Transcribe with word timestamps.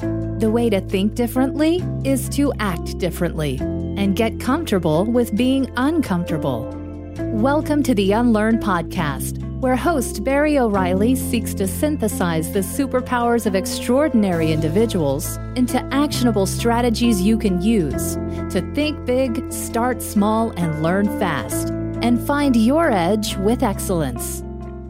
The 0.00 0.50
way 0.50 0.70
to 0.70 0.80
think 0.80 1.14
differently 1.14 1.82
is 2.04 2.28
to 2.30 2.52
act 2.60 2.98
differently 2.98 3.58
and 3.60 4.14
get 4.14 4.38
comfortable 4.38 5.04
with 5.04 5.36
being 5.36 5.68
uncomfortable. 5.76 6.72
Welcome 7.18 7.82
to 7.82 7.94
the 7.94 8.12
Unlearn 8.12 8.58
Podcast, 8.58 9.42
where 9.60 9.74
host 9.74 10.22
Barry 10.22 10.56
O'Reilly 10.56 11.16
seeks 11.16 11.52
to 11.54 11.66
synthesize 11.66 12.52
the 12.52 12.60
superpowers 12.60 13.46
of 13.46 13.56
extraordinary 13.56 14.52
individuals 14.52 15.36
into 15.56 15.82
actionable 15.92 16.46
strategies 16.46 17.20
you 17.20 17.36
can 17.36 17.60
use 17.60 18.14
to 18.52 18.60
think 18.74 19.04
big, 19.04 19.52
start 19.52 20.00
small, 20.00 20.50
and 20.50 20.80
learn 20.80 21.06
fast, 21.18 21.70
and 22.02 22.24
find 22.24 22.54
your 22.54 22.92
edge 22.92 23.36
with 23.38 23.64
excellence. 23.64 24.44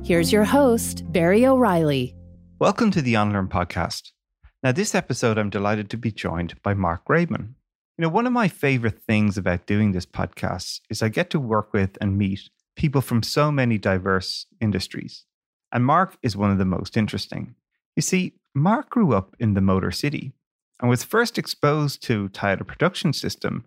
Here's 0.06 0.30
your 0.30 0.44
host, 0.44 1.10
Barry 1.10 1.46
O'Reilly. 1.46 2.14
Welcome 2.58 2.90
to 2.90 3.00
the 3.00 3.14
Unlearn 3.14 3.48
Podcast. 3.48 4.12
Now, 4.60 4.72
this 4.72 4.92
episode, 4.92 5.38
I'm 5.38 5.50
delighted 5.50 5.88
to 5.90 5.96
be 5.96 6.10
joined 6.10 6.60
by 6.64 6.74
Mark 6.74 7.04
Graban. 7.04 7.54
You 7.96 8.02
know, 8.02 8.08
one 8.08 8.26
of 8.26 8.32
my 8.32 8.48
favorite 8.48 9.00
things 9.00 9.38
about 9.38 9.66
doing 9.66 9.92
this 9.92 10.04
podcast 10.04 10.80
is 10.90 11.00
I 11.00 11.10
get 11.10 11.30
to 11.30 11.38
work 11.38 11.72
with 11.72 11.96
and 12.00 12.18
meet 12.18 12.50
people 12.74 13.00
from 13.00 13.22
so 13.22 13.52
many 13.52 13.78
diverse 13.78 14.46
industries. 14.60 15.26
And 15.70 15.84
Mark 15.84 16.18
is 16.22 16.36
one 16.36 16.50
of 16.50 16.58
the 16.58 16.64
most 16.64 16.96
interesting. 16.96 17.54
You 17.94 18.02
see, 18.02 18.32
Mark 18.52 18.90
grew 18.90 19.14
up 19.14 19.36
in 19.38 19.54
the 19.54 19.60
Motor 19.60 19.92
City 19.92 20.32
and 20.80 20.90
was 20.90 21.04
first 21.04 21.38
exposed 21.38 22.02
to 22.04 22.28
Toyota 22.30 22.66
Production 22.66 23.12
System 23.12 23.64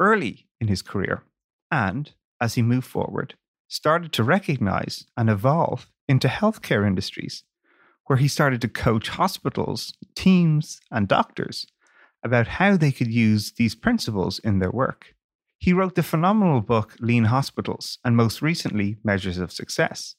early 0.00 0.48
in 0.60 0.66
his 0.66 0.82
career. 0.82 1.22
And 1.70 2.10
as 2.40 2.54
he 2.54 2.62
moved 2.62 2.88
forward, 2.88 3.34
started 3.68 4.12
to 4.14 4.24
recognize 4.24 5.06
and 5.16 5.30
evolve 5.30 5.88
into 6.08 6.26
healthcare 6.26 6.84
industries 6.84 7.44
where 8.06 8.18
he 8.18 8.28
started 8.28 8.60
to 8.60 8.68
coach 8.68 9.08
hospitals, 9.08 9.94
teams, 10.14 10.80
and 10.90 11.08
doctors 11.08 11.66
about 12.24 12.46
how 12.46 12.76
they 12.76 12.92
could 12.92 13.12
use 13.12 13.52
these 13.52 13.74
principles 13.74 14.38
in 14.38 14.58
their 14.58 14.70
work. 14.70 15.14
He 15.58 15.72
wrote 15.72 15.94
the 15.94 16.02
phenomenal 16.02 16.60
book 16.60 16.96
Lean 17.00 17.24
Hospitals 17.24 17.98
and 18.04 18.16
most 18.16 18.42
recently 18.42 18.96
Measures 19.04 19.38
of 19.38 19.52
Success, 19.52 20.16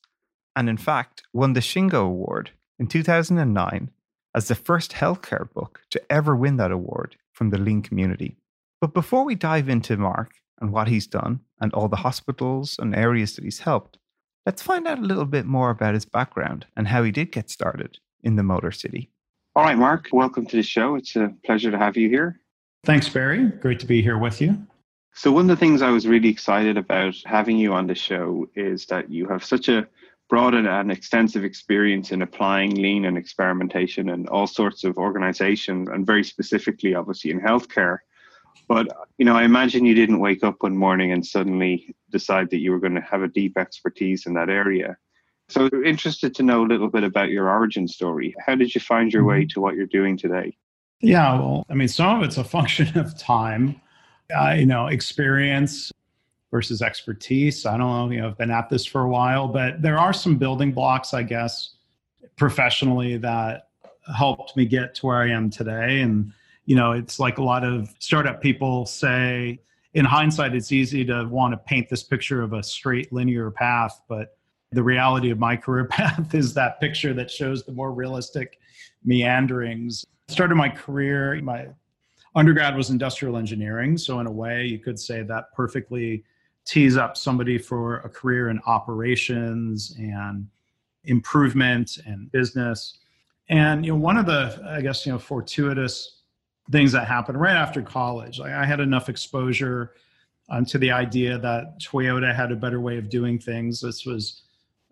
and 0.55 0.69
in 0.69 0.77
fact 0.77 1.23
won 1.33 1.53
the 1.53 1.59
Shingo 1.59 2.05
Award 2.05 2.51
in 2.79 2.87
2009 2.87 3.91
as 4.35 4.47
the 4.47 4.55
first 4.55 4.93
healthcare 4.93 5.51
book 5.53 5.81
to 5.91 6.01
ever 6.11 6.35
win 6.35 6.57
that 6.57 6.71
award 6.71 7.17
from 7.31 7.49
the 7.49 7.57
Lean 7.57 7.81
community. 7.81 8.37
But 8.81 8.93
before 8.93 9.23
we 9.23 9.35
dive 9.35 9.69
into 9.69 9.97
Mark 9.97 10.33
and 10.59 10.71
what 10.71 10.87
he's 10.87 11.07
done 11.07 11.41
and 11.59 11.73
all 11.73 11.87
the 11.87 11.97
hospitals 11.97 12.77
and 12.79 12.95
areas 12.95 13.35
that 13.35 13.43
he's 13.43 13.59
helped, 13.59 13.97
Let's 14.45 14.61
find 14.61 14.87
out 14.87 14.99
a 14.99 15.03
little 15.03 15.25
bit 15.25 15.45
more 15.45 15.69
about 15.69 15.93
his 15.93 16.03
background 16.03 16.65
and 16.75 16.87
how 16.87 17.03
he 17.03 17.11
did 17.11 17.31
get 17.31 17.49
started 17.49 17.97
in 18.23 18.35
the 18.35 18.43
Motor 18.43 18.71
City. 18.71 19.09
All 19.55 19.63
right, 19.63 19.77
Mark, 19.77 20.09
welcome 20.11 20.45
to 20.47 20.57
the 20.57 20.63
show. 20.63 20.95
It's 20.95 21.15
a 21.15 21.33
pleasure 21.45 21.71
to 21.71 21.77
have 21.77 21.95
you 21.95 22.09
here. 22.09 22.41
Thanks, 22.83 23.07
Barry. 23.07 23.45
Great 23.45 23.79
to 23.79 23.85
be 23.85 24.01
here 24.01 24.17
with 24.17 24.41
you. 24.41 24.57
So, 25.13 25.31
one 25.31 25.43
of 25.43 25.47
the 25.47 25.55
things 25.55 25.81
I 25.81 25.91
was 25.91 26.07
really 26.07 26.27
excited 26.27 26.75
about 26.75 27.15
having 27.25 27.57
you 27.57 27.71
on 27.71 27.87
the 27.87 27.95
show 27.95 28.49
is 28.55 28.85
that 28.87 29.09
you 29.09 29.27
have 29.29 29.45
such 29.45 29.69
a 29.69 29.87
broad 30.27 30.55
and 30.55 30.91
extensive 30.91 31.45
experience 31.45 32.11
in 32.11 32.21
applying 32.21 32.75
lean 32.75 33.05
and 33.05 33.17
experimentation 33.17 34.09
in 34.09 34.27
all 34.27 34.47
sorts 34.47 34.83
of 34.83 34.97
organizations, 34.97 35.87
and 35.87 36.05
very 36.05 36.23
specifically, 36.23 36.95
obviously, 36.95 37.31
in 37.31 37.39
healthcare. 37.39 37.99
But 38.73 38.87
you 39.19 39.25
know, 39.25 39.35
I 39.35 39.43
imagine 39.43 39.85
you 39.85 39.93
didn't 39.93 40.19
wake 40.19 40.43
up 40.43 40.63
one 40.63 40.75
morning 40.75 41.11
and 41.11 41.23
suddenly 41.25 41.95
decide 42.09 42.49
that 42.49 42.57
you 42.57 42.71
were 42.71 42.79
going 42.79 42.95
to 42.95 43.01
have 43.01 43.21
a 43.21 43.27
deep 43.27 43.55
expertise 43.55 44.25
in 44.25 44.33
that 44.33 44.49
area. 44.49 44.97
So, 45.49 45.69
interested 45.85 46.33
to 46.35 46.43
know 46.43 46.63
a 46.63 46.67
little 46.67 46.89
bit 46.89 47.03
about 47.03 47.29
your 47.29 47.49
origin 47.49 47.87
story. 47.87 48.33
How 48.43 48.55
did 48.55 48.73
you 48.73 48.81
find 48.81 49.13
your 49.13 49.25
way 49.25 49.41
mm-hmm. 49.41 49.49
to 49.49 49.61
what 49.61 49.75
you're 49.75 49.85
doing 49.85 50.17
today? 50.17 50.57
Yeah, 51.01 51.37
well, 51.37 51.65
I 51.69 51.75
mean, 51.75 51.87
some 51.87 52.17
of 52.17 52.23
it's 52.23 52.37
a 52.37 52.43
function 52.57 52.97
of 52.97 53.15
time, 53.15 53.79
uh, 54.35 54.55
you 54.57 54.65
know, 54.65 54.87
experience 54.87 55.91
versus 56.49 56.81
expertise. 56.81 57.67
I 57.67 57.77
don't 57.77 57.87
know, 57.87 58.09
you 58.09 58.21
know, 58.21 58.29
I've 58.29 58.37
been 58.37 58.51
at 58.51 58.69
this 58.69 58.85
for 58.85 59.01
a 59.01 59.09
while, 59.09 59.47
but 59.47 59.83
there 59.83 59.99
are 59.99 60.13
some 60.13 60.37
building 60.37 60.71
blocks, 60.71 61.13
I 61.13 61.21
guess, 61.21 61.75
professionally 62.37 63.17
that 63.17 63.67
helped 64.15 64.57
me 64.57 64.65
get 64.65 64.95
to 64.95 65.05
where 65.05 65.17
I 65.17 65.29
am 65.29 65.49
today. 65.49 66.01
And 66.01 66.31
you 66.65 66.75
know 66.75 66.91
it's 66.91 67.19
like 67.19 67.37
a 67.37 67.43
lot 67.43 67.63
of 67.63 67.93
startup 67.99 68.41
people 68.41 68.85
say 68.85 69.59
in 69.93 70.05
hindsight 70.05 70.55
it's 70.55 70.71
easy 70.71 71.05
to 71.05 71.25
want 71.25 71.51
to 71.51 71.57
paint 71.57 71.89
this 71.89 72.03
picture 72.03 72.41
of 72.41 72.53
a 72.53 72.63
straight 72.63 73.11
linear 73.11 73.51
path 73.51 74.01
but 74.07 74.37
the 74.73 74.83
reality 74.83 75.29
of 75.29 75.39
my 75.39 75.55
career 75.65 75.85
path 75.85 76.33
is 76.33 76.53
that 76.53 76.79
picture 76.79 77.13
that 77.13 77.31
shows 77.31 77.63
the 77.63 77.71
more 77.71 77.93
realistic 77.93 78.59
meanderings. 79.03 80.05
Started 80.27 80.55
my 80.55 80.69
career 80.69 81.39
my 81.41 81.67
undergrad 82.35 82.75
was 82.75 82.89
industrial 82.89 83.37
engineering 83.37 83.97
so 83.97 84.19
in 84.19 84.25
a 84.25 84.31
way 84.31 84.65
you 84.65 84.79
could 84.79 84.99
say 84.99 85.21
that 85.21 85.53
perfectly 85.53 86.23
tees 86.65 86.97
up 86.97 87.15
somebody 87.15 87.57
for 87.57 87.97
a 87.97 88.09
career 88.09 88.49
in 88.49 88.59
operations 88.65 89.95
and 89.99 90.47
improvement 91.03 91.99
and 92.05 92.31
business. 92.31 92.97
And 93.49 93.85
you 93.85 93.91
know 93.91 93.99
one 93.99 94.17
of 94.17 94.25
the 94.25 94.59
i 94.67 94.81
guess 94.81 95.05
you 95.05 95.11
know 95.11 95.19
fortuitous 95.19 96.22
things 96.71 96.91
that 96.93 97.07
happened 97.07 97.39
right 97.39 97.55
after 97.55 97.81
college. 97.81 98.39
Like 98.39 98.51
I 98.51 98.65
had 98.65 98.79
enough 98.79 99.09
exposure 99.09 99.93
um, 100.49 100.65
to 100.65 100.77
the 100.77 100.91
idea 100.91 101.37
that 101.37 101.79
Toyota 101.79 102.33
had 102.33 102.51
a 102.51 102.55
better 102.55 102.79
way 102.79 102.97
of 102.97 103.09
doing 103.09 103.39
things. 103.39 103.81
This 103.81 104.05
was 104.05 104.43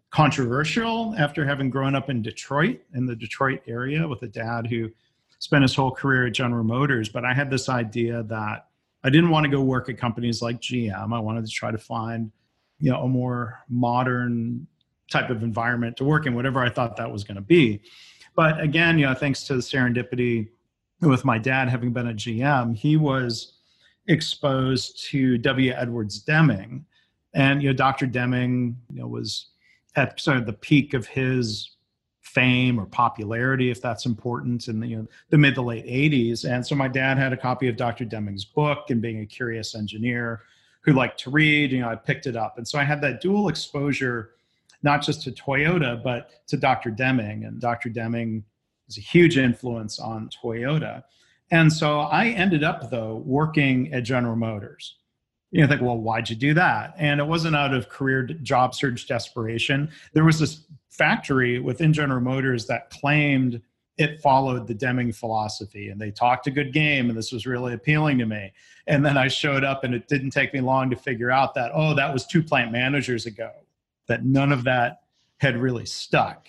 controversial 0.10 1.16
after 1.18 1.46
having 1.46 1.70
grown 1.70 1.96
up 1.96 2.10
in 2.10 2.22
Detroit, 2.22 2.82
in 2.94 3.06
the 3.06 3.16
Detroit 3.16 3.62
area, 3.68 4.08
with 4.08 4.22
a 4.24 4.28
dad 4.28 4.68
who 4.68 4.90
spent 5.40 5.64
his 5.64 5.74
whole 5.74 5.92
career 5.92 6.28
at 6.28 6.34
General 6.34 6.64
Motors. 6.64 7.10
But 7.10 7.26
I 7.26 7.34
had 7.34 7.50
this 7.50 7.70
idea 7.70 8.24
that 8.24 8.68
I 9.04 9.10
didn't 9.10 9.30
want 9.30 9.46
to 9.46 9.50
go 9.50 9.62
work 9.62 9.90
at 9.90 9.98
companies 9.98 10.42
like 10.42 10.60
GM. 10.62 11.14
I 11.14 11.20
wanted 11.20 11.46
to 11.46 11.52
try 11.52 11.72
to 11.72 11.78
find, 11.78 12.32
you 12.80 12.92
know, 12.92 13.02
a 13.04 13.08
more 13.08 13.64
modern 13.70 14.68
type 15.10 15.30
of 15.30 15.44
environment 15.44 15.98
to 15.98 16.04
work 16.04 16.26
in, 16.26 16.36
whatever 16.36 16.60
I 16.60 16.70
thought 16.70 16.98
that 16.98 17.12
was 17.12 17.24
going 17.24 17.36
to 17.36 17.42
be. 17.42 17.82
But 18.36 18.62
again, 18.62 19.00
you 19.00 19.06
know, 19.06 19.14
thanks 19.14 19.44
to 19.46 19.56
the 19.56 19.62
serendipity 19.62 20.50
with 21.02 21.26
my 21.26 21.38
dad 21.38 21.70
having 21.70 21.94
been 21.94 22.08
a 22.08 22.14
GM, 22.14 22.76
he 22.76 22.98
was 22.98 23.54
exposed 24.08 25.04
to 25.10 25.38
W. 25.40 25.72
Edwards 25.72 26.20
Deming. 26.20 26.86
And 27.34 27.62
you 27.62 27.70
know, 27.70 27.74
Dr. 27.74 28.06
Deming, 28.06 28.78
you 28.92 29.02
know, 29.02 29.08
was 29.08 29.48
at 29.96 30.20
sort 30.20 30.38
of 30.38 30.46
the 30.46 30.54
peak 30.54 30.94
of 30.94 31.08
his 31.08 31.76
fame 32.22 32.80
or 32.80 32.86
popularity, 32.86 33.72
if 33.72 33.82
that's 33.82 34.06
important, 34.06 34.68
in 34.68 34.80
the, 34.80 34.88
you 34.88 34.98
know, 34.98 35.08
the 35.30 35.38
mid 35.38 35.56
to 35.56 35.62
late 35.62 35.86
80s. 35.86 36.50
And 36.50 36.66
so 36.66 36.76
my 36.76 36.88
dad 36.88 37.18
had 37.18 37.34
a 37.34 37.38
copy 37.38 37.68
of 37.68 37.76
Dr. 37.76 38.06
Deming's 38.06 38.46
book, 38.46 38.90
and 38.90 39.02
being 39.02 39.22
a 39.22 39.26
curious 39.26 39.76
engineer 39.76 40.42
who 40.82 40.94
liked 40.94 41.20
to 41.22 41.30
read, 41.30 41.72
you 41.72 41.82
know, 41.82 41.90
I 41.90 41.96
picked 41.96 42.28
it 42.28 42.36
up. 42.36 42.58
And 42.58 42.68
so 42.68 42.80
I 42.80 42.84
had 42.84 43.02
that 43.02 43.22
dual 43.22 43.50
exposure, 43.50 44.32
not 44.82 45.02
just 45.02 45.22
to 45.24 45.32
Toyota, 45.32 46.02
but 46.02 46.48
to 46.48 46.58
Dr. 46.58 46.90
Deming. 46.90 47.44
And 47.46 47.60
Dr. 47.60 47.90
Deming 47.90 48.44
was 48.92 48.98
a 48.98 49.08
huge 49.08 49.38
influence 49.38 50.00
on 50.00 50.30
Toyota. 50.30 51.04
And 51.50 51.72
so 51.72 52.02
I 52.02 52.28
ended 52.28 52.62
up, 52.62 52.90
though, 52.90 53.24
working 53.26 53.94
at 53.94 54.04
General 54.04 54.36
Motors. 54.36 54.98
You 55.52 55.62
know, 55.62 55.68
think, 55.68 55.82
well, 55.82 55.98
why'd 55.98 56.30
you 56.30 56.36
do 56.36 56.54
that? 56.56 56.94
And 56.98 57.22
it 57.22 57.28
wasn't 57.28 57.56
out 57.56 57.74
of 57.74 57.88
career 57.88 58.24
job 58.24 58.76
search 58.76 59.08
desperation. 59.08 59.90
There 60.14 60.26
was 60.26 60.40
this 60.40 60.66
factory 60.90 61.60
within 61.60 61.94
General 61.94 62.22
Motors 62.22 62.68
that 62.68 62.90
claimed 62.90 63.62
it 63.98 64.20
followed 64.22 64.68
the 64.68 64.74
Deming 64.74 65.14
philosophy 65.14 65.90
and 65.90 66.00
they 66.00 66.12
talked 66.12 66.48
a 66.48 66.52
good 66.52 66.74
game 66.74 67.10
and 67.10 67.18
this 67.18 67.32
was 67.32 67.46
really 67.46 67.74
appealing 67.74 68.18
to 68.18 68.26
me. 68.26 68.52
And 68.88 69.06
then 69.06 69.18
I 69.18 69.28
showed 69.28 69.64
up 69.64 69.84
and 69.84 69.94
it 69.94 70.08
didn't 70.08 70.32
take 70.32 70.54
me 70.54 70.62
long 70.62 70.90
to 70.90 70.96
figure 70.96 71.30
out 71.30 71.54
that, 71.56 71.72
oh, 71.74 71.94
that 71.96 72.12
was 72.12 72.26
two 72.26 72.42
plant 72.42 72.72
managers 72.72 73.26
ago, 73.26 73.52
that 74.08 74.26
none 74.26 74.52
of 74.52 74.64
that 74.64 75.02
had 75.40 75.58
really 75.58 75.86
stuck. 75.86 76.48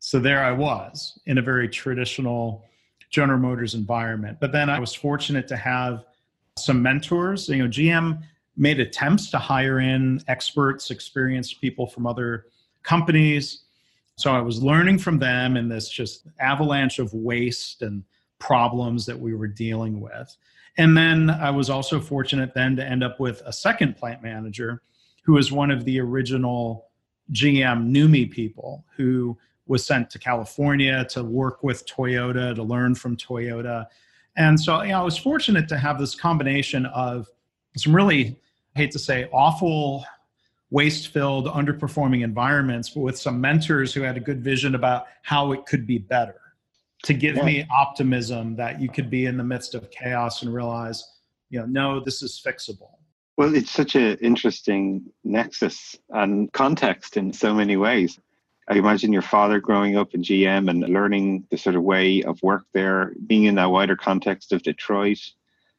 So 0.00 0.18
there 0.18 0.44
I 0.44 0.52
was 0.52 1.18
in 1.26 1.38
a 1.38 1.42
very 1.42 1.68
traditional 1.68 2.64
General 3.10 3.38
Motors 3.38 3.74
environment. 3.74 4.38
But 4.40 4.52
then 4.52 4.68
I 4.68 4.78
was 4.78 4.94
fortunate 4.94 5.48
to 5.48 5.56
have 5.56 6.04
some 6.58 6.82
mentors. 6.82 7.48
You 7.48 7.64
know, 7.64 7.68
GM 7.68 8.22
made 8.56 8.80
attempts 8.80 9.30
to 9.30 9.38
hire 9.38 9.80
in 9.80 10.20
experts, 10.28 10.90
experienced 10.90 11.60
people 11.60 11.86
from 11.86 12.06
other 12.06 12.46
companies. 12.82 13.62
So 14.16 14.32
I 14.32 14.40
was 14.40 14.62
learning 14.62 14.98
from 14.98 15.18
them 15.18 15.56
in 15.56 15.68
this 15.68 15.88
just 15.88 16.26
avalanche 16.40 16.98
of 16.98 17.12
waste 17.14 17.82
and 17.82 18.02
problems 18.38 19.06
that 19.06 19.18
we 19.18 19.34
were 19.34 19.46
dealing 19.46 20.00
with. 20.00 20.36
And 20.76 20.96
then 20.96 21.30
I 21.30 21.50
was 21.50 21.70
also 21.70 22.00
fortunate 22.00 22.54
then 22.54 22.76
to 22.76 22.84
end 22.84 23.02
up 23.02 23.18
with 23.18 23.42
a 23.46 23.52
second 23.52 23.96
plant 23.96 24.22
manager 24.22 24.82
who 25.24 25.32
was 25.32 25.50
one 25.50 25.70
of 25.70 25.84
the 25.84 26.00
original 26.00 26.86
GM 27.32 27.90
NUMMI 27.90 28.30
people 28.30 28.84
who 28.96 29.36
was 29.68 29.86
sent 29.86 30.10
to 30.10 30.18
California 30.18 31.04
to 31.10 31.22
work 31.22 31.62
with 31.62 31.86
Toyota, 31.86 32.54
to 32.54 32.62
learn 32.62 32.94
from 32.94 33.16
Toyota. 33.16 33.86
And 34.36 34.58
so 34.58 34.82
you 34.82 34.88
know, 34.88 35.00
I 35.00 35.02
was 35.04 35.16
fortunate 35.16 35.68
to 35.68 35.78
have 35.78 35.98
this 35.98 36.14
combination 36.14 36.86
of 36.86 37.28
some 37.76 37.94
really, 37.94 38.36
I 38.74 38.80
hate 38.80 38.90
to 38.92 38.98
say, 38.98 39.28
awful, 39.32 40.04
waste 40.70 41.08
filled, 41.08 41.46
underperforming 41.46 42.22
environments, 42.22 42.90
but 42.90 43.00
with 43.00 43.18
some 43.18 43.40
mentors 43.40 43.94
who 43.94 44.02
had 44.02 44.16
a 44.16 44.20
good 44.20 44.42
vision 44.42 44.74
about 44.74 45.06
how 45.22 45.52
it 45.52 45.64
could 45.66 45.86
be 45.86 45.98
better. 45.98 46.40
to 47.04 47.14
give 47.14 47.36
yeah. 47.36 47.44
me 47.44 47.66
optimism 47.70 48.56
that 48.56 48.80
you 48.80 48.88
could 48.88 49.10
be 49.10 49.26
in 49.26 49.36
the 49.36 49.44
midst 49.44 49.74
of 49.74 49.90
chaos 49.90 50.42
and 50.42 50.52
realize, 50.52 51.04
you 51.50 51.58
know, 51.58 51.66
no, 51.66 52.00
this 52.00 52.22
is 52.22 52.40
fixable. 52.44 52.90
Well, 53.36 53.54
it's 53.54 53.70
such 53.70 53.94
an 53.94 54.18
interesting 54.20 55.04
nexus 55.22 55.96
and 56.10 56.52
context 56.52 57.16
in 57.16 57.32
so 57.32 57.54
many 57.54 57.76
ways. 57.76 58.18
I 58.70 58.74
imagine 58.74 59.12
your 59.12 59.22
father 59.22 59.60
growing 59.60 59.96
up 59.96 60.14
in 60.14 60.22
GM 60.22 60.68
and 60.68 60.80
learning 60.80 61.46
the 61.50 61.56
sort 61.56 61.74
of 61.74 61.82
way 61.82 62.22
of 62.22 62.42
work 62.42 62.64
there, 62.74 63.12
being 63.26 63.44
in 63.44 63.54
that 63.54 63.70
wider 63.70 63.96
context 63.96 64.52
of 64.52 64.62
Detroit, 64.62 65.20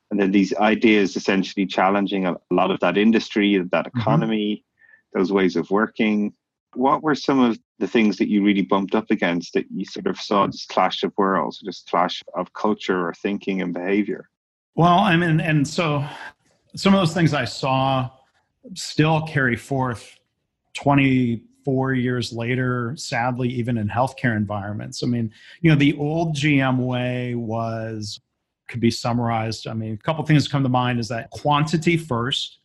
and 0.09 0.19
then 0.19 0.31
these 0.31 0.55
ideas 0.55 1.15
essentially 1.15 1.67
challenging 1.67 2.25
a 2.25 2.35
lot 2.49 2.71
of 2.71 2.79
that 2.79 2.97
industry, 2.97 3.57
that 3.57 3.85
mm-hmm. 3.85 3.99
economy, 3.99 4.55
mm-hmm. 4.55 5.19
those 5.19 5.31
ways 5.31 5.55
of 5.55 5.69
working. 5.69 6.33
What 6.73 7.03
were 7.03 7.15
some 7.15 7.39
of 7.39 7.59
the 7.77 7.87
things 7.87 8.17
that 8.17 8.29
you 8.29 8.43
really 8.43 8.63
bumped 8.63 8.95
up 8.95 9.11
against 9.11 9.53
that 9.53 9.65
you 9.71 9.85
sort 9.85 10.07
of 10.07 10.19
saw 10.19 10.47
this 10.47 10.65
clash 10.65 11.03
of 11.03 11.13
worlds, 11.17 11.61
this 11.63 11.83
clash 11.87 12.23
of 12.35 12.53
culture 12.53 13.07
or 13.07 13.13
thinking 13.13 13.61
and 13.61 13.73
behavior? 13.73 14.29
Well, 14.75 14.99
I 14.99 15.15
mean, 15.15 15.39
and 15.39 15.67
so 15.67 16.05
some 16.75 16.93
of 16.93 16.99
those 16.99 17.13
things 17.13 17.33
I 17.33 17.45
saw 17.45 18.09
still 18.73 19.21
carry 19.23 19.55
forth 19.55 20.15
24 21.63 21.93
years 21.93 22.33
later, 22.33 22.93
sadly, 22.97 23.49
even 23.49 23.77
in 23.77 23.87
healthcare 23.87 24.35
environments. 24.35 25.03
I 25.03 25.07
mean, 25.07 25.31
you 25.61 25.69
know, 25.69 25.77
the 25.77 25.95
old 25.97 26.35
GM 26.35 26.77
way 26.77 27.35
was 27.35 28.19
could 28.67 28.79
be 28.79 28.91
summarized. 28.91 29.67
I 29.67 29.73
mean, 29.73 29.93
a 29.93 29.97
couple 29.97 30.23
things 30.25 30.47
come 30.47 30.63
to 30.63 30.69
mind 30.69 30.99
is 30.99 31.07
that 31.07 31.31
quantity 31.31 31.97
first, 31.97 32.59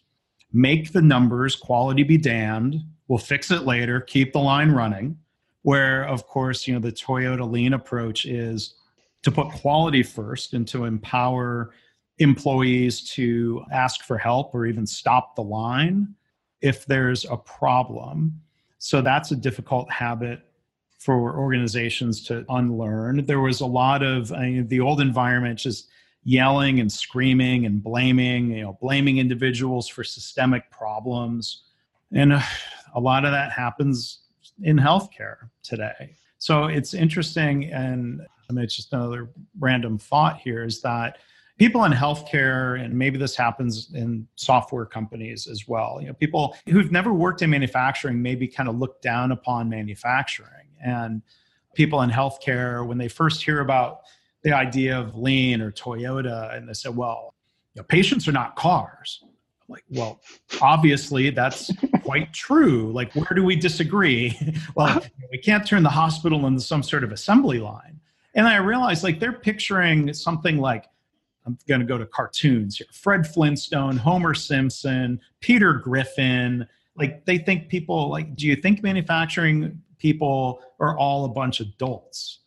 make 0.52 0.92
the 0.92 1.00
numbers, 1.00 1.56
quality 1.56 2.02
be 2.02 2.18
damned, 2.18 2.76
we'll 3.08 3.18
fix 3.18 3.50
it 3.50 3.62
later, 3.62 4.00
keep 4.00 4.32
the 4.32 4.40
line 4.40 4.70
running. 4.70 5.16
Where, 5.62 6.04
of 6.04 6.26
course, 6.26 6.66
you 6.66 6.74
know, 6.74 6.80
the 6.80 6.92
Toyota 6.92 7.50
lean 7.50 7.72
approach 7.72 8.26
is 8.26 8.74
to 9.22 9.30
put 9.30 9.48
quality 9.48 10.02
first 10.02 10.52
and 10.52 10.68
to 10.68 10.84
empower 10.84 11.70
employees 12.18 13.10
to 13.12 13.64
ask 13.72 14.04
for 14.04 14.18
help 14.18 14.54
or 14.54 14.66
even 14.66 14.86
stop 14.86 15.34
the 15.34 15.42
line 15.42 16.14
if 16.60 16.84
there's 16.84 17.24
a 17.24 17.36
problem. 17.36 18.42
So 18.84 19.00
that's 19.00 19.30
a 19.30 19.36
difficult 19.36 19.90
habit 19.90 20.40
for 20.98 21.38
organizations 21.38 22.22
to 22.24 22.44
unlearn. 22.50 23.24
There 23.24 23.40
was 23.40 23.62
a 23.62 23.66
lot 23.66 24.02
of 24.02 24.30
I 24.30 24.50
mean, 24.50 24.68
the 24.68 24.80
old 24.80 25.00
environment 25.00 25.58
just 25.58 25.88
yelling 26.22 26.80
and 26.80 26.92
screaming 26.92 27.64
and 27.64 27.82
blaming, 27.82 28.50
you 28.50 28.62
know, 28.62 28.76
blaming 28.82 29.16
individuals 29.16 29.88
for 29.88 30.04
systemic 30.04 30.70
problems. 30.70 31.62
And 32.12 32.34
a 32.34 33.00
lot 33.00 33.24
of 33.24 33.32
that 33.32 33.52
happens 33.52 34.18
in 34.62 34.76
healthcare 34.76 35.48
today. 35.62 36.14
So 36.36 36.64
it's 36.64 36.92
interesting. 36.92 37.72
And 37.72 38.20
I 38.50 38.52
mean, 38.52 38.66
it's 38.66 38.76
just 38.76 38.92
another 38.92 39.30
random 39.58 39.96
thought 39.96 40.40
here 40.40 40.62
is 40.62 40.82
that 40.82 41.16
people 41.58 41.84
in 41.84 41.92
healthcare 41.92 42.82
and 42.82 42.94
maybe 42.94 43.18
this 43.18 43.36
happens 43.36 43.92
in 43.94 44.26
software 44.36 44.84
companies 44.84 45.46
as 45.46 45.68
well. 45.68 45.98
You 46.00 46.08
know 46.08 46.14
people 46.14 46.56
who've 46.68 46.90
never 46.90 47.12
worked 47.12 47.42
in 47.42 47.50
manufacturing 47.50 48.20
maybe 48.20 48.48
kind 48.48 48.68
of 48.68 48.76
look 48.76 49.00
down 49.02 49.32
upon 49.32 49.68
manufacturing. 49.68 50.68
And 50.84 51.22
people 51.74 52.02
in 52.02 52.10
healthcare 52.10 52.86
when 52.86 52.98
they 52.98 53.08
first 53.08 53.42
hear 53.42 53.60
about 53.60 54.00
the 54.42 54.52
idea 54.52 54.98
of 54.98 55.16
lean 55.16 55.60
or 55.60 55.70
toyota 55.72 56.54
and 56.54 56.68
they 56.68 56.72
say 56.72 56.90
well 56.90 57.34
you 57.74 57.80
know, 57.80 57.84
patients 57.84 58.28
are 58.28 58.32
not 58.32 58.56
cars. 58.56 59.20
I'm 59.22 59.28
like 59.68 59.84
well 59.90 60.20
obviously 60.60 61.30
that's 61.30 61.70
quite 62.02 62.32
true. 62.32 62.92
Like 62.92 63.14
where 63.14 63.34
do 63.34 63.44
we 63.44 63.56
disagree? 63.56 64.38
Well 64.74 65.04
we 65.30 65.38
can't 65.38 65.64
turn 65.64 65.84
the 65.84 65.90
hospital 65.90 66.46
into 66.46 66.60
some 66.60 66.82
sort 66.82 67.04
of 67.04 67.12
assembly 67.12 67.60
line. 67.60 68.00
And 68.34 68.48
i 68.48 68.56
realized 68.56 69.04
like 69.04 69.20
they're 69.20 69.32
picturing 69.32 70.12
something 70.12 70.58
like 70.58 70.86
I'm 71.46 71.58
going 71.68 71.80
to 71.80 71.86
go 71.86 71.98
to 71.98 72.06
cartoons 72.06 72.78
here. 72.78 72.86
Fred 72.92 73.26
Flintstone, 73.26 73.96
Homer 73.96 74.34
Simpson, 74.34 75.20
Peter 75.40 75.74
Griffin. 75.74 76.66
Like 76.96 77.24
they 77.26 77.38
think 77.38 77.68
people 77.68 78.08
like, 78.08 78.34
do 78.34 78.46
you 78.46 78.56
think 78.56 78.82
manufacturing 78.82 79.82
people 79.98 80.62
are 80.80 80.96
all 80.98 81.24
a 81.24 81.28
bunch 81.28 81.60
of 81.60 81.76
dolts? 81.76 82.40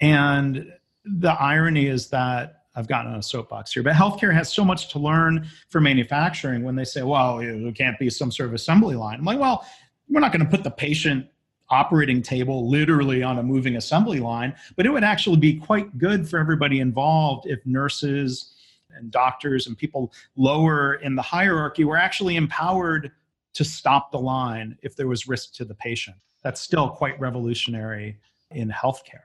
And 0.00 0.72
the 1.04 1.32
irony 1.32 1.86
is 1.86 2.08
that 2.10 2.64
I've 2.76 2.88
gotten 2.88 3.12
on 3.12 3.18
a 3.18 3.22
soapbox 3.22 3.72
here, 3.72 3.82
but 3.82 3.94
healthcare 3.94 4.34
has 4.34 4.52
so 4.52 4.64
much 4.64 4.90
to 4.92 4.98
learn 4.98 5.48
for 5.68 5.80
manufacturing 5.80 6.64
when 6.64 6.74
they 6.74 6.84
say, 6.84 7.02
well, 7.02 7.38
it 7.38 7.76
can't 7.76 7.98
be 7.98 8.10
some 8.10 8.32
sort 8.32 8.48
of 8.48 8.54
assembly 8.54 8.96
line. 8.96 9.20
I'm 9.20 9.24
like, 9.24 9.38
well, 9.38 9.64
we're 10.08 10.20
not 10.20 10.32
going 10.32 10.44
to 10.44 10.50
put 10.50 10.64
the 10.64 10.70
patient 10.70 11.26
operating 11.70 12.22
table 12.22 12.68
literally 12.68 13.22
on 13.22 13.38
a 13.38 13.42
moving 13.42 13.76
assembly 13.76 14.20
line, 14.20 14.54
but 14.76 14.86
it 14.86 14.90
would 14.90 15.04
actually 15.04 15.36
be 15.36 15.54
quite 15.54 15.96
good 15.98 16.28
for 16.28 16.38
everybody 16.38 16.80
involved 16.80 17.46
if 17.46 17.64
nurses 17.64 18.54
and 18.96 19.10
doctors 19.10 19.66
and 19.66 19.76
people 19.76 20.12
lower 20.36 20.94
in 20.96 21.14
the 21.14 21.22
hierarchy 21.22 21.84
were 21.84 21.96
actually 21.96 22.36
empowered 22.36 23.10
to 23.54 23.64
stop 23.64 24.10
the 24.12 24.18
line 24.18 24.76
if 24.82 24.94
there 24.96 25.08
was 25.08 25.26
risk 25.26 25.54
to 25.54 25.64
the 25.64 25.74
patient. 25.74 26.16
That's 26.42 26.60
still 26.60 26.90
quite 26.90 27.18
revolutionary 27.18 28.18
in 28.50 28.68
healthcare. 28.68 29.20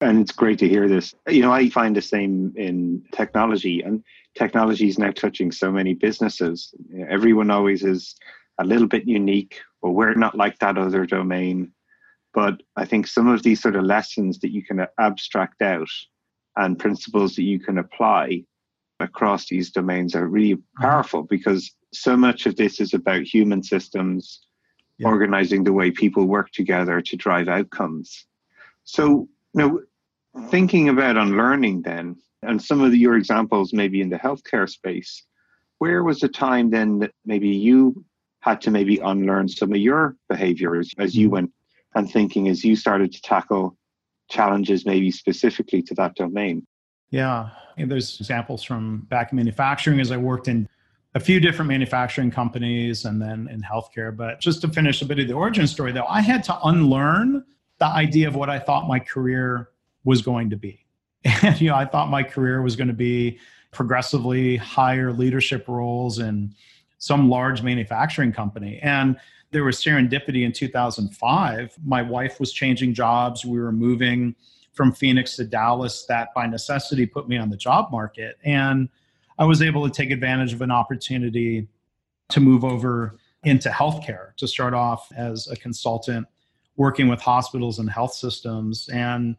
And 0.00 0.20
it's 0.20 0.32
great 0.32 0.58
to 0.60 0.68
hear 0.68 0.88
this. 0.88 1.14
You 1.28 1.42
know, 1.42 1.52
I 1.52 1.68
find 1.70 1.96
the 1.96 2.02
same 2.02 2.52
in 2.56 3.02
technology, 3.12 3.82
and 3.82 4.04
technology 4.36 4.88
is 4.88 4.98
now 4.98 5.10
touching 5.10 5.50
so 5.50 5.72
many 5.72 5.94
businesses. 5.94 6.72
Everyone 7.08 7.50
always 7.50 7.82
is 7.84 8.14
a 8.58 8.64
little 8.64 8.86
bit 8.86 9.06
unique, 9.06 9.60
but 9.82 9.92
we're 9.92 10.14
not 10.14 10.36
like 10.36 10.58
that 10.58 10.78
other 10.78 11.06
domain. 11.06 11.72
But 12.34 12.62
I 12.76 12.84
think 12.84 13.06
some 13.06 13.28
of 13.28 13.42
these 13.42 13.60
sort 13.60 13.76
of 13.76 13.84
lessons 13.84 14.38
that 14.40 14.52
you 14.52 14.62
can 14.62 14.86
abstract 14.98 15.62
out 15.62 15.88
and 16.56 16.78
principles 16.78 17.34
that 17.36 17.44
you 17.44 17.58
can 17.58 17.78
apply 17.78 18.44
across 19.00 19.48
these 19.48 19.70
domains 19.70 20.14
are 20.14 20.26
really 20.26 20.54
mm-hmm. 20.56 20.82
powerful 20.82 21.22
because 21.22 21.74
so 21.92 22.16
much 22.16 22.46
of 22.46 22.56
this 22.56 22.80
is 22.80 22.94
about 22.94 23.22
human 23.22 23.62
systems 23.62 24.46
yeah. 24.98 25.06
organizing 25.06 25.64
the 25.64 25.72
way 25.72 25.90
people 25.90 26.26
work 26.26 26.50
together 26.52 27.00
to 27.00 27.16
drive 27.16 27.48
outcomes. 27.48 28.26
So, 28.84 29.28
you 29.54 29.54
know, 29.54 29.80
thinking 30.48 30.88
about 30.88 31.16
unlearning 31.16 31.82
then, 31.82 32.16
and 32.42 32.62
some 32.62 32.80
of 32.80 32.92
the, 32.92 32.98
your 32.98 33.16
examples 33.16 33.72
maybe 33.72 34.00
in 34.00 34.10
the 34.10 34.18
healthcare 34.18 34.68
space, 34.68 35.24
where 35.78 36.02
was 36.02 36.20
the 36.20 36.28
time 36.28 36.70
then 36.70 36.98
that 37.00 37.12
maybe 37.24 37.48
you 37.48 38.04
had 38.40 38.60
to 38.62 38.70
maybe 38.70 38.98
unlearn 38.98 39.48
some 39.48 39.72
of 39.72 39.78
your 39.78 40.16
behaviors 40.28 40.92
as 40.98 41.14
you 41.14 41.26
mm-hmm. 41.26 41.34
went 41.34 41.52
and 41.94 42.10
thinking 42.10 42.48
as 42.48 42.64
you 42.64 42.76
started 42.76 43.12
to 43.12 43.20
tackle 43.22 43.76
challenges 44.30 44.84
maybe 44.84 45.10
specifically 45.10 45.82
to 45.82 45.94
that 45.94 46.14
domain? 46.14 46.66
Yeah, 47.10 47.50
and 47.76 47.90
there's 47.90 48.20
examples 48.20 48.62
from 48.62 49.06
back 49.08 49.32
in 49.32 49.36
manufacturing 49.36 50.00
as 50.00 50.12
I 50.12 50.16
worked 50.16 50.48
in 50.48 50.68
a 51.14 51.20
few 51.20 51.40
different 51.40 51.68
manufacturing 51.68 52.30
companies 52.30 53.04
and 53.04 53.20
then 53.20 53.48
in 53.50 53.62
healthcare. 53.62 54.14
But 54.14 54.40
just 54.40 54.60
to 54.60 54.68
finish 54.68 55.00
a 55.00 55.06
bit 55.06 55.18
of 55.18 55.26
the 55.26 55.34
origin 55.34 55.66
story, 55.66 55.92
though, 55.92 56.04
I 56.04 56.20
had 56.20 56.44
to 56.44 56.58
unlearn 56.64 57.44
the 57.78 57.86
idea 57.86 58.28
of 58.28 58.34
what 58.34 58.50
I 58.50 58.58
thought 58.58 58.86
my 58.86 58.98
career 58.98 59.70
was 60.04 60.22
going 60.22 60.50
to 60.50 60.56
be. 60.56 60.84
And 61.42 61.60
you 61.60 61.70
know, 61.70 61.76
I 61.76 61.84
thought 61.84 62.10
my 62.10 62.22
career 62.22 62.62
was 62.62 62.76
going 62.76 62.88
to 62.88 62.94
be 62.94 63.38
progressively 63.72 64.56
higher 64.56 65.12
leadership 65.12 65.66
roles 65.68 66.18
in 66.18 66.54
some 66.98 67.28
large 67.28 67.62
manufacturing 67.62 68.32
company. 68.32 68.78
And 68.82 69.16
there 69.50 69.64
was 69.64 69.78
serendipity 69.78 70.44
in 70.44 70.52
2005. 70.52 71.76
My 71.84 72.02
wife 72.02 72.38
was 72.38 72.52
changing 72.52 72.94
jobs. 72.94 73.44
We 73.44 73.58
were 73.58 73.72
moving 73.72 74.34
from 74.72 74.92
Phoenix 74.92 75.36
to 75.36 75.44
Dallas 75.44 76.04
that 76.06 76.28
by 76.34 76.46
necessity 76.46 77.06
put 77.06 77.28
me 77.28 77.36
on 77.38 77.50
the 77.50 77.56
job 77.56 77.90
market. 77.90 78.36
And 78.44 78.88
I 79.38 79.44
was 79.44 79.62
able 79.62 79.88
to 79.88 79.90
take 79.90 80.10
advantage 80.10 80.52
of 80.52 80.62
an 80.62 80.70
opportunity 80.70 81.66
to 82.28 82.40
move 82.40 82.64
over 82.64 83.18
into 83.44 83.70
healthcare 83.70 84.36
to 84.36 84.46
start 84.46 84.74
off 84.74 85.10
as 85.16 85.48
a 85.48 85.56
consultant 85.56 86.26
working 86.76 87.08
with 87.08 87.20
hospitals 87.20 87.78
and 87.78 87.90
health 87.90 88.12
systems. 88.12 88.88
And 88.92 89.36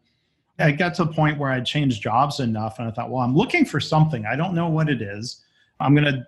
I 0.58 0.72
got 0.72 0.94
to 0.94 1.02
a 1.04 1.06
point 1.06 1.38
where 1.38 1.50
I'd 1.50 1.64
changed 1.64 2.02
jobs 2.02 2.40
enough 2.40 2.78
and 2.78 2.88
I 2.88 2.90
thought, 2.90 3.10
well, 3.10 3.22
I'm 3.22 3.34
looking 3.34 3.64
for 3.64 3.80
something. 3.80 4.26
I 4.26 4.36
don't 4.36 4.54
know 4.54 4.68
what 4.68 4.88
it 4.88 5.00
is. 5.00 5.42
I'm 5.78 5.94
going 5.94 6.12
to 6.12 6.26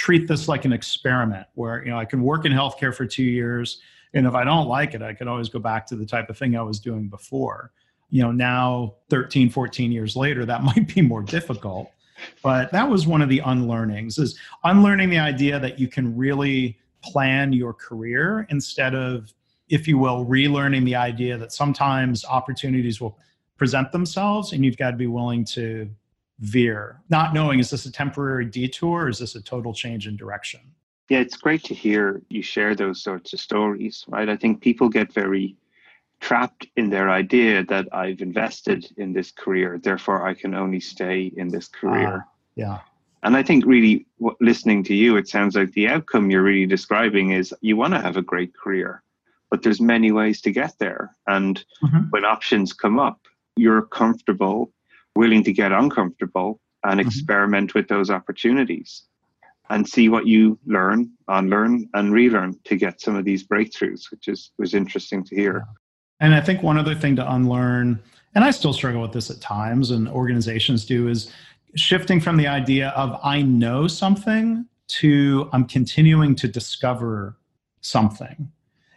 treat 0.00 0.26
this 0.26 0.48
like 0.48 0.64
an 0.64 0.72
experiment 0.72 1.46
where, 1.54 1.84
you 1.84 1.90
know, 1.90 1.98
I 1.98 2.06
can 2.06 2.22
work 2.22 2.46
in 2.46 2.52
healthcare 2.52 2.94
for 2.94 3.04
two 3.04 3.22
years. 3.22 3.82
And 4.14 4.26
if 4.26 4.34
I 4.34 4.44
don't 4.44 4.66
like 4.66 4.94
it, 4.94 5.02
I 5.02 5.12
could 5.12 5.28
always 5.28 5.50
go 5.50 5.58
back 5.58 5.86
to 5.88 5.96
the 5.96 6.06
type 6.06 6.30
of 6.30 6.38
thing 6.38 6.56
I 6.56 6.62
was 6.62 6.80
doing 6.80 7.08
before 7.08 7.72
you 8.10 8.22
know 8.22 8.32
now 8.32 8.94
13 9.08 9.48
14 9.48 9.92
years 9.92 10.16
later 10.16 10.44
that 10.44 10.62
might 10.70 10.92
be 10.94 11.00
more 11.00 11.22
difficult 11.22 11.90
but 12.42 12.70
that 12.72 12.88
was 12.88 13.06
one 13.06 13.22
of 13.22 13.28
the 13.28 13.38
unlearnings 13.40 14.18
is 14.18 14.38
unlearning 14.64 15.08
the 15.08 15.18
idea 15.18 15.58
that 15.58 15.78
you 15.78 15.88
can 15.88 16.14
really 16.16 16.78
plan 17.02 17.52
your 17.52 17.72
career 17.72 18.46
instead 18.50 18.94
of 18.94 19.32
if 19.68 19.88
you 19.88 19.96
will 19.96 20.26
relearning 20.26 20.84
the 20.84 20.96
idea 20.96 21.38
that 21.38 21.52
sometimes 21.52 22.24
opportunities 22.24 23.00
will 23.00 23.16
present 23.56 23.90
themselves 23.92 24.52
and 24.52 24.64
you've 24.64 24.76
got 24.76 24.90
to 24.90 24.96
be 24.96 25.06
willing 25.06 25.44
to 25.44 25.88
veer 26.40 27.00
not 27.10 27.32
knowing 27.34 27.58
is 27.58 27.70
this 27.70 27.86
a 27.86 27.92
temporary 27.92 28.44
detour 28.44 29.04
or 29.04 29.08
is 29.08 29.18
this 29.18 29.34
a 29.34 29.42
total 29.42 29.72
change 29.72 30.06
in 30.06 30.16
direction 30.16 30.60
yeah 31.08 31.18
it's 31.18 31.36
great 31.36 31.62
to 31.62 31.74
hear 31.74 32.22
you 32.28 32.42
share 32.42 32.74
those 32.74 33.02
sorts 33.02 33.32
of 33.32 33.40
stories 33.40 34.04
right 34.08 34.28
i 34.28 34.36
think 34.36 34.60
people 34.60 34.88
get 34.88 35.12
very 35.12 35.56
trapped 36.20 36.66
in 36.76 36.90
their 36.90 37.10
idea 37.10 37.64
that 37.64 37.88
I've 37.92 38.20
invested 38.20 38.86
in 38.96 39.12
this 39.12 39.30
career, 39.32 39.80
therefore 39.82 40.26
I 40.26 40.34
can 40.34 40.54
only 40.54 40.80
stay 40.80 41.32
in 41.36 41.48
this 41.48 41.66
career. 41.66 42.14
Uh, 42.14 42.20
yeah. 42.54 42.78
And 43.22 43.36
I 43.36 43.42
think 43.42 43.66
really 43.66 44.06
listening 44.40 44.82
to 44.84 44.94
you, 44.94 45.16
it 45.16 45.28
sounds 45.28 45.56
like 45.56 45.72
the 45.72 45.88
outcome 45.88 46.30
you're 46.30 46.42
really 46.42 46.66
describing 46.66 47.30
is 47.30 47.54
you 47.60 47.76
want 47.76 47.94
to 47.94 48.00
have 48.00 48.16
a 48.16 48.22
great 48.22 48.54
career, 48.54 49.02
but 49.50 49.62
there's 49.62 49.80
many 49.80 50.10
ways 50.12 50.40
to 50.42 50.50
get 50.50 50.78
there. 50.78 51.16
And 51.26 51.62
mm-hmm. 51.82 52.04
when 52.10 52.24
options 52.24 52.72
come 52.72 52.98
up, 52.98 53.20
you're 53.56 53.82
comfortable, 53.82 54.72
willing 55.16 55.44
to 55.44 55.52
get 55.52 55.72
uncomfortable 55.72 56.60
and 56.84 56.98
mm-hmm. 57.00 57.08
experiment 57.08 57.74
with 57.74 57.88
those 57.88 58.10
opportunities 58.10 59.04
and 59.68 59.88
see 59.88 60.08
what 60.08 60.26
you 60.26 60.58
learn, 60.66 61.10
unlearn, 61.28 61.88
and 61.94 62.12
relearn 62.12 62.58
to 62.64 62.76
get 62.76 63.00
some 63.00 63.14
of 63.14 63.24
these 63.24 63.46
breakthroughs, 63.46 64.10
which 64.10 64.26
is 64.28 64.52
was 64.58 64.74
interesting 64.74 65.24
to 65.24 65.34
hear. 65.34 65.64
And 66.18 66.34
I 66.34 66.40
think 66.40 66.62
one 66.62 66.76
other 66.76 66.94
thing 66.94 67.16
to 67.16 67.32
unlearn, 67.32 68.02
and 68.34 68.44
I 68.44 68.50
still 68.50 68.72
struggle 68.72 69.00
with 69.00 69.12
this 69.12 69.30
at 69.30 69.40
times, 69.40 69.90
and 69.90 70.08
organizations 70.08 70.84
do, 70.84 71.08
is 71.08 71.32
shifting 71.76 72.20
from 72.20 72.36
the 72.36 72.48
idea 72.48 72.88
of 72.90 73.18
I 73.22 73.42
know 73.42 73.86
something 73.86 74.66
to 74.88 75.48
I'm 75.52 75.64
continuing 75.66 76.34
to 76.36 76.48
discover 76.48 77.36
something. 77.80 78.50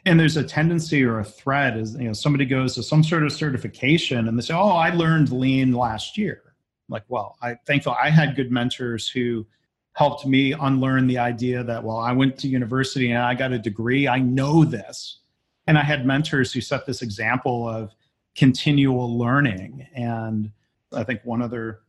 And 0.06 0.20
there's 0.20 0.36
a 0.36 0.44
tendency 0.44 1.04
or 1.04 1.20
a 1.20 1.24
thread 1.24 1.78
is 1.78 1.96
you 1.96 2.08
know 2.08 2.14
somebody 2.14 2.46
goes 2.46 2.76
to 2.76 2.84
some 2.84 3.04
sort 3.04 3.24
of 3.24 3.32
certification 3.32 4.28
and 4.28 4.38
they 4.38 4.42
say, 4.42 4.54
"Oh, 4.54 4.72
I 4.72 4.90
learned 4.90 5.32
lean 5.32 5.72
last 5.72 6.18
year." 6.18 6.56
Like, 6.90 7.04
well, 7.08 7.38
I 7.42 7.56
thankful 7.66 7.96
I 8.02 8.10
had 8.10 8.36
good 8.36 8.52
mentors 8.52 9.10
who 9.10 9.46
helped 9.94 10.26
me 10.26 10.54
unlearn 10.54 11.08
the 11.08 11.20
idea 11.20 11.64
that 11.64 11.84
well, 11.84 11.98
I 11.98 12.12
went 12.12 12.38
to 12.40 12.48
university 12.48 13.12
and 13.12 13.24
I 13.24 13.34
got 13.36 13.52
a 13.52 13.60
degree, 13.60 14.08
I 14.08 14.20
know 14.20 14.66
this. 14.66 15.20
And 15.68 15.78
I 15.78 15.84
had 15.84 16.06
mentors 16.06 16.52
who 16.52 16.62
set 16.62 16.86
this 16.86 17.02
example 17.02 17.68
of 17.70 17.96
continual 18.36 19.18
learning 19.18 19.88
and 19.96 20.52
I 20.92 21.04
think 21.04 21.22
one 21.24 21.42
other 21.42 21.82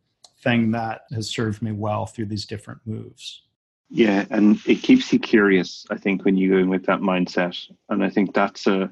thing 0.43 0.71
that 0.73 1.03
has 1.13 1.29
served 1.29 1.63
me 1.63 1.73
well 1.73 2.07
through 2.07 2.27
these 2.27 2.47
different 2.47 2.81
moves. 2.85 3.43
Yeah, 3.91 4.25
and 4.31 4.59
it 4.67 4.77
keeps 4.77 5.13
you 5.13 5.19
curious, 5.19 5.87
I 5.91 5.97
think, 5.97 6.25
when 6.25 6.37
you 6.37 6.51
go 6.51 6.59
in 6.59 6.69
with 6.69 6.87
that 6.87 7.01
mindset. 7.01 7.57
And 7.89 8.05
I 8.05 8.11
think 8.11 8.35
that's 8.35 8.67
a 8.67 8.91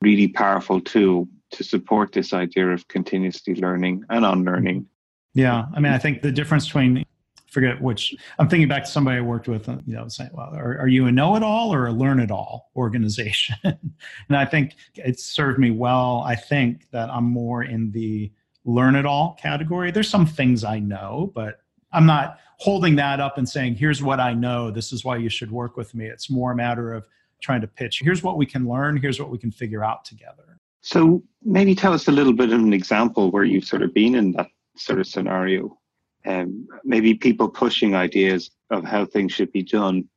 really 0.00 0.28
powerful 0.28 0.80
tool 0.80 1.28
to 1.52 1.64
support 1.64 2.12
this 2.12 2.32
idea 2.32 2.68
of 2.68 2.88
continuously 2.88 3.54
learning 3.54 4.04
and 4.10 4.24
unlearning. 4.24 4.86
Yeah, 5.34 5.66
I 5.74 5.80
mean, 5.80 5.92
I 5.92 5.98
think 5.98 6.22
the 6.22 6.32
difference 6.32 6.66
between 6.66 7.04
forget 7.52 7.80
which 7.82 8.14
I'm 8.38 8.48
thinking 8.48 8.66
back 8.66 8.84
to 8.84 8.90
somebody 8.90 9.18
I 9.18 9.20
worked 9.20 9.46
with, 9.46 9.68
you 9.68 9.94
know, 9.94 10.08
saying, 10.08 10.30
well, 10.32 10.54
are, 10.54 10.78
are 10.78 10.88
you 10.88 11.06
a 11.06 11.12
know-it-all 11.12 11.72
or 11.72 11.86
a 11.86 11.92
learn-it-all 11.92 12.70
organization? 12.74 13.56
and 13.64 14.36
I 14.36 14.46
think 14.46 14.74
it 14.94 15.20
served 15.20 15.58
me 15.58 15.70
well. 15.70 16.22
I 16.26 16.34
think 16.34 16.90
that 16.92 17.10
I'm 17.10 17.24
more 17.24 17.62
in 17.62 17.90
the 17.92 18.32
learn 18.64 18.96
it 18.96 19.04
all 19.04 19.34
category. 19.34 19.90
There's 19.90 20.08
some 20.08 20.24
things 20.24 20.64
I 20.64 20.78
know, 20.78 21.30
but 21.34 21.60
I'm 21.92 22.06
not 22.06 22.38
holding 22.58 22.96
that 22.96 23.20
up 23.20 23.38
and 23.38 23.48
saying, 23.48 23.74
here's 23.74 24.02
what 24.02 24.20
I 24.20 24.34
know. 24.34 24.70
This 24.70 24.92
is 24.92 25.04
why 25.04 25.16
you 25.16 25.28
should 25.28 25.50
work 25.50 25.76
with 25.76 25.94
me. 25.94 26.06
It's 26.06 26.30
more 26.30 26.52
a 26.52 26.56
matter 26.56 26.94
of 26.94 27.06
trying 27.40 27.60
to 27.60 27.66
pitch, 27.66 28.00
here's 28.02 28.22
what 28.22 28.36
we 28.36 28.46
can 28.46 28.68
learn, 28.68 28.96
here's 28.96 29.18
what 29.20 29.28
we 29.28 29.36
can 29.36 29.50
figure 29.50 29.84
out 29.84 30.04
together. 30.04 30.60
So 30.80 31.22
maybe 31.44 31.74
tell 31.74 31.92
us 31.92 32.08
a 32.08 32.12
little 32.12 32.32
bit 32.32 32.52
of 32.52 32.60
an 32.60 32.72
example 32.72 33.30
where 33.30 33.44
you've 33.44 33.64
sort 33.64 33.82
of 33.82 33.92
been 33.92 34.14
in 34.14 34.32
that 34.32 34.48
sort 34.76 35.00
of 35.00 35.06
scenario. 35.06 35.76
Um, 36.24 36.66
maybe 36.84 37.14
people 37.14 37.48
pushing 37.48 37.94
ideas 37.94 38.50
of 38.70 38.84
how 38.84 39.04
things 39.04 39.32
should 39.32 39.52
be 39.52 39.62
done 39.62 40.08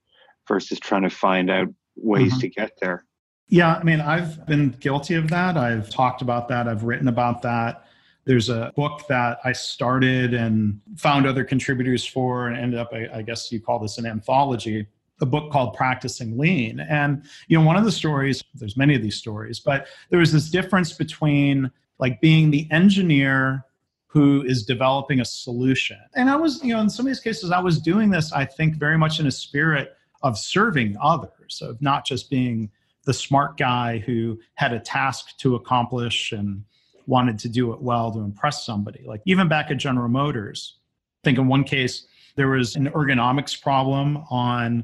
versus 0.48 0.79
trying 0.79 1.01
to 1.01 1.10
find 1.10 1.50
out 1.50 1.67
ways 1.96 2.32
mm-hmm. 2.32 2.41
to 2.41 2.50
get 2.50 2.72
there. 2.79 3.05
Yeah, 3.48 3.75
I 3.75 3.84
mean, 3.84 4.01
I've 4.01 4.46
been 4.46 4.75
guilty 4.79 5.15
of 5.15 5.29
that. 5.29 5.58
I've 5.58 5.89
talked 5.89 6.22
about 6.22 6.48
that. 6.50 6.67
I've 6.67 6.84
written 6.84 7.08
about 7.08 7.41
that. 7.44 7.85
There's 8.25 8.50
a 8.50 8.72
book 8.75 9.08
that 9.08 9.39
I 9.44 9.51
started 9.51 10.34
and 10.34 10.82
found 10.98 11.27
other 11.27 11.44
contributors 11.44 12.05
for 12.05 12.48
and 12.48 12.58
ended 12.58 12.79
up, 12.79 12.91
I, 12.91 13.08
I 13.20 13.22
guess 13.22 13.51
you 13.51 13.62
call 13.62 13.79
this 13.79 13.98
an 13.98 14.05
anthology 14.05 14.88
a 15.22 15.25
book 15.25 15.51
called 15.51 15.74
practicing 15.74 16.38
lean. 16.38 16.79
And 16.79 17.24
you 17.48 17.58
know 17.58 17.65
one 17.65 17.77
of 17.77 17.86
the 17.86 17.91
stories 17.91 18.44
there's 18.53 18.77
many 18.77 18.96
of 18.96 19.01
these 19.01 19.15
stories 19.15 19.60
but 19.60 19.88
there 20.10 20.20
was 20.20 20.32
this 20.32 20.50
difference 20.50 20.94
between 20.94 21.72
like 22.00 22.20
being 22.22 22.51
the 22.51 22.67
engineer 22.72 23.63
who 24.08 24.44
is 24.44 24.65
developing 24.65 25.20
a 25.20 25.25
solution. 25.25 26.00
And 26.15 26.29
i 26.29 26.36
was 26.36 26.63
you 26.63 26.74
know 26.74 26.82
in 26.82 26.89
some 26.89 27.05
of 27.05 27.10
these 27.10 27.20
cases 27.20 27.51
i 27.51 27.60
was 27.60 27.79
doing 27.79 28.10
this 28.10 28.32
i 28.34 28.46
think 28.46 28.75
very 28.75 28.98
much 28.98 29.20
in 29.20 29.27
a 29.27 29.32
spirit 29.32 29.96
of 30.22 30.38
serving 30.38 30.98
others 31.01 31.62
of 31.62 31.82
not 31.82 32.05
just 32.05 32.29
being 32.29 32.70
the 33.05 33.13
smart 33.13 33.58
guy 33.58 34.00
who 34.00 34.39
had 34.55 34.74
a 34.74 34.79
task 34.79 35.38
to 35.38 35.55
accomplish 35.55 36.32
and 36.32 36.63
wanted 37.07 37.39
to 37.39 37.50
do 37.50 37.74
it 37.74 37.81
well 37.81 38.12
to 38.12 38.19
impress 38.19 38.65
somebody. 38.65 39.03
Like 39.05 39.21
even 39.25 39.47
back 39.47 39.71
at 39.71 39.77
General 39.77 40.09
Motors, 40.09 40.77
I 41.24 41.25
think 41.25 41.38
in 41.38 41.47
one 41.47 41.63
case, 41.63 42.07
there 42.35 42.50
was 42.50 42.75
an 42.75 42.89
ergonomics 42.89 43.59
problem 43.59 44.24
on 44.29 44.83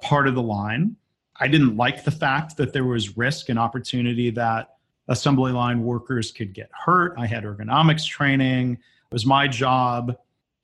part 0.00 0.28
of 0.28 0.34
the 0.34 0.42
line. 0.42 0.96
I 1.36 1.48
didn't 1.48 1.76
like 1.76 2.04
the 2.04 2.10
fact 2.10 2.56
that 2.58 2.72
there 2.72 2.84
was 2.84 3.16
risk 3.16 3.48
and 3.48 3.58
opportunity 3.58 4.30
that 4.30 4.76
assembly 5.08 5.52
line 5.52 5.82
workers 5.82 6.30
could 6.30 6.52
get 6.52 6.70
hurt. 6.72 7.14
I 7.18 7.26
had 7.26 7.44
ergonomics 7.44 8.06
training. 8.06 8.74
It 8.74 9.14
was 9.14 9.26
my 9.26 9.48
job 9.48 10.16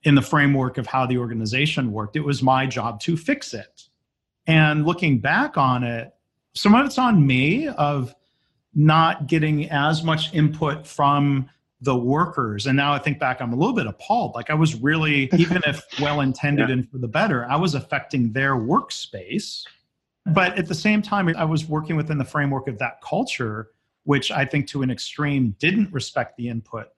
in 0.04 0.14
the 0.14 0.22
framework 0.22 0.78
of 0.78 0.86
how 0.86 1.06
the 1.06 1.18
organization 1.18 1.90
worked. 1.92 2.16
It 2.16 2.24
was 2.24 2.42
my 2.42 2.66
job 2.66 3.00
to 3.00 3.16
fix 3.16 3.52
it. 3.52 3.88
And 4.46 4.86
looking 4.86 5.18
back 5.18 5.56
on 5.56 5.82
it, 5.82 6.14
some 6.54 6.74
of 6.74 6.86
it's 6.86 6.98
on 6.98 7.26
me 7.26 7.68
of 7.68 8.14
not 8.75 9.26
getting 9.26 9.68
as 9.70 10.02
much 10.02 10.32
input 10.34 10.87
from 10.87 11.48
the 11.80 11.96
workers. 11.96 12.66
And 12.66 12.76
now 12.76 12.92
I 12.92 12.98
think 12.98 13.18
back, 13.18 13.40
I'm 13.40 13.52
a 13.52 13.56
little 13.56 13.75
bit 13.75 13.87
appalled. 13.87 14.34
Like 14.34 14.50
I 14.50 14.54
was 14.54 14.75
really, 14.75 15.28
even 15.37 15.62
if 15.66 15.82
well 16.00 16.20
intended 16.20 16.68
yeah. 16.68 16.75
and 16.75 16.90
for 16.90 16.98
the 16.98 17.08
better, 17.08 17.46
I 17.46 17.56
was 17.56 17.75
affecting 17.75 18.32
their 18.32 18.56
workspace. 18.56 19.64
But 20.26 20.58
at 20.58 20.66
the 20.66 20.75
same 20.75 21.00
time, 21.00 21.28
I 21.37 21.44
was 21.44 21.66
working 21.66 21.96
within 21.96 22.18
the 22.18 22.25
framework 22.25 22.68
of 22.68 22.78
that 22.78 23.00
culture, 23.00 23.70
which 24.04 24.30
I 24.30 24.44
think 24.44 24.66
to 24.68 24.82
an 24.82 24.90
extreme 24.90 25.54
didn't 25.58 25.92
respect 25.92 26.37
the 26.37 26.48
input 26.48 26.88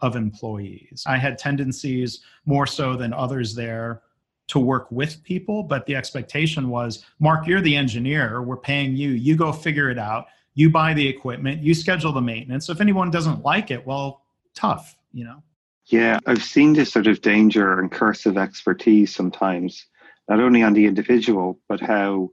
of 0.00 0.16
employees. 0.16 1.04
I 1.06 1.18
had 1.18 1.38
tendencies 1.38 2.20
more 2.46 2.66
so 2.66 2.96
than 2.96 3.12
others 3.12 3.54
there 3.54 4.02
to 4.46 4.58
work 4.58 4.90
with 4.90 5.22
people, 5.24 5.62
but 5.62 5.84
the 5.84 5.94
expectation 5.94 6.70
was 6.70 7.04
Mark, 7.18 7.46
you're 7.46 7.60
the 7.60 7.76
engineer, 7.76 8.40
we're 8.40 8.56
paying 8.56 8.96
you, 8.96 9.10
you 9.10 9.36
go 9.36 9.52
figure 9.52 9.90
it 9.90 9.98
out 9.98 10.28
you 10.58 10.68
buy 10.68 10.92
the 10.92 11.06
equipment, 11.06 11.62
you 11.62 11.72
schedule 11.72 12.10
the 12.10 12.20
maintenance. 12.20 12.66
So 12.66 12.72
if 12.72 12.80
anyone 12.80 13.12
doesn't 13.12 13.44
like 13.44 13.70
it, 13.70 13.86
well, 13.86 14.22
tough, 14.54 14.96
you 15.12 15.22
know. 15.22 15.40
Yeah, 15.86 16.18
I've 16.26 16.42
seen 16.42 16.72
this 16.72 16.90
sort 16.90 17.06
of 17.06 17.20
danger 17.20 17.78
and 17.78 17.92
curse 17.92 18.26
of 18.26 18.36
expertise 18.36 19.14
sometimes, 19.14 19.86
not 20.28 20.40
only 20.40 20.64
on 20.64 20.72
the 20.72 20.86
individual, 20.86 21.60
but 21.68 21.80
how 21.80 22.32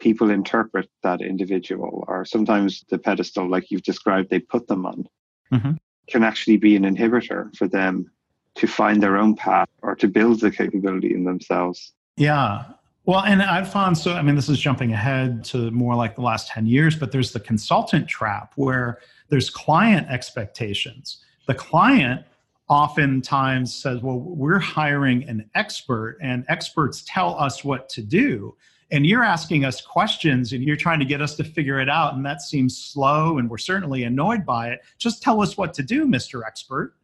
people 0.00 0.30
interpret 0.30 0.90
that 1.04 1.20
individual, 1.20 2.04
or 2.08 2.24
sometimes 2.24 2.84
the 2.88 2.98
pedestal, 2.98 3.48
like 3.48 3.70
you've 3.70 3.84
described, 3.84 4.30
they 4.30 4.40
put 4.40 4.66
them 4.66 4.84
on, 4.84 5.08
mm-hmm. 5.52 5.72
can 6.08 6.24
actually 6.24 6.56
be 6.56 6.74
an 6.74 6.82
inhibitor 6.82 7.54
for 7.56 7.68
them 7.68 8.10
to 8.56 8.66
find 8.66 9.00
their 9.00 9.16
own 9.16 9.36
path 9.36 9.68
or 9.80 9.94
to 9.94 10.08
build 10.08 10.40
the 10.40 10.50
capability 10.50 11.14
in 11.14 11.22
themselves. 11.22 11.92
Yeah. 12.16 12.64
Well, 13.06 13.20
and 13.24 13.42
I've 13.42 13.72
found 13.72 13.96
so, 13.96 14.12
I 14.12 14.22
mean, 14.22 14.36
this 14.36 14.48
is 14.48 14.60
jumping 14.60 14.92
ahead 14.92 15.42
to 15.46 15.70
more 15.70 15.94
like 15.94 16.16
the 16.16 16.20
last 16.22 16.48
10 16.48 16.66
years, 16.66 16.96
but 16.96 17.12
there's 17.12 17.32
the 17.32 17.40
consultant 17.40 18.08
trap 18.08 18.52
where 18.56 18.98
there's 19.30 19.48
client 19.48 20.06
expectations. 20.08 21.24
The 21.46 21.54
client 21.54 22.24
oftentimes 22.68 23.74
says, 23.74 24.00
well, 24.00 24.20
we're 24.20 24.58
hiring 24.58 25.24
an 25.28 25.48
expert, 25.54 26.18
and 26.22 26.44
experts 26.48 27.02
tell 27.06 27.38
us 27.38 27.64
what 27.64 27.88
to 27.90 28.02
do. 28.02 28.54
And 28.92 29.06
you're 29.06 29.24
asking 29.24 29.64
us 29.64 29.80
questions 29.80 30.52
and 30.52 30.62
you're 30.64 30.76
trying 30.76 30.98
to 30.98 31.04
get 31.04 31.22
us 31.22 31.36
to 31.36 31.44
figure 31.44 31.80
it 31.80 31.88
out. 31.88 32.14
And 32.14 32.26
that 32.26 32.42
seems 32.42 32.76
slow, 32.76 33.38
and 33.38 33.48
we're 33.48 33.58
certainly 33.58 34.04
annoyed 34.04 34.44
by 34.44 34.70
it. 34.70 34.80
Just 34.98 35.22
tell 35.22 35.40
us 35.42 35.56
what 35.56 35.74
to 35.74 35.82
do, 35.82 36.06
Mr. 36.06 36.42
Expert. 36.46 36.94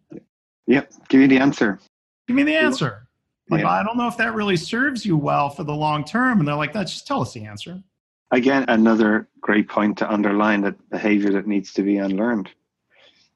yep. 0.66 0.92
Give 1.08 1.20
me 1.20 1.26
the 1.26 1.38
answer. 1.38 1.78
Give 2.26 2.36
me 2.36 2.42
the 2.42 2.56
answer. 2.56 3.01
Like, 3.52 3.62
yeah. 3.62 3.70
I 3.70 3.82
don't 3.82 3.98
know 3.98 4.08
if 4.08 4.16
that 4.16 4.34
really 4.34 4.56
serves 4.56 5.04
you 5.04 5.16
well 5.16 5.50
for 5.50 5.62
the 5.62 5.74
long 5.74 6.04
term. 6.04 6.38
And 6.38 6.48
they're 6.48 6.54
like, 6.54 6.72
that 6.72 6.84
just 6.84 7.06
tell 7.06 7.20
us 7.20 7.34
the 7.34 7.44
answer. 7.44 7.82
Again, 8.30 8.64
another 8.68 9.28
great 9.42 9.68
point 9.68 9.98
to 9.98 10.10
underline 10.10 10.62
that 10.62 10.90
behavior 10.90 11.30
that 11.32 11.46
needs 11.46 11.74
to 11.74 11.82
be 11.82 11.98
unlearned. 11.98 12.48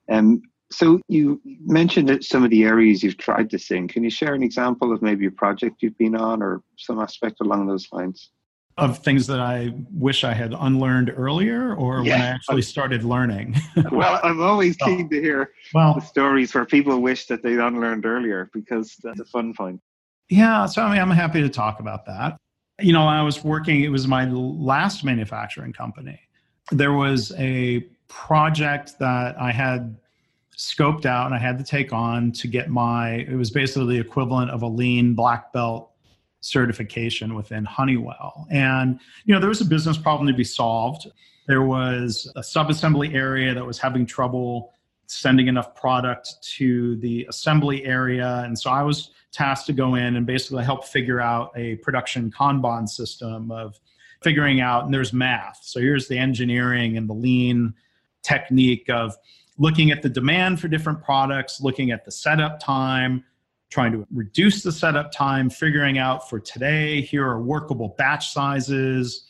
And 0.08 0.38
um, 0.38 0.42
so 0.70 1.00
you 1.08 1.40
mentioned 1.64 2.08
that 2.08 2.25
some 2.25 2.44
of 2.44 2.50
the 2.50 2.64
areas 2.64 3.02
you've 3.02 3.18
tried 3.18 3.50
this 3.50 3.70
in. 3.70 3.88
Can 3.88 4.02
you 4.02 4.11
share 4.11 4.32
an 4.32 4.42
example 4.42 4.92
of 4.92 5.02
maybe 5.02 5.26
a 5.26 5.30
project 5.30 5.82
you've 5.82 5.99
been 5.99 6.16
on 6.16 6.42
or 6.42 6.62
some 6.76 6.99
aspect 6.99 7.42
along 7.42 7.66
those 7.66 7.87
lines? 7.92 8.30
Of 8.78 8.99
things 8.99 9.26
that 9.26 9.40
I 9.40 9.75
wish 9.90 10.25
I 10.25 10.32
had 10.35 10.54
unlearned 10.58 11.12
earlier 11.14 11.75
or 11.75 12.04
yeah. 12.04 12.12
when 12.12 12.20
I 12.23 12.26
actually 12.26 12.62
started 12.62 13.04
learning? 13.04 13.56
well, 13.92 14.18
I'm 14.23 14.42
always 14.42 14.76
keen 14.76 15.08
to 15.11 15.20
hear 15.20 15.52
well, 15.75 15.94
the 15.94 16.00
stories 16.00 16.54
where 16.54 16.64
people 16.64 17.00
wish 17.00 17.26
that 17.26 17.42
they'd 17.42 17.58
unlearned 17.58 18.06
earlier 18.06 18.50
because 18.52 18.96
that's 19.02 19.20
a 19.20 19.25
fun 19.26 19.54
point. 19.54 19.80
Yeah, 20.28 20.66
so 20.66 20.83
I 20.83 20.90
mean, 20.90 21.00
I'm 21.00 21.11
happy 21.11 21.40
to 21.42 21.49
talk 21.49 21.80
about 21.80 22.06
that. 22.06 22.37
You 22.80 22.92
know, 22.92 23.06
I 23.06 23.23
was 23.23 23.45
working, 23.45 23.83
it 23.83 23.88
was 23.88 24.06
my 24.06 24.26
last 24.26 25.04
manufacturing 25.04 25.73
company. 25.73 26.21
There 26.73 26.92
was 26.92 27.33
a 27.38 27.80
project 28.09 28.99
that 28.99 29.40
I 29.40 29.52
had 29.52 29.97
scoped 30.56 31.06
out 31.06 31.26
and 31.26 31.35
I 31.35 31.38
had 31.38 31.59
to 31.59 31.64
take 31.64 31.92
on 31.92 32.33
to 32.33 32.49
get 32.49 32.71
my, 32.71 33.11
it 33.11 33.37
was 33.37 33.50
basically 33.50 33.97
the 33.97 34.00
equivalent 34.00 34.50
of 34.50 34.62
a 34.62 34.66
lean 34.66 35.14
black 35.14 35.52
belt 35.52 35.92
certification 36.40 37.35
within 37.35 37.64
Honeywell. 37.64 38.47
And, 38.50 38.99
you 39.25 39.35
know, 39.35 39.40
there 39.40 39.49
was 39.49 39.61
a 39.61 39.66
business 39.66 39.97
problem 39.97 40.26
to 40.28 40.35
be 40.35 40.45
solved. 40.45 41.06
There 41.47 41.62
was 41.62 42.30
a 42.37 42.40
subassembly 42.40 43.14
area 43.14 43.54
that 43.54 43.64
was 43.64 43.78
having 43.78 44.06
trouble 44.06 44.73
sending 45.06 45.48
enough 45.48 45.75
product 45.75 46.42
to 46.56 46.96
the 46.96 47.26
assembly 47.28 47.84
area. 47.84 48.42
And 48.44 48.58
so 48.58 48.70
I 48.70 48.82
was 48.82 49.10
tasked 49.32 49.66
to 49.66 49.72
go 49.72 49.94
in 49.94 50.16
and 50.16 50.26
basically 50.26 50.64
help 50.64 50.84
figure 50.84 51.20
out 51.20 51.52
a 51.56 51.76
production 51.76 52.30
Kanban 52.30 52.88
system 52.88 53.50
of 53.50 53.78
figuring 54.22 54.60
out, 54.60 54.84
and 54.84 54.94
there's 54.94 55.12
math. 55.12 55.60
So 55.62 55.80
here's 55.80 56.08
the 56.08 56.18
engineering 56.18 56.96
and 56.96 57.08
the 57.08 57.14
lean 57.14 57.75
technique 58.22 58.88
of 58.88 59.14
looking 59.58 59.90
at 59.90 60.02
the 60.02 60.08
demand 60.08 60.60
for 60.60 60.68
different 60.68 61.02
products, 61.02 61.60
looking 61.60 61.90
at 61.90 62.04
the 62.04 62.10
setup 62.10 62.58
time, 62.58 63.25
trying 63.70 63.92
to 63.92 64.06
reduce 64.12 64.62
the 64.62 64.72
setup 64.72 65.12
time, 65.12 65.50
figuring 65.50 65.98
out 65.98 66.28
for 66.28 66.40
today, 66.40 67.00
here 67.00 67.26
are 67.26 67.42
workable 67.42 67.94
batch 67.98 68.32
sizes. 68.32 69.26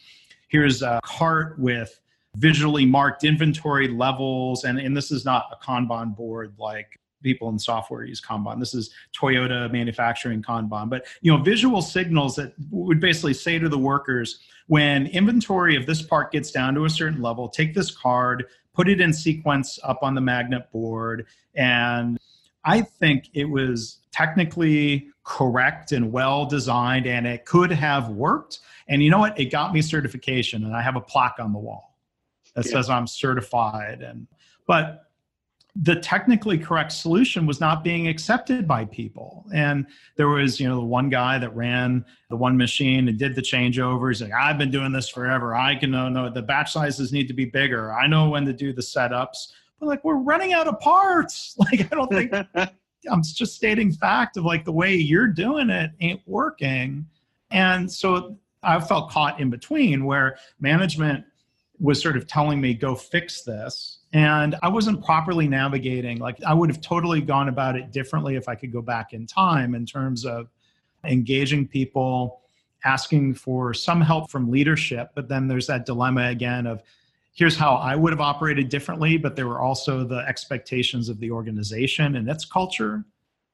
Here's 0.49 0.83
a 0.83 1.01
cart 1.05 1.59
with 1.59 2.01
visually 2.37 2.87
marked 2.87 3.25
inventory 3.25 3.89
levels. 3.89 4.65
And, 4.65 4.79
and 4.79 4.97
this 4.97 5.11
is 5.11 5.25
not 5.25 5.47
a 5.53 5.65
Kanban 5.65 6.17
board 6.17 6.55
like 6.59 7.01
people 7.23 7.49
in 7.49 7.59
software 7.59 8.05
use 8.05 8.21
Kanban. 8.21 8.61
This 8.61 8.75
is 8.75 8.91
Toyota 9.19 9.71
manufacturing 9.73 10.43
Kanban. 10.43 10.89
But 10.89 11.07
you 11.23 11.33
know, 11.33 11.43
visual 11.43 11.83
signals 11.83 12.37
that 12.37 12.53
would 12.71 13.01
basically 13.01 13.35
say 13.35 13.59
to 13.59 13.69
the 13.69 13.79
workers, 13.79 14.41
when 14.69 15.07
inventory 15.09 15.77
of 15.77 15.87
this 15.87 16.03
part 16.03 16.33
gets 16.33 16.51
down 16.51 16.75
to 16.75 16.85
a 16.85 16.91
certain 16.91 17.23
level, 17.23 17.49
take 17.49 17.75
this 17.75 17.91
card, 17.91 18.47
put 18.75 18.89
it 18.89 19.01
in 19.01 19.13
sequence 19.13 19.79
up 19.83 20.01
on 20.03 20.15
the 20.15 20.21
magnet 20.21 20.71
board, 20.73 21.27
and 21.55 22.19
I 22.65 22.83
think 22.83 23.31
it 23.33 23.45
was 23.45 24.01
technically 24.13 25.09
correct 25.25 25.93
and 25.93 26.13
well 26.13 26.47
designed 26.47 27.07
and 27.07 27.27
it 27.27 27.45
could 27.45 27.71
have 27.71 28.09
worked. 28.11 28.61
And 28.89 29.03
you 29.03 29.11
know 29.11 29.19
what? 29.19 29.39
It 29.39 29.47
got 29.47 29.73
me 29.73 29.83
certification 29.83 30.65
and 30.65 30.75
I 30.75 30.83
have 30.83 30.97
a 30.97 31.01
plaque 31.01 31.37
on 31.39 31.53
the 31.53 31.59
wall 31.59 31.96
that 32.57 32.67
yeah. 32.67 32.73
says 32.73 32.91
I'm 32.91 33.07
certified 33.07 34.03
and 34.03 34.27
but 34.67 35.07
the 35.83 35.97
technically 35.97 36.57
correct 36.57 36.91
solution 36.91 37.45
was 37.47 37.61
not 37.61 37.85
being 37.85 38.09
accepted 38.09 38.67
by 38.67 38.87
people. 38.87 39.45
And 39.53 39.87
there 40.17 40.29
was, 40.29 40.59
you 40.59 40.67
know, 40.69 40.77
the 40.77 40.87
one 40.87 41.11
guy 41.11 41.39
that 41.39 41.55
ran 41.55 42.05
the 42.31 42.37
one 42.37 42.57
machine 42.57 43.09
and 43.09 43.19
did 43.19 43.35
the 43.35 43.43
changeovers. 43.43 44.23
Like, 44.23 44.33
I've 44.33 44.57
been 44.57 44.71
doing 44.71 44.91
this 44.91 45.09
forever. 45.09 45.55
I 45.55 45.75
can 45.75 45.91
know, 45.91 46.09
know 46.09 46.31
the 46.31 46.41
batch 46.41 46.73
sizes 46.73 47.13
need 47.13 47.29
to 47.29 47.35
be 47.35 47.45
bigger. 47.45 47.93
I 47.93 48.07
know 48.07 48.31
when 48.31 48.47
to 48.47 48.55
do 48.55 48.73
the 48.73 48.81
setups. 48.81 49.53
But 49.79 49.87
like, 49.87 50.03
we're 50.03 50.17
running 50.17 50.55
out 50.55 50.67
of 50.67 50.81
parts. 50.81 51.57
Like, 51.71 51.93
I 51.93 51.97
don't 51.97 52.11
think 52.11 52.33
I'm 53.11 53.23
just 53.23 53.55
stating 53.55 53.93
fact 53.93 54.39
of 54.39 54.45
like 54.45 54.65
the 54.65 54.73
way 54.73 54.95
you're 54.95 55.27
doing 55.27 55.69
it 55.69 55.91
ain't 56.01 56.23
working. 56.27 57.07
And 57.51 57.91
so 57.91 58.39
I 58.63 58.81
felt 58.81 59.11
caught 59.11 59.41
in 59.41 59.51
between 59.51 60.07
where 60.07 60.39
management 60.59 61.25
was 61.79 62.01
sort 62.01 62.17
of 62.17 62.27
telling 62.27 62.61
me, 62.61 62.75
go 62.75 62.95
fix 62.95 63.43
this. 63.43 63.99
And 64.13 64.55
I 64.63 64.69
wasn't 64.69 65.05
properly 65.05 65.47
navigating. 65.49 66.19
Like, 66.19 66.43
I 66.45 66.55
would 66.55 66.71
have 66.71 66.81
totally 66.81 67.21
gone 67.21 67.49
about 67.49 67.77
it 67.77 67.93
differently 67.93 68.37
if 68.37 68.49
I 68.49 68.55
could 68.55 68.73
go 68.73 68.81
back 68.81 69.13
in 69.13 69.27
time 69.27 69.75
in 69.75 69.85
terms 69.85 70.25
of 70.25 70.49
engaging 71.05 71.69
people, 71.69 72.41
asking 72.85 73.35
for 73.35 73.75
some 73.75 74.01
help 74.01 74.31
from 74.31 74.51
leadership. 74.51 75.11
But 75.15 75.29
then 75.29 75.49
there's 75.49 75.67
that 75.67 75.87
dilemma 75.87 76.29
again 76.29 76.67
of, 76.67 76.83
here's 77.33 77.57
how 77.57 77.75
I 77.75 77.95
would 77.95 78.13
have 78.13 78.21
operated 78.21 78.71
differently, 78.71 79.19
but 79.19 79.37
there 79.37 79.47
were 79.47 79.61
also 79.61 80.05
the 80.05 80.21
expectations 80.21 81.11
of 81.11 81.21
the 81.21 81.31
organization 81.31 82.17
and 82.17 82.29
its 82.29 82.47
culture 82.47 83.05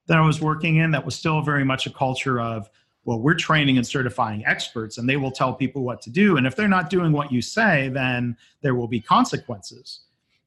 that 0.07 0.19
I 0.19 0.21
was 0.21 0.41
working 0.41 0.77
in 0.77 0.93
that 0.93 1.05
was 1.05 1.17
still 1.17 1.43
very 1.43 1.65
much 1.65 1.87
a 1.87 1.91
culture 1.91 2.41
of, 2.41 2.71
well, 3.05 3.19
we're 3.19 3.35
training 3.35 3.77
and 3.77 3.87
certifying 3.87 4.45
experts 4.47 4.99
and 4.99 5.09
they 5.09 5.17
will 5.17 5.31
tell 5.31 5.53
people 5.53 5.83
what 5.83 6.01
to 6.03 6.11
do. 6.11 6.37
And 6.37 6.47
if 6.47 6.55
they're 6.55 6.69
not 6.69 6.89
doing 6.89 7.13
what 7.13 7.33
you 7.33 7.43
say, 7.43 7.89
then 7.89 8.37
there 8.61 8.75
will 8.75 8.89
be 8.89 9.01
consequences. 9.01 10.01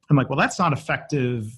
I'm 0.09 0.15
like, 0.15 0.29
well, 0.29 0.39
that's 0.39 0.59
not 0.59 0.71
effective 0.71 1.51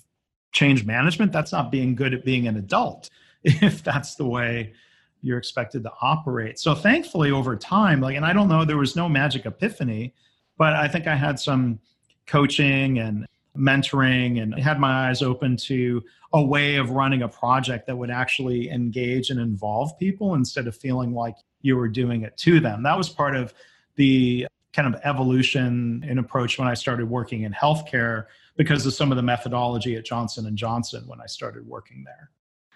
change 0.53 0.85
management. 0.85 1.31
That's 1.31 1.51
not 1.51 1.71
being 1.71 1.93
good 1.93 2.13
at 2.13 2.25
being 2.25 2.47
an 2.47 2.57
adult 2.57 3.09
if 3.43 3.83
that's 3.83 4.15
the 4.15 4.25
way 4.25 4.73
you're 5.21 5.37
expected 5.37 5.83
to 5.83 5.91
operate. 6.01 6.59
So 6.59 6.73
thankfully 6.73 7.31
over 7.31 7.55
time, 7.55 8.01
like, 8.01 8.15
and 8.15 8.25
I 8.25 8.33
don't 8.33 8.47
know, 8.47 8.65
there 8.65 8.77
was 8.77 8.95
no 8.95 9.07
magic 9.07 9.45
epiphany 9.45 10.13
but 10.57 10.73
I 10.73 10.87
think 10.87 11.07
I 11.07 11.15
had 11.15 11.39
some 11.39 11.79
coaching 12.25 12.99
and 12.99 13.25
mentoring 13.57 14.41
and 14.41 14.57
had 14.57 14.79
my 14.79 15.09
eyes 15.09 15.21
open 15.21 15.57
to 15.57 16.03
a 16.33 16.41
way 16.41 16.75
of 16.75 16.91
running 16.91 17.21
a 17.21 17.27
project 17.27 17.87
that 17.87 17.97
would 17.97 18.09
actually 18.09 18.69
engage 18.69 19.29
and 19.29 19.39
involve 19.39 19.97
people 19.97 20.33
instead 20.33 20.67
of 20.67 20.75
feeling 20.75 21.13
like 21.13 21.35
you 21.61 21.75
were 21.75 21.87
doing 21.87 22.23
it 22.23 22.37
to 22.37 22.59
them. 22.59 22.83
That 22.83 22.97
was 22.97 23.09
part 23.09 23.35
of 23.35 23.53
the 23.95 24.47
kind 24.73 24.93
of 24.93 25.01
evolution 25.03 26.05
in 26.07 26.19
approach 26.19 26.59
when 26.59 26.67
I 26.67 26.73
started 26.73 27.09
working 27.09 27.43
in 27.43 27.53
healthcare 27.53 28.25
because 28.57 28.85
of 28.85 28.93
some 28.93 29.11
of 29.11 29.15
the 29.15 29.23
methodology 29.23 29.95
at 29.95 30.05
Johnson 30.05 30.45
and 30.45 30.57
Johnson 30.57 31.03
when 31.07 31.21
I 31.21 31.25
started 31.25 31.65
working 31.67 32.03
there. 32.03 32.29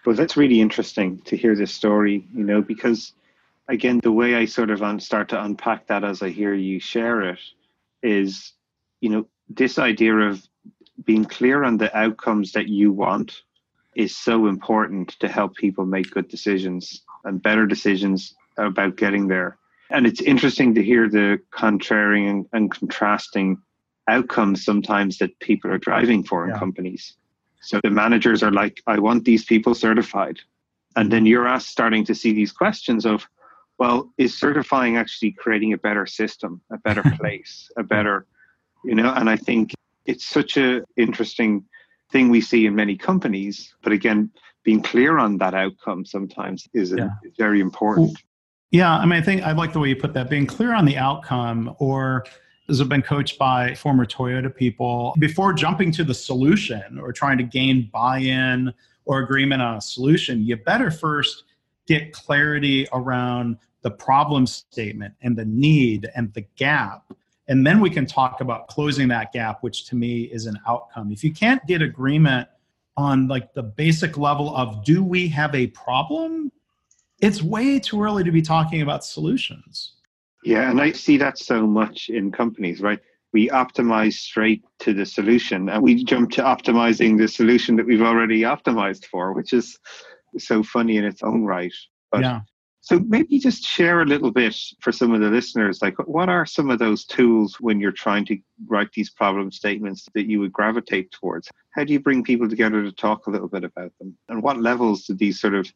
Well, 0.06 0.16
that's 0.16 0.36
really 0.36 0.62
interesting 0.62 1.20
to 1.26 1.38
hear 1.38 1.56
this 1.56 1.72
story, 1.72 2.28
you 2.34 2.44
know, 2.44 2.62
because 2.62 3.14
again, 3.68 4.00
the 4.02 4.12
way 4.12 4.36
I 4.36 4.46
sort 4.46 4.72
of 4.72 5.02
start 5.02 5.30
to 5.30 5.44
unpack 5.44 5.88
that 5.88 6.04
as 6.04 6.22
I 6.24 6.30
hear 6.30 6.54
you 6.54 6.80
share 6.80 7.22
it 7.22 7.40
is, 8.02 8.54
you 9.00 9.10
know, 9.10 9.28
this 9.48 9.78
idea 9.78 10.16
of 10.16 10.48
being 11.06 11.26
clear 11.26 11.64
on 11.64 11.78
the 11.78 11.96
outcomes 11.98 12.52
that 12.54 12.68
you 12.68 12.92
want 12.92 13.42
is 13.96 14.16
so 14.16 14.48
important 14.48 15.10
to 15.20 15.28
help 15.28 15.56
people 15.56 15.86
make 15.86 16.12
good 16.12 16.28
decisions 16.28 17.04
and 17.26 17.42
better 17.42 17.66
decisions 17.66 18.36
about 18.58 18.96
getting 18.96 19.28
there. 19.28 19.58
And 19.90 20.08
it's 20.08 20.22
interesting 20.22 20.74
to 20.76 20.84
hear 20.84 21.10
the 21.10 21.40
contrarian 21.52 22.46
and, 22.54 22.72
contrasting 22.72 23.58
outcomes 24.08 24.64
sometimes 24.64 25.18
that 25.18 25.38
people 25.40 25.70
are 25.72 25.78
driving 25.78 26.24
for 26.24 26.46
in 26.46 26.52
yeah. 26.52 26.60
companies. 26.60 27.16
So 27.62 27.80
the 27.84 27.92
managers 27.92 28.42
are 28.42 28.52
like, 28.52 28.82
I 28.88 29.00
want 29.00 29.26
these 29.26 29.46
people 29.46 29.76
certified. 29.76 30.40
And 30.96 31.12
then 31.12 31.26
you're 31.26 31.48
asked 31.48 31.70
starting 31.70 32.04
to 32.06 32.16
see 32.16 32.34
these 32.34 32.52
questions 32.52 33.06
of, 33.06 33.28
well, 33.78 34.12
is 34.18 34.38
certifying 34.38 34.98
actually 34.98 35.32
creating 35.34 35.74
a 35.74 35.78
better 35.78 36.06
system, 36.06 36.62
a 36.72 36.78
better 36.78 37.04
place, 37.20 37.70
a 37.78 37.84
better, 37.84 38.26
you 38.84 38.96
know? 38.96 39.14
And 39.14 39.30
I 39.30 39.36
think 39.36 39.74
it's 40.12 40.26
such 40.26 40.58
a 40.58 40.84
interesting 40.98 41.64
thing 42.12 42.30
we 42.30 42.42
see 42.42 42.66
in 42.66 42.76
many 42.76 42.98
companies. 42.98 43.74
But 43.82 43.94
again, 43.94 44.30
being 44.64 44.82
clear 44.82 45.18
on 45.18 45.38
that 45.38 45.54
outcome 45.54 46.06
sometimes 46.06 46.68
is, 46.74 46.92
yeah. 46.92 47.06
a, 47.06 47.10
very 47.38 47.62
important. 47.62 48.18
Yeah, 48.72 48.94
I 48.94 49.06
mean, 49.06 49.20
I 49.20 49.22
think 49.22 49.42
I 49.44 49.54
like 49.54 49.74
the 49.74 49.80
way 49.80 49.90
you 49.90 49.96
put 49.96 50.14
that. 50.14 50.30
Being 50.30 50.46
clear 50.46 50.74
on 50.74 50.86
the 50.86 50.98
outcome, 50.98 51.76
or 51.80 52.26
as 52.70 52.80
I've 52.80 52.90
been 52.90 53.02
coached 53.02 53.40
by 53.40 53.74
former 53.76 54.06
Toyota 54.06 54.54
people, 54.54 55.16
before 55.20 55.54
jumping 55.54 55.92
to 55.94 56.04
the 56.04 56.14
solution 56.14 57.00
or 57.00 57.12
trying 57.12 57.38
to 57.38 57.44
gain 57.44 57.90
buy-in 57.92 58.74
or 59.06 59.20
agreement 59.20 59.62
on 59.62 59.78
a 59.78 59.82
solution, 59.82 60.46
you 60.46 60.58
better 60.58 60.92
first 60.92 61.44
get 61.88 62.14
clarity 62.14 62.88
around 62.94 63.58
the 63.82 63.92
problem 63.92 64.46
statement 64.46 65.14
and 65.22 65.38
the 65.38 65.46
need 65.46 66.10
and 66.16 66.34
the 66.34 66.46
gap. 66.56 67.12
And 67.48 67.66
then 67.66 67.82
we 67.82 67.90
can 67.90 68.06
talk 68.06 68.42
about 68.42 68.68
closing 68.68 69.08
that 69.10 69.34
gap, 69.34 69.62
which 69.62 69.86
to 69.88 69.96
me 69.96 70.24
is 70.24 70.46
an 70.46 70.60
outcome. 70.68 71.12
If 71.12 71.24
you 71.24 71.34
can't 71.34 71.66
get 71.68 71.82
agreement 71.82 72.48
on 72.98 73.28
like 73.28 73.54
the 73.54 73.64
basic 73.64 74.18
level 74.18 74.56
of 74.56 74.84
do 74.84 75.04
we 75.04 75.28
have 75.30 75.54
a 75.56 75.68
problem, 75.68 76.52
it's 77.22 77.42
way 77.42 77.80
too 77.80 78.02
early 78.04 78.24
to 78.24 78.32
be 78.32 78.42
talking 78.42 78.82
about 78.82 79.04
solutions. 79.04 79.94
Yeah, 80.44 80.70
and 80.70 80.82
I 80.82 80.92
see 80.92 81.18
that 81.18 81.38
so 81.38 81.68
much 81.68 82.10
in 82.10 82.32
companies, 82.32 82.82
right? 82.82 83.00
We 83.34 83.50
optimize 83.50 84.14
straight 84.14 84.64
to 84.80 84.94
the 84.94 85.06
solution 85.06 85.70
and 85.70 85.82
we 85.82 86.04
jump 86.04 86.32
to 86.32 86.42
optimizing 86.42 87.18
the 87.18 87.28
solution 87.28 87.76
that 87.78 87.86
we've 87.86 88.02
already 88.02 88.42
optimized 88.42 89.06
for, 89.06 89.34
which 89.34 89.54
is 89.54 89.80
so 90.38 90.64
funny 90.64 90.98
in 90.98 91.06
its 91.06 91.24
own 91.24 91.44
right. 91.44 91.74
But 92.12 92.22
yeah. 92.22 92.42
So 92.92 93.00
maybe 93.08 93.40
just 93.40 93.64
share 93.64 94.02
a 94.02 94.06
little 94.06 94.32
bit 94.32 94.54
for 94.82 94.92
some 94.92 95.14
of 95.14 95.22
the 95.22 95.30
listeners, 95.30 95.82
like 95.82 95.96
what 96.10 96.28
are 96.28 96.46
some 96.46 96.70
of 96.70 96.78
those 96.78 97.06
tools 97.06 97.56
when 97.62 97.80
you're 97.80 97.94
trying 97.94 98.26
to 98.26 98.38
write 98.68 98.92
these 98.92 99.10
problem 99.10 99.50
statements 99.50 100.10
that 100.14 100.26
you 100.26 100.42
would 100.42 100.52
gravitate 100.52 101.10
towards? 101.10 101.48
How 101.70 101.86
do 101.86 101.94
you 101.94 102.02
bring 102.02 102.22
people 102.22 102.50
together 102.50 102.84
to 102.84 102.92
talk 102.92 103.28
a 103.28 103.30
little 103.30 103.48
bit 103.48 103.64
about 103.64 103.94
them? 103.98 104.18
And 104.28 104.44
what 104.44 104.60
levels 104.60 105.06
do 105.06 105.14
these 105.14 105.40
sort 105.40 105.56
of 105.56 105.72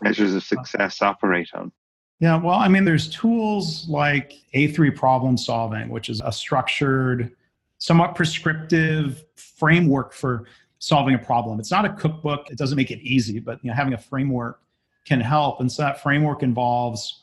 measures 0.00 0.32
of 0.32 0.44
success 0.44 1.02
operate 1.02 1.48
on? 1.54 1.72
Yeah, 2.20 2.36
well, 2.36 2.54
I 2.54 2.68
mean, 2.68 2.84
there's 2.84 3.10
tools 3.10 3.88
like 3.88 4.34
A3 4.54 4.94
problem 4.94 5.36
solving, 5.36 5.88
which 5.88 6.08
is 6.08 6.22
a 6.24 6.30
structured, 6.30 7.34
somewhat 7.78 8.14
prescriptive 8.14 9.24
framework 9.34 10.12
for 10.12 10.44
solving 10.78 11.16
a 11.16 11.18
problem. 11.18 11.58
It's 11.58 11.72
not 11.72 11.84
a 11.84 11.92
cookbook, 11.94 12.48
it 12.48 12.58
doesn't 12.58 12.76
make 12.76 12.92
it 12.92 13.00
easy, 13.00 13.40
but 13.40 13.58
you 13.64 13.70
know, 13.70 13.74
having 13.74 13.94
a 13.94 13.98
framework 13.98 14.60
can 15.04 15.20
help. 15.20 15.60
And 15.60 15.70
so 15.70 15.82
that 15.82 16.02
framework 16.02 16.42
involves 16.42 17.22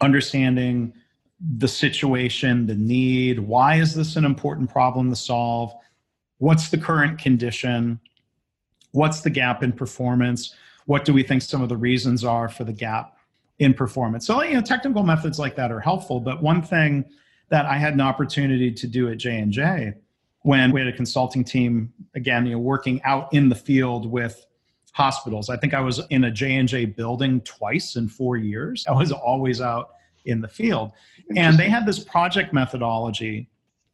understanding 0.00 0.92
the 1.58 1.68
situation, 1.68 2.66
the 2.66 2.74
need, 2.74 3.38
why 3.38 3.76
is 3.76 3.94
this 3.94 4.16
an 4.16 4.24
important 4.24 4.70
problem 4.70 5.10
to 5.10 5.16
solve? 5.16 5.74
what's 6.42 6.70
the 6.70 6.76
current 6.76 7.20
condition? 7.20 8.00
What's 8.90 9.20
the 9.20 9.30
gap 9.30 9.62
in 9.62 9.72
performance? 9.72 10.56
What 10.86 11.04
do 11.04 11.12
we 11.12 11.22
think 11.22 11.40
some 11.40 11.62
of 11.62 11.68
the 11.68 11.76
reasons 11.76 12.24
are 12.24 12.48
for 12.48 12.64
the 12.64 12.72
gap 12.72 13.16
in 13.60 13.72
performance? 13.72 14.26
So, 14.26 14.42
you 14.42 14.54
know, 14.54 14.60
technical 14.60 15.04
methods 15.04 15.38
like 15.38 15.54
that 15.54 15.70
are 15.70 15.78
helpful. 15.78 16.18
But 16.18 16.42
one 16.42 16.60
thing 16.60 17.04
that 17.50 17.64
I 17.66 17.78
had 17.78 17.94
an 17.94 18.00
opportunity 18.00 18.72
to 18.72 18.86
do 18.88 19.08
at 19.08 19.18
J 19.18 19.38
and 19.38 19.52
J 19.52 19.94
when 20.40 20.72
we 20.72 20.80
had 20.80 20.92
a 20.92 20.96
consulting 20.96 21.44
team 21.44 21.92
again, 22.16 22.44
you 22.44 22.54
know, 22.54 22.58
working 22.58 23.00
out 23.04 23.32
in 23.32 23.48
the 23.48 23.54
field 23.54 24.10
with 24.10 24.44
hospitals. 24.92 25.50
I 25.50 25.56
think 25.56 25.74
I 25.74 25.80
was 25.80 26.00
in 26.10 26.24
a 26.24 26.30
J&J 26.30 26.86
building 26.86 27.40
twice 27.42 27.96
in 27.96 28.08
4 28.08 28.36
years. 28.36 28.84
I 28.88 28.92
was 28.92 29.10
always 29.12 29.60
out 29.60 29.90
in 30.24 30.40
the 30.40 30.48
field. 30.48 30.92
And 31.36 31.58
they 31.58 31.68
had 31.68 31.86
this 31.86 31.98
project 31.98 32.52
methodology 32.52 33.48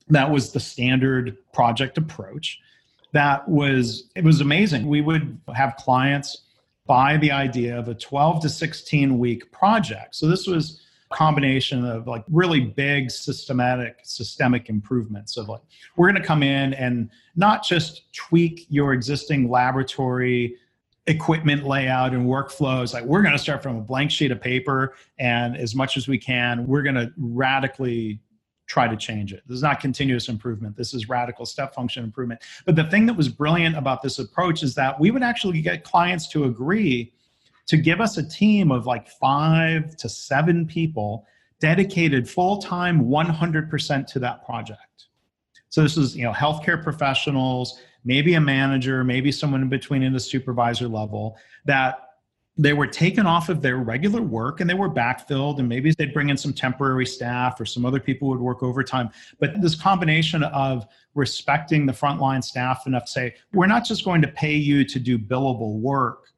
that 0.09 0.31
was 0.31 0.53
the 0.53 0.61
standard 0.61 1.37
project 1.53 1.99
approach 1.99 2.59
that 3.13 3.49
was 3.49 4.11
it 4.15 4.25
was 4.25 4.41
amazing. 4.41 4.87
We 4.87 5.01
would 5.01 5.39
have 5.55 5.77
clients 5.77 6.45
buy 6.87 7.17
the 7.19 7.31
idea 7.31 7.79
of 7.79 7.89
a 7.89 7.95
12 7.95 8.43
to 8.43 8.49
16 8.49 9.19
week 9.19 9.51
project. 9.53 10.15
So 10.15 10.27
this 10.27 10.47
was 10.47 10.81
combination 11.11 11.87
of 11.87 12.07
like 12.07 12.23
really 12.31 12.61
big 12.61 13.11
systematic 13.11 13.97
systemic 14.03 14.69
improvements 14.69 15.39
of 15.39 15.49
like 15.49 15.63
we're 15.97 16.11
going 16.11 16.21
to 16.21 16.27
come 16.27 16.43
in 16.43 16.75
and 16.75 17.09
not 17.35 17.65
just 17.65 18.13
tweak 18.13 18.67
your 18.69 18.93
existing 18.93 19.49
laboratory 19.49 20.55
equipment 21.09 21.65
layout 21.65 22.13
and 22.13 22.27
workflows 22.27 22.93
like 22.95 23.03
we're 23.05 23.23
going 23.23 23.33
to 23.33 23.39
start 23.39 23.63
from 23.63 23.77
a 23.77 23.81
blank 23.81 24.11
sheet 24.11 24.31
of 24.31 24.41
paper 24.41 24.95
and 25.19 25.57
as 25.57 25.75
much 25.75 25.97
as 25.97 26.07
we 26.07 26.19
can 26.19 26.67
we're 26.67 26.83
going 26.83 26.95
to 26.95 27.11
radically 27.17 28.21
try 28.69 28.87
to 28.87 28.97
change 28.97 29.33
it. 29.33 29.43
This 29.47 29.57
is 29.57 29.63
not 29.63 29.81
continuous 29.81 30.29
improvement. 30.29 30.77
This 30.77 30.95
is 30.95 31.09
radical 31.09 31.47
step 31.47 31.75
function 31.75 32.05
improvement. 32.05 32.43
But 32.67 32.77
the 32.77 32.85
thing 32.85 33.07
that 33.07 33.15
was 33.15 33.29
brilliant 33.29 33.77
about 33.77 34.03
this 34.03 34.19
approach 34.19 34.63
is 34.63 34.75
that 34.75 35.01
we 35.01 35.11
would 35.11 35.23
actually 35.23 35.61
get 35.63 35.83
clients 35.83 36.29
to 36.29 36.45
agree 36.45 37.13
to 37.67 37.77
give 37.77 38.01
us 38.01 38.19
a 38.19 38.29
team 38.29 38.71
of 38.71 38.87
like 38.87 39.09
five 39.09 39.97
to 39.97 40.09
seven 40.09 40.67
people 40.67 41.27
dedicated 41.61 42.29
full 42.29 42.59
time 42.59 43.07
100% 43.07 44.07
to 44.07 44.19
that 44.19 44.45
project. 44.45 44.83
So 45.71 45.83
this 45.83 45.97
is, 45.97 46.17
you 46.17 46.25
know, 46.25 46.33
healthcare 46.33 46.83
professionals, 46.83 47.81
maybe 48.05 48.35
a 48.35 48.41
manager, 48.41 49.05
maybe 49.05 49.33
someone 49.33 49.63
in 49.63 49.69
between 49.69 50.03
in 50.03 50.13
the 50.13 50.21
supervisor 50.21 50.89
level 50.89 51.37
that 51.65 52.09
they 52.61 52.73
were 52.73 52.87
taken 52.87 53.25
off 53.25 53.49
of 53.49 53.63
their 53.63 53.77
regular 53.77 54.21
work 54.21 54.61
and 54.61 54.69
they 54.69 54.75
were 54.75 54.91
backfilled 54.91 55.61
and 55.61 55.69
maybe 55.69 55.93
they'd 55.93 56.13
bring 56.13 56.29
in 56.29 56.37
some 56.37 56.53
temporary 56.53 57.07
staff 57.07 57.61
or 57.61 57.65
some 57.65 57.87
other 57.87 58.01
people 58.01 58.29
would 58.29 58.41
work 58.41 58.65
overtime. 58.65 59.09
But 59.39 59.61
this 59.63 59.77
combination 59.77 60.43
of 60.43 60.85
respecting 61.15 61.87
the 61.87 61.93
frontline 61.93 62.43
staff 62.43 62.87
enough 62.87 63.05
to 63.05 63.11
say 63.13 63.35
we're 63.53 63.69
not 63.69 63.85
just 63.85 64.05
going 64.05 64.21
to 64.23 64.29
pay 64.29 64.55
you 64.55 64.85
to 64.85 64.99
do 64.99 65.19
billable 65.19 65.79
work 65.79 66.33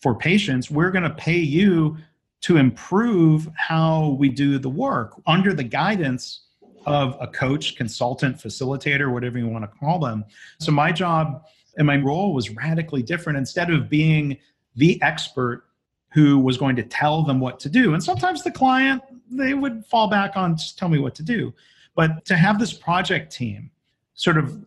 for 0.00 0.14
patients, 0.14 0.70
we're 0.70 0.90
going 0.90 1.04
to 1.04 1.10
pay 1.10 1.38
you 1.38 1.96
to 2.40 2.56
improve 2.56 3.48
how 3.54 4.16
we 4.18 4.28
do 4.28 4.58
the 4.58 4.68
work 4.68 5.20
under 5.26 5.52
the 5.52 5.62
guidance 5.62 6.46
of 6.86 7.16
a 7.20 7.26
coach, 7.26 7.76
consultant, 7.76 8.36
facilitator, 8.36 9.12
whatever 9.12 9.38
you 9.38 9.48
want 9.48 9.64
to 9.64 9.78
call 9.78 9.98
them. 9.98 10.24
So 10.58 10.72
my 10.72 10.92
job 10.92 11.44
and 11.76 11.86
my 11.86 11.96
role 11.96 12.34
was 12.34 12.50
radically 12.50 13.02
different. 13.02 13.38
Instead 13.38 13.70
of 13.70 13.88
being 13.88 14.36
the 14.76 15.00
expert 15.02 15.64
who 16.12 16.38
was 16.38 16.56
going 16.56 16.76
to 16.76 16.82
tell 16.82 17.22
them 17.22 17.38
what 17.38 17.60
to 17.60 17.68
do, 17.68 17.94
and 17.94 18.02
sometimes 18.02 18.42
the 18.42 18.50
client, 18.50 19.02
they 19.30 19.54
would 19.54 19.84
fall 19.86 20.08
back 20.08 20.36
on 20.36 20.56
just 20.56 20.78
tell 20.78 20.88
me 20.88 20.98
what 20.98 21.14
to 21.16 21.22
do. 21.22 21.52
But 21.94 22.24
to 22.26 22.36
have 22.36 22.58
this 22.58 22.72
project 22.72 23.32
team 23.32 23.70
sort 24.14 24.36
of 24.36 24.64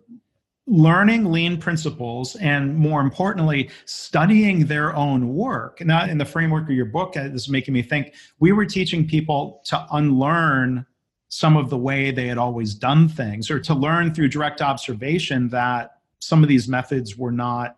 learning 0.66 1.26
lean 1.26 1.58
principles 1.58 2.36
and 2.38 2.74
more 2.76 3.02
importantly 3.02 3.70
studying 3.86 4.66
their 4.66 4.96
own 4.96 5.36
work 5.36 5.84
not 5.86 6.08
in 6.10 6.18
the 6.18 6.24
framework 6.24 6.64
of 6.64 6.72
your 6.72 6.86
book 6.86 7.18
uh, 7.18 7.22
is 7.22 7.50
making 7.50 7.74
me 7.74 7.82
think 7.82 8.14
we 8.40 8.54
were 8.54 8.66
teaching 8.66 9.06
people 9.06 9.62
to 9.66 9.86
unlearn 9.92 10.86
some 11.34 11.58
of 11.58 11.72
the 11.72 11.78
way 11.78 12.12
they 12.12 12.28
had 12.28 12.38
always 12.38 12.76
done 12.76 13.10
things 13.10 13.50
or 13.50 13.60
to 13.60 13.74
learn 13.74 14.14
through 14.14 14.28
direct 14.28 14.62
observation 14.62 15.50
that 15.50 15.98
some 16.20 16.44
of 16.44 16.48
these 16.48 16.68
methods 16.68 17.18
were 17.18 17.32
not 17.32 17.78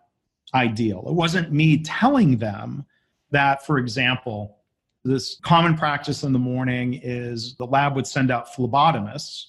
ideal 0.54 1.02
it 1.08 1.14
wasn't 1.14 1.50
me 1.50 1.82
telling 1.82 2.36
them 2.36 2.84
that 3.30 3.64
for 3.64 3.78
example 3.78 4.58
this 5.04 5.40
common 5.40 5.74
practice 5.74 6.22
in 6.22 6.34
the 6.34 6.38
morning 6.38 7.00
is 7.02 7.56
the 7.56 7.64
lab 7.64 7.96
would 7.96 8.06
send 8.06 8.30
out 8.30 8.52
phlebotomists 8.52 9.46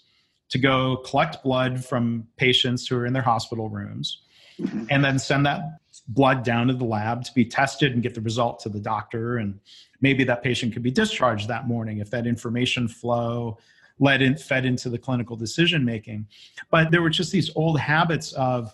to 0.48 0.58
go 0.58 0.96
collect 1.06 1.43
blood 1.43 1.84
from 1.84 2.26
patients 2.38 2.88
who 2.88 2.96
are 2.96 3.06
in 3.06 3.12
their 3.12 3.22
hospital 3.22 3.67
rooms 3.67 4.22
mm-hmm. 4.58 4.86
and 4.89 5.04
then 5.04 5.20
send 5.20 5.46
that 5.46 5.80
blood 6.08 6.46
down 6.46 6.67
to 6.67 6.74
the 6.74 6.86
lab 6.86 7.26
to 7.26 7.34
be 7.34 7.43
tested 7.43 7.91
and 7.91 8.04
get 8.04 8.13
the 8.13 8.22
result 8.22 8.62
to 8.62 8.70
the 8.70 8.80
doctor 8.80 9.36
and 9.36 9.60
maybe 10.00 10.24
that 10.24 10.41
patient 10.41 10.72
could 10.72 10.82
be 10.82 10.91
discharged 10.91 11.50
that 11.50 11.67
morning 11.67 11.98
if 11.98 12.10
that 12.10 12.26
information 12.26 12.88
flow 12.88 13.58
led 13.99 14.21
in, 14.21 14.36
fed 14.36 14.65
into 14.65 14.89
the 14.89 14.97
clinical 14.97 15.36
decision 15.36 15.83
making 15.83 16.27
but 16.71 16.91
there 16.91 17.01
were 17.01 17.10
just 17.10 17.31
these 17.31 17.51
old 17.55 17.79
habits 17.79 18.33
of 18.33 18.73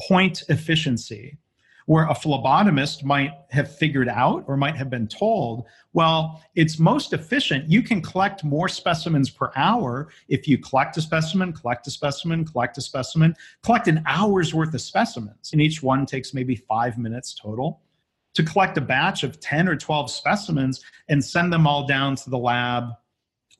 point 0.00 0.42
efficiency 0.48 1.38
where 1.86 2.04
a 2.04 2.14
phlebotomist 2.14 3.04
might 3.04 3.32
have 3.50 3.74
figured 3.76 4.08
out 4.08 4.44
or 4.46 4.56
might 4.56 4.76
have 4.76 4.88
been 4.88 5.06
told, 5.06 5.64
well, 5.92 6.42
it's 6.54 6.78
most 6.78 7.12
efficient. 7.12 7.68
You 7.68 7.82
can 7.82 8.00
collect 8.00 8.44
more 8.44 8.68
specimens 8.68 9.30
per 9.30 9.50
hour 9.56 10.08
if 10.28 10.46
you 10.46 10.58
collect 10.58 10.96
a 10.96 11.02
specimen, 11.02 11.52
collect 11.52 11.86
a 11.86 11.90
specimen, 11.90 12.44
collect 12.44 12.78
a 12.78 12.80
specimen, 12.80 13.34
collect 13.62 13.88
an 13.88 14.02
hour's 14.06 14.54
worth 14.54 14.72
of 14.74 14.80
specimens. 14.80 15.52
And 15.52 15.60
each 15.60 15.82
one 15.82 16.06
takes 16.06 16.32
maybe 16.32 16.56
five 16.56 16.98
minutes 16.98 17.34
total 17.34 17.80
to 18.34 18.42
collect 18.42 18.78
a 18.78 18.80
batch 18.80 19.24
of 19.24 19.40
10 19.40 19.68
or 19.68 19.76
12 19.76 20.10
specimens 20.10 20.82
and 21.08 21.22
send 21.22 21.52
them 21.52 21.66
all 21.66 21.86
down 21.86 22.16
to 22.16 22.30
the 22.30 22.38
lab 22.38 22.90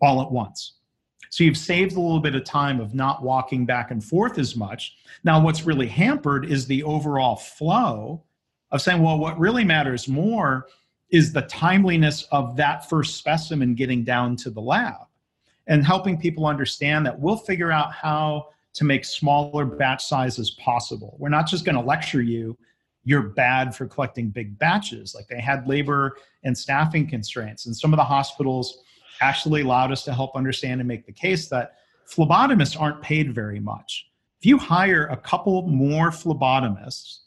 all 0.00 0.22
at 0.22 0.31
once. 0.31 0.74
So 1.33 1.45
you've 1.45 1.57
saved 1.57 1.92
a 1.92 2.01
little 2.01 2.21
bit 2.21 2.35
of 2.35 2.45
time 2.45 2.79
of 2.79 2.95
not 2.95 3.23
walking 3.23 3.64
back 3.64 3.90
and 3.90 4.05
forth 4.05 4.38
as 4.38 4.55
much. 4.55 4.99
Now, 5.25 5.42
what's 5.42 5.64
really 5.64 5.87
hampered 5.87 6.45
is 6.45 6.66
the 6.66 6.83
overall 6.83 7.37
flow 7.37 8.23
of 8.71 8.83
saying, 8.83 9.03
well, 9.03 9.18
what 9.18 9.38
really 9.38 9.64
matters 9.64 10.09
more 10.09 10.66
is 11.09 11.33
the 11.33 11.40
timeliness 11.42 12.25
of 12.33 12.55
that 12.57 12.87
first 12.87 13.16
specimen 13.16 13.75
getting 13.75 14.05
down 14.05 14.37
to 14.37 14.51
the 14.51 14.61
lab 14.61 15.07
and 15.68 15.87
helping 15.87 16.21
people 16.21 16.45
understand 16.45 17.07
that 17.07 17.18
we'll 17.18 17.38
figure 17.38 17.73
out 17.73 17.95
how 17.95 18.49
to 18.75 18.85
make 18.85 19.03
smaller 19.03 19.64
batch 19.64 20.05
sizes 20.05 20.51
possible. 20.62 21.16
We're 21.18 21.31
not 21.31 21.47
just 21.47 21.64
going 21.64 21.77
to 21.77 21.83
lecture 21.83 22.21
you 22.21 22.59
you're 23.05 23.23
bad 23.23 23.75
for 23.75 23.87
collecting 23.87 24.29
big 24.29 24.59
batches. 24.59 25.14
Like 25.14 25.27
they 25.29 25.40
had 25.40 25.66
labor 25.66 26.16
and 26.45 26.57
staffing 26.57 27.09
constraints, 27.09 27.66
and 27.66 27.77
some 27.77 27.92
of 27.92 27.97
the 27.97 28.05
hospitals 28.05 28.83
actually 29.20 29.62
allowed 29.62 29.92
us 29.92 30.05
to 30.05 30.12
help 30.12 30.37
understand 30.37 30.81
and 30.81 30.88
make 30.88 31.07
the 31.07 31.12
case 31.12 31.48
that 31.48 31.77
phlebotomists 32.09 32.81
aren't 32.81 33.01
paid 33.03 33.35
very 33.35 33.61
much. 33.61 34.07
If 34.40 34.46
you 34.46 34.59
hire 34.59 35.07
a 35.07 35.16
couple 35.16 35.62
more 35.68 36.11
phlebotomists 36.11 37.20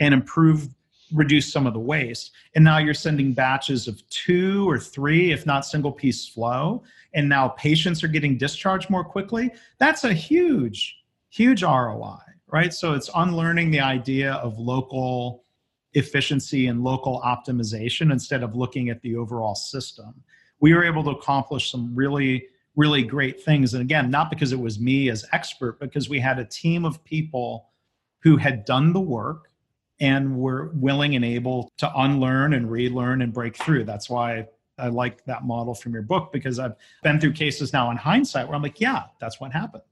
and 0.00 0.14
improve, 0.14 0.68
reduce 1.12 1.52
some 1.52 1.66
of 1.66 1.74
the 1.74 1.80
waste, 1.80 2.32
and 2.54 2.64
now 2.64 2.78
you're 2.78 2.94
sending 2.94 3.34
batches 3.34 3.86
of 3.86 4.06
two 4.08 4.68
or 4.68 4.78
three, 4.78 5.32
if 5.32 5.44
not 5.44 5.66
single 5.66 5.92
piece 5.92 6.26
flow, 6.26 6.82
and 7.14 7.28
now 7.28 7.48
patients 7.48 8.02
are 8.02 8.08
getting 8.08 8.38
discharged 8.38 8.88
more 8.88 9.04
quickly, 9.04 9.50
that's 9.78 10.04
a 10.04 10.14
huge, 10.14 10.96
huge 11.28 11.62
ROI, 11.62 12.18
right? 12.46 12.72
So 12.72 12.94
it's 12.94 13.10
unlearning 13.14 13.70
the 13.70 13.80
idea 13.80 14.34
of 14.34 14.58
local 14.58 15.44
efficiency 15.94 16.68
and 16.68 16.82
local 16.82 17.20
optimization 17.20 18.12
instead 18.12 18.42
of 18.42 18.56
looking 18.56 18.88
at 18.88 19.02
the 19.02 19.14
overall 19.16 19.54
system 19.54 20.14
we 20.62 20.72
were 20.72 20.84
able 20.84 21.04
to 21.04 21.10
accomplish 21.10 21.70
some 21.70 21.94
really 21.94 22.46
really 22.74 23.02
great 23.02 23.44
things. 23.44 23.74
And 23.74 23.82
again 23.82 24.10
not 24.10 24.30
because 24.30 24.52
it 24.52 24.58
was 24.58 24.80
me 24.80 25.10
as 25.10 25.26
expert 25.32 25.78
because 25.78 26.08
we 26.08 26.18
had 26.18 26.38
a 26.38 26.44
team 26.46 26.86
of 26.86 27.04
people 27.04 27.68
who 28.20 28.38
had 28.38 28.64
done 28.64 28.94
the 28.94 29.00
work 29.00 29.50
and 30.00 30.38
were 30.38 30.70
willing 30.74 31.14
and 31.14 31.24
able 31.24 31.70
to 31.76 31.92
unlearn 31.94 32.54
and 32.54 32.70
relearn 32.70 33.20
and 33.20 33.32
break 33.32 33.56
through. 33.56 33.84
That's 33.84 34.08
why 34.08 34.46
i 34.78 34.88
like 34.88 35.22
that 35.26 35.44
model 35.44 35.74
from 35.74 35.92
your 35.92 36.02
book 36.02 36.32
because 36.32 36.58
i've 36.58 36.74
been 37.02 37.20
through 37.20 37.32
cases 37.32 37.74
now 37.74 37.90
in 37.90 37.96
hindsight 37.96 38.46
where 38.46 38.56
i'm 38.56 38.62
like 38.62 38.80
yeah 38.80 39.02
that's 39.20 39.38
what 39.38 39.52
happened. 39.52 39.82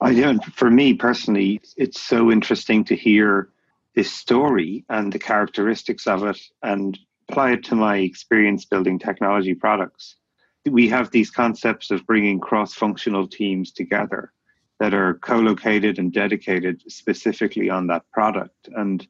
I 0.00 0.38
for 0.52 0.70
me 0.70 0.94
personally 0.94 1.60
it's 1.76 2.00
so 2.00 2.32
interesting 2.32 2.84
to 2.84 2.96
hear 2.96 3.50
this 3.94 4.12
story 4.12 4.84
and 4.90 5.12
the 5.12 5.18
characteristics 5.18 6.06
of 6.06 6.24
it 6.24 6.38
and 6.62 6.98
apply 7.28 7.52
it 7.52 7.64
to 7.64 7.74
my 7.74 7.98
experience 7.98 8.64
building 8.64 8.98
technology 8.98 9.54
products, 9.54 10.16
we 10.64 10.88
have 10.88 11.10
these 11.10 11.30
concepts 11.30 11.90
of 11.90 12.06
bringing 12.06 12.40
cross 12.40 12.74
functional 12.74 13.26
teams 13.26 13.72
together 13.72 14.32
that 14.78 14.94
are 14.94 15.14
co 15.14 15.38
located 15.38 15.98
and 15.98 16.12
dedicated 16.12 16.82
specifically 16.88 17.70
on 17.70 17.86
that 17.86 18.02
product. 18.12 18.68
And 18.76 19.06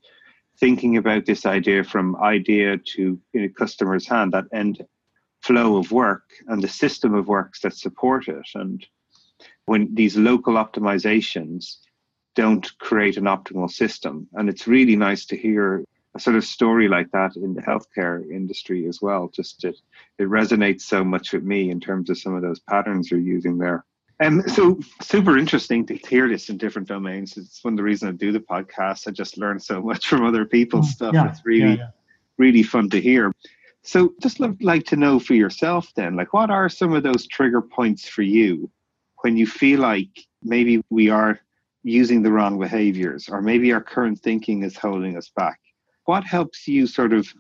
thinking 0.59 0.97
about 0.97 1.27
this 1.27 1.45
idea 1.45 1.85
from 1.85 2.17
idea 2.23 2.79
to 2.79 3.21
you 3.33 3.41
know, 3.41 3.49
customer's 3.49 4.07
hand, 4.07 4.33
that 4.33 4.47
end 4.53 4.85
flow 5.43 5.77
of 5.77 5.93
work 5.93 6.31
and 6.49 6.63
the 6.63 6.69
system 6.69 7.15
of 7.15 7.29
works 7.29 7.61
that 7.61 7.77
support 7.77 8.29
it. 8.29 8.49
And 8.55 8.87
when 9.67 9.95
these 9.95 10.17
local 10.17 10.55
optimizations 10.55 11.77
don't 12.35 12.79
create 12.79 13.17
an 13.17 13.25
optimal 13.25 13.71
system. 13.71 14.29
And 14.35 14.49
it's 14.49 14.67
really 14.67 14.95
nice 14.95 15.25
to 15.27 15.37
hear 15.37 15.85
a 16.17 16.21
sort 16.21 16.37
of 16.37 16.45
story 16.45 16.89
like 16.89 17.11
that 17.13 17.37
in 17.37 17.55
the 17.55 17.63
healthcare 17.63 18.29
industry 18.31 18.87
as 18.87 19.01
well. 19.01 19.29
Just 19.29 19.65
it, 19.65 19.77
it 20.19 20.25
resonates 20.25 20.83
so 20.83 21.05
much 21.05 21.33
with 21.33 21.45
me 21.45 21.71
in 21.71 21.81
terms 21.81 22.11
of 22.11 22.19
some 22.19 22.35
of 22.35 22.43
those 22.43 22.61
patterns 22.61 23.11
you're 23.11 23.21
using 23.21 23.59
there. 23.59 23.85
And 24.19 24.41
um, 24.41 24.49
so 24.49 24.81
super 25.03 25.37
interesting 25.37 25.85
to 25.87 25.95
hear 25.95 26.29
this 26.29 26.49
in 26.49 26.57
different 26.57 26.89
domains. 26.89 27.37
It's 27.37 27.63
one 27.63 27.75
of 27.75 27.77
the 27.77 27.83
reasons 27.83 28.15
I 28.15 28.17
do 28.17 28.33
the 28.33 28.41
podcast. 28.41 29.07
I 29.07 29.11
just 29.11 29.37
learn 29.37 29.61
so 29.61 29.83
much 29.83 30.09
from 30.09 30.25
other 30.25 30.47
people's 30.47 30.89
mm, 30.89 30.93
stuff. 30.93 31.15
Yeah, 31.15 31.29
it's 31.29 31.45
really, 31.45 31.75
yeah, 31.75 31.77
yeah. 31.77 31.91
really 32.39 32.63
fun 32.63 32.89
to 32.91 33.01
hear. 33.01 33.33
So 33.83 34.15
just 34.21 34.41
love, 34.41 34.57
like 34.61 34.85
to 34.87 34.97
know 34.97 35.21
for 35.21 35.35
yourself 35.35 35.93
then, 35.95 36.17
like 36.17 36.33
what 36.33 36.51
are 36.51 36.69
some 36.69 36.93
of 36.95 37.03
those 37.03 37.27
trigger 37.27 37.63
points 37.63 38.09
for 38.09 38.23
you 38.23 38.71
when 39.23 39.37
you 39.37 39.47
feel 39.47 39.81
like 39.81 40.09
maybe 40.43 40.83
we 40.91 41.09
are 41.09 41.39
using 41.85 42.23
the 42.23 42.33
wrong 42.33 42.59
behaviors 42.59 43.29
or 43.29 43.41
maybe 43.41 43.73
our 43.73 43.81
current 43.81 44.19
thinking 44.19 44.65
is 44.65 44.77
holding 44.77 45.17
us 45.17 45.31
back? 45.37 45.61
What 46.07 46.25
helps 46.25 46.67
you 46.67 46.87
sort 46.87 47.13
of 47.13 47.33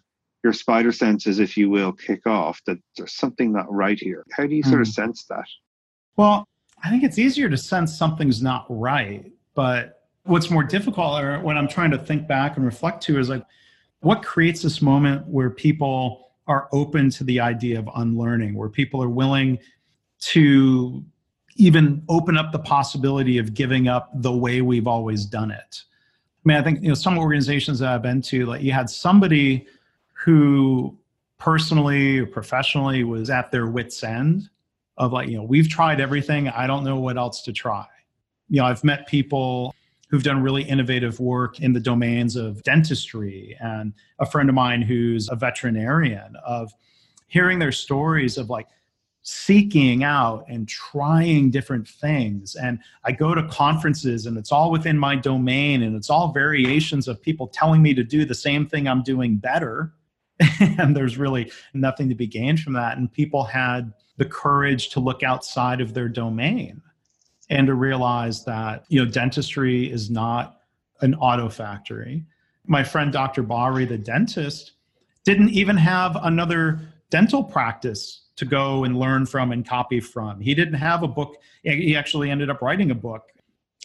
your 0.44 0.52
spider 0.52 0.92
senses, 0.92 1.40
if 1.40 1.56
you 1.56 1.70
will, 1.70 1.92
kick 1.92 2.26
off 2.26 2.60
that 2.66 2.78
there's 2.96 3.14
something 3.14 3.52
not 3.52 3.72
right 3.72 3.98
here? 3.98 4.24
How 4.32 4.46
do 4.46 4.54
you 4.54 4.62
sort 4.62 4.78
mm. 4.78 4.82
of 4.82 4.88
sense 4.88 5.24
that? 5.24 5.46
Well, 6.16 6.46
I 6.84 6.90
think 6.90 7.02
it's 7.02 7.18
easier 7.18 7.48
to 7.48 7.56
sense 7.56 7.98
something's 7.98 8.42
not 8.42 8.66
right. 8.68 9.32
But 9.54 10.02
what's 10.24 10.50
more 10.50 10.62
difficult, 10.62 11.22
or 11.22 11.40
what 11.40 11.56
I'm 11.56 11.68
trying 11.68 11.90
to 11.92 11.98
think 11.98 12.28
back 12.28 12.56
and 12.56 12.64
reflect 12.64 13.02
to, 13.04 13.18
is 13.18 13.28
like, 13.28 13.44
what 14.00 14.22
creates 14.22 14.62
this 14.62 14.82
moment 14.82 15.26
where 15.26 15.50
people 15.50 16.32
are 16.46 16.68
open 16.72 17.10
to 17.10 17.24
the 17.24 17.40
idea 17.40 17.78
of 17.78 17.88
unlearning, 17.96 18.54
where 18.54 18.68
people 18.68 19.02
are 19.02 19.08
willing 19.08 19.58
to 20.18 21.04
even 21.56 22.02
open 22.08 22.36
up 22.36 22.52
the 22.52 22.58
possibility 22.58 23.38
of 23.38 23.54
giving 23.54 23.88
up 23.88 24.10
the 24.14 24.32
way 24.32 24.60
we've 24.60 24.86
always 24.86 25.24
done 25.24 25.50
it. 25.50 25.82
I 26.46 26.48
mean, 26.48 26.58
I 26.58 26.62
think 26.62 26.80
you 26.80 26.88
know 26.88 26.94
some 26.94 27.18
organizations 27.18 27.80
that 27.80 27.88
I've 27.88 28.02
been 28.02 28.22
to, 28.22 28.46
like 28.46 28.62
you 28.62 28.70
had 28.70 28.88
somebody 28.88 29.66
who 30.12 30.96
personally 31.38 32.20
or 32.20 32.26
professionally 32.26 33.02
was 33.02 33.30
at 33.30 33.50
their 33.50 33.66
wits' 33.66 34.04
end 34.04 34.48
of 34.96 35.12
like, 35.12 35.28
you 35.28 35.38
know, 35.38 35.42
we've 35.42 35.68
tried 35.68 36.00
everything. 36.00 36.48
I 36.48 36.68
don't 36.68 36.84
know 36.84 37.00
what 37.00 37.16
else 37.16 37.42
to 37.42 37.52
try. 37.52 37.84
You 38.48 38.60
know, 38.60 38.66
I've 38.66 38.84
met 38.84 39.08
people 39.08 39.74
who've 40.08 40.22
done 40.22 40.40
really 40.40 40.62
innovative 40.62 41.18
work 41.18 41.58
in 41.58 41.72
the 41.72 41.80
domains 41.80 42.36
of 42.36 42.62
dentistry 42.62 43.56
and 43.60 43.92
a 44.20 44.24
friend 44.24 44.48
of 44.48 44.54
mine 44.54 44.82
who's 44.82 45.28
a 45.28 45.34
veterinarian 45.34 46.36
of 46.46 46.72
hearing 47.26 47.58
their 47.58 47.72
stories 47.72 48.38
of 48.38 48.50
like 48.50 48.68
seeking 49.28 50.04
out 50.04 50.44
and 50.48 50.68
trying 50.68 51.50
different 51.50 51.88
things. 51.88 52.54
And 52.54 52.78
i 53.02 53.10
go 53.10 53.34
to 53.34 53.42
conferences 53.48 54.24
and 54.24 54.38
it's 54.38 54.52
all 54.52 54.70
within 54.70 54.96
my 54.96 55.16
domain 55.16 55.82
and 55.82 55.96
it's 55.96 56.10
all 56.10 56.32
variations 56.32 57.08
of 57.08 57.20
people 57.20 57.48
telling 57.48 57.82
me 57.82 57.92
to 57.94 58.04
do 58.04 58.24
the 58.24 58.36
same 58.36 58.68
thing 58.68 58.86
i'm 58.86 59.02
doing 59.02 59.36
better. 59.36 59.92
And 60.60 60.94
there's 60.94 61.18
really 61.18 61.50
nothing 61.74 62.08
to 62.08 62.14
be 62.14 62.28
gained 62.28 62.60
from 62.60 62.74
that. 62.74 62.98
And 62.98 63.10
people 63.10 63.42
had 63.42 63.92
the 64.16 64.26
courage 64.26 64.90
to 64.90 65.00
look 65.00 65.24
outside 65.24 65.80
of 65.80 65.92
their 65.92 66.08
domain 66.08 66.80
and 67.50 67.66
to 67.66 67.74
realize 67.74 68.44
that 68.44 68.84
you 68.88 69.04
know 69.04 69.10
dentistry 69.10 69.90
is 69.90 70.08
not 70.08 70.60
an 71.00 71.16
auto 71.16 71.48
factory. 71.48 72.24
My 72.64 72.84
friend 72.84 73.12
dr 73.12 73.42
Bahri, 73.42 73.88
the 73.88 73.98
dentist 73.98 74.72
didn't 75.24 75.50
even 75.50 75.76
have 75.76 76.16
another 76.22 76.80
dental 77.10 77.42
practice 77.42 78.25
to 78.36 78.44
go 78.44 78.84
and 78.84 78.98
learn 78.98 79.26
from 79.26 79.52
and 79.52 79.66
copy 79.66 80.00
from 80.00 80.40
he 80.40 80.54
didn't 80.54 80.74
have 80.74 81.02
a 81.02 81.08
book 81.08 81.36
he 81.62 81.96
actually 81.96 82.30
ended 82.30 82.50
up 82.50 82.62
writing 82.62 82.90
a 82.90 82.94
book 82.94 83.32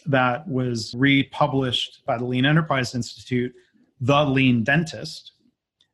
that 0.06 0.46
was 0.48 0.94
republished 0.96 2.04
by 2.06 2.18
the 2.18 2.24
lean 2.24 2.44
enterprise 2.44 2.94
institute 2.94 3.52
the 4.00 4.24
lean 4.24 4.62
dentist 4.62 5.32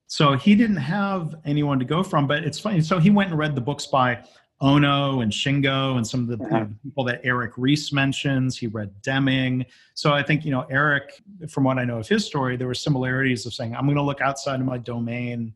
so 0.08 0.32
he 0.32 0.54
didn't 0.54 0.76
have 0.76 1.36
anyone 1.44 1.78
to 1.78 1.84
go 1.84 2.02
from, 2.02 2.26
but 2.26 2.42
it's 2.42 2.58
funny. 2.58 2.80
So 2.80 2.98
he 2.98 3.10
went 3.10 3.28
and 3.28 3.38
read 3.38 3.54
the 3.54 3.60
books 3.60 3.86
by 3.86 4.24
Ohno 4.62 5.22
and 5.22 5.30
Shingo 5.30 5.96
and 5.96 6.06
some 6.06 6.28
of 6.28 6.38
the 6.38 6.68
people 6.82 7.04
that 7.04 7.20
Eric 7.24 7.52
Ries 7.58 7.92
mentions. 7.92 8.56
He 8.56 8.66
read 8.68 8.90
Deming. 9.02 9.66
So 9.92 10.14
I 10.14 10.22
think, 10.22 10.46
you 10.46 10.50
know, 10.50 10.66
Eric, 10.70 11.22
from 11.50 11.64
what 11.64 11.78
I 11.78 11.84
know 11.84 11.98
of 11.98 12.08
his 12.08 12.24
story, 12.24 12.56
there 12.56 12.66
were 12.66 12.74
similarities 12.74 13.44
of 13.44 13.52
saying, 13.52 13.76
I'm 13.76 13.84
going 13.84 13.96
to 13.96 14.02
look 14.02 14.22
outside 14.22 14.60
of 14.60 14.66
my 14.66 14.78
domain 14.78 15.52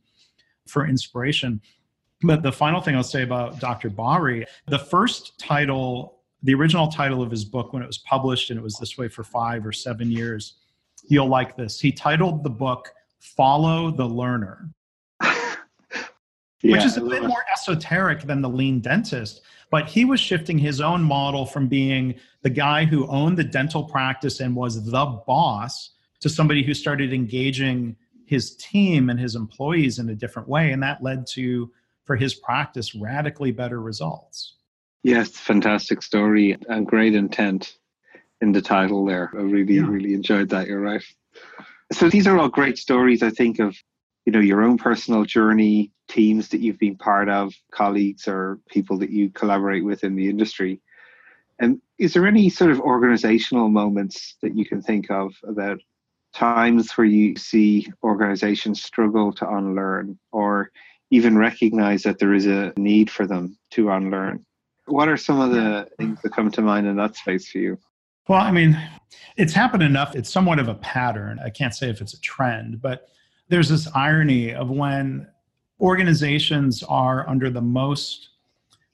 for 0.68 0.86
inspiration. 0.86 1.60
But 2.22 2.42
the 2.42 2.52
final 2.52 2.80
thing 2.80 2.94
I'll 2.94 3.02
say 3.02 3.22
about 3.22 3.58
Dr. 3.58 3.90
Bahri, 3.90 4.44
the 4.66 4.78
first 4.78 5.38
title, 5.38 6.20
the 6.42 6.54
original 6.54 6.88
title 6.88 7.22
of 7.22 7.30
his 7.30 7.44
book 7.44 7.72
when 7.72 7.82
it 7.82 7.86
was 7.86 7.98
published, 7.98 8.50
and 8.50 8.58
it 8.58 8.62
was 8.62 8.76
this 8.76 8.96
way 8.96 9.08
for 9.08 9.24
five 9.24 9.66
or 9.66 9.72
seven 9.72 10.10
years, 10.10 10.54
you'll 11.04 11.28
like 11.28 11.56
this. 11.56 11.80
He 11.80 11.92
titled 11.92 12.44
the 12.44 12.50
book 12.50 12.92
follow 13.18 13.90
the 13.90 14.04
learner. 14.04 14.68
yeah, 15.22 15.54
which 16.62 16.84
is 16.84 16.96
a 16.96 17.00
bit 17.00 17.22
more 17.22 17.44
esoteric 17.52 18.22
than 18.22 18.40
the 18.42 18.48
lean 18.48 18.80
dentist. 18.80 19.42
But 19.70 19.88
he 19.88 20.04
was 20.04 20.20
shifting 20.20 20.58
his 20.58 20.80
own 20.80 21.02
model 21.02 21.46
from 21.46 21.66
being 21.66 22.16
the 22.42 22.50
guy 22.50 22.84
who 22.84 23.06
owned 23.06 23.38
the 23.38 23.44
dental 23.44 23.84
practice 23.84 24.40
and 24.40 24.54
was 24.54 24.84
the 24.84 25.06
boss 25.26 25.92
to 26.20 26.28
somebody 26.28 26.62
who 26.62 26.74
started 26.74 27.12
engaging 27.12 27.96
his 28.26 28.56
team 28.56 29.08
and 29.08 29.18
his 29.18 29.34
employees 29.34 29.98
in 29.98 30.08
a 30.10 30.14
different 30.14 30.48
way. 30.48 30.72
And 30.72 30.82
that 30.82 31.02
led 31.02 31.26
to, 31.28 31.70
for 32.04 32.16
his 32.16 32.34
practice, 32.34 32.94
radically 32.94 33.52
better 33.52 33.80
results. 33.80 34.56
Yes, 35.02 35.30
fantastic 35.30 36.02
story 36.02 36.56
and 36.68 36.86
great 36.86 37.14
intent 37.14 37.76
in 38.40 38.52
the 38.52 38.62
title 38.62 39.04
there. 39.04 39.30
I 39.34 39.42
really, 39.42 39.74
yeah. 39.74 39.86
really 39.86 40.14
enjoyed 40.14 40.48
that. 40.50 40.68
You're 40.68 40.80
right. 40.80 41.02
So 41.92 42.08
these 42.08 42.26
are 42.26 42.38
all 42.38 42.48
great 42.48 42.78
stories, 42.78 43.22
I 43.22 43.30
think, 43.30 43.58
of 43.58 43.76
you 44.24 44.32
know 44.32 44.40
your 44.40 44.62
own 44.62 44.78
personal 44.78 45.24
journey, 45.24 45.90
teams 46.08 46.48
that 46.48 46.60
you've 46.60 46.78
been 46.78 46.96
part 46.96 47.28
of, 47.28 47.52
colleagues 47.72 48.28
or 48.28 48.60
people 48.68 48.98
that 48.98 49.10
you 49.10 49.30
collaborate 49.30 49.84
with 49.84 50.04
in 50.04 50.14
the 50.14 50.28
industry. 50.28 50.80
And 51.58 51.80
is 51.98 52.14
there 52.14 52.26
any 52.26 52.48
sort 52.48 52.70
of 52.70 52.80
organizational 52.80 53.68
moments 53.68 54.36
that 54.42 54.56
you 54.56 54.64
can 54.64 54.82
think 54.82 55.10
of 55.10 55.34
about 55.46 55.80
times 56.32 56.92
where 56.92 57.06
you 57.06 57.36
see 57.36 57.92
organizations 58.02 58.82
struggle 58.82 59.32
to 59.34 59.48
unlearn 59.48 60.18
or 60.32 60.70
even 61.12 61.36
recognize 61.36 62.02
that 62.02 62.18
there 62.18 62.32
is 62.32 62.46
a 62.46 62.72
need 62.76 63.10
for 63.10 63.26
them 63.26 63.56
to 63.70 63.90
unlearn? 63.90 64.44
What 64.86 65.08
are 65.08 65.18
some 65.18 65.40
of 65.40 65.50
the 65.50 65.86
things 65.98 66.20
that 66.22 66.32
come 66.32 66.50
to 66.50 66.62
mind 66.62 66.86
in 66.86 66.96
that 66.96 67.14
space 67.16 67.48
for 67.50 67.58
you? 67.58 67.78
Well, 68.28 68.40
I 68.40 68.50
mean, 68.50 68.80
it's 69.36 69.52
happened 69.52 69.82
enough. 69.82 70.16
It's 70.16 70.30
somewhat 70.30 70.58
of 70.58 70.68
a 70.68 70.74
pattern. 70.76 71.38
I 71.44 71.50
can't 71.50 71.74
say 71.74 71.90
if 71.90 72.00
it's 72.00 72.14
a 72.14 72.20
trend, 72.20 72.80
but 72.80 73.08
there's 73.48 73.68
this 73.68 73.86
irony 73.94 74.54
of 74.54 74.70
when 74.70 75.28
organizations 75.80 76.82
are 76.84 77.28
under 77.28 77.50
the 77.50 77.60
most 77.60 78.30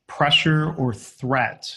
pressure 0.08 0.74
or 0.74 0.92
threat. 0.92 1.72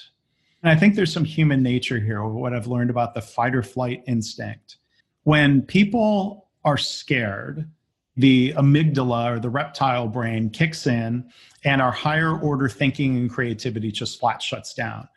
And 0.64 0.72
I 0.72 0.76
think 0.76 0.96
there's 0.96 1.14
some 1.14 1.26
human 1.26 1.62
nature 1.62 2.00
here, 2.00 2.24
what 2.24 2.54
I've 2.54 2.68
learned 2.68 2.90
about 2.90 3.14
the 3.14 3.22
fight 3.22 3.54
or 3.54 3.62
flight 3.62 4.04
instinct. 4.08 4.78
When 5.24 5.62
people 5.62 6.50
are 6.66 6.78
scared, 6.78 7.70
the 8.18 8.54
amygdala 8.54 9.36
or 9.36 9.40
the 9.40 9.50
reptile 9.50 10.08
brain 10.08 10.50
kicks 10.50 10.86
in, 10.88 11.30
and 11.64 11.82
our 11.82 11.92
higher 11.92 12.38
order 12.40 12.68
thinking 12.68 13.18
and 13.18 13.30
creativity 13.30 13.92
just 13.92 14.20
flat 14.20 14.42
shuts 14.42 14.74
down. 14.74 15.08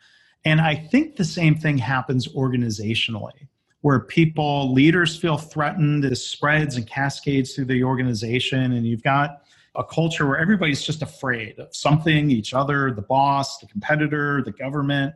And 0.45 0.61
I 0.61 0.75
think 0.75 1.15
the 1.15 1.25
same 1.25 1.55
thing 1.55 1.77
happens 1.77 2.27
organizationally, 2.29 3.47
where 3.81 3.99
people, 3.99 4.73
leaders 4.73 5.17
feel 5.17 5.37
threatened, 5.37 6.05
it 6.05 6.15
spreads 6.15 6.77
and 6.77 6.87
cascades 6.87 7.53
through 7.53 7.65
the 7.65 7.83
organization, 7.83 8.73
and 8.73 8.85
you've 8.85 9.03
got 9.03 9.41
a 9.75 9.83
culture 9.83 10.25
where 10.25 10.37
everybody's 10.37 10.83
just 10.83 11.01
afraid 11.01 11.59
of 11.59 11.75
something, 11.75 12.31
each 12.31 12.53
other, 12.53 12.91
the 12.91 13.01
boss, 13.01 13.57
the 13.57 13.67
competitor, 13.67 14.41
the 14.43 14.51
government. 14.51 15.13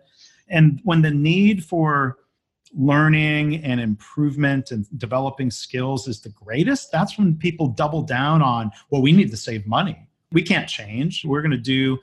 And 0.50 0.82
when 0.84 1.02
the 1.02 1.12
need 1.12 1.63
for 1.63 2.18
learning 2.73 3.63
and 3.63 3.79
improvement 3.79 4.71
and 4.71 4.86
developing 4.97 5.49
skills 5.49 6.08
is 6.08 6.21
the 6.21 6.29
greatest, 6.29 6.91
that's 6.91 7.17
when 7.17 7.36
people 7.36 7.67
double 7.67 8.01
down 8.01 8.41
on, 8.41 8.71
well, 8.89 9.01
we 9.01 9.12
need 9.12 9.32
to 9.32 9.38
save 9.38 9.65
money. 9.65 10.08
We 10.32 10.41
can't 10.41 10.69
change. 10.69 11.25
We're 11.25 11.41
going 11.41 11.51
to 11.51 11.58
do 11.58 11.97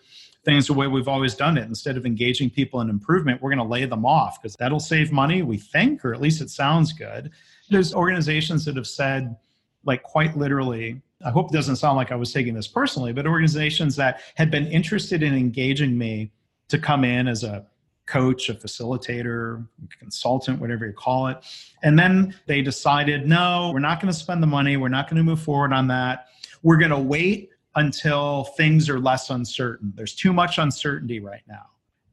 things 0.45 0.69
the 0.69 0.73
way 0.73 0.87
we've 0.87 1.09
always 1.09 1.35
done 1.35 1.59
it. 1.59 1.65
Instead 1.65 1.97
of 1.97 2.07
engaging 2.07 2.51
people 2.51 2.81
in 2.81 2.89
improvement, 2.89 3.43
we're 3.43 3.51
going 3.51 3.59
to 3.59 3.65
lay 3.65 3.85
them 3.85 4.07
off 4.07 4.41
because 4.41 4.55
that'll 4.57 4.81
save 4.81 5.13
money, 5.13 5.43
we 5.43 5.59
think, 5.59 6.05
or 6.05 6.15
at 6.15 6.21
least 6.21 6.41
it 6.41 6.51
sounds 6.51 6.93
good. 6.93 7.31
There's 7.69 7.95
organizations 7.95 8.65
that 8.65 8.77
have 8.77 8.87
said, 8.87 9.37
like 9.85 10.03
quite 10.03 10.37
literally, 10.37 11.03
I 11.25 11.31
hope 11.31 11.51
it 11.51 11.53
doesn't 11.53 11.77
sound 11.77 11.97
like 11.97 12.13
I 12.13 12.17
was 12.17 12.33
taking 12.33 12.55
this 12.55 12.69
personally, 12.69 13.13
but 13.13 13.27
organizations 13.27 13.97
that 13.97 14.21
had 14.37 14.51
been 14.51 14.67
interested 14.67 15.23
in 15.23 15.35
engaging 15.35 15.97
me 15.99 16.31
to 16.69 16.79
come 16.79 17.05
in 17.05 17.27
as 17.29 17.43
a 17.43 17.67
coach, 18.07 18.49
a 18.49 18.55
facilitator, 18.55 19.67
consultant, 19.99 20.61
whatever 20.61 20.87
you 20.87 20.93
call 20.93 21.27
it. 21.27 21.39
And 21.83 21.99
then 21.99 22.35
they 22.47 22.63
decided, 22.63 23.29
no, 23.29 23.71
we're 23.75 23.81
not 23.81 24.01
going 24.01 24.13
to 24.13 24.19
spend 24.19 24.43
the 24.43 24.47
money. 24.47 24.77
We're 24.77 24.89
not 24.89 25.11
going 25.11 25.17
to 25.17 25.23
move 25.23 25.41
forward 25.41 25.73
on 25.73 25.89
that. 25.89 26.29
We're 26.63 26.79
going 26.79 26.91
to 26.91 26.99
wait 26.99 27.51
until 27.75 28.45
things 28.57 28.89
are 28.89 28.99
less 28.99 29.31
uncertain. 29.31 29.93
There's 29.95 30.15
too 30.15 30.33
much 30.33 30.59
uncertainty 30.59 31.21
right 31.21 31.43
now. 31.47 31.67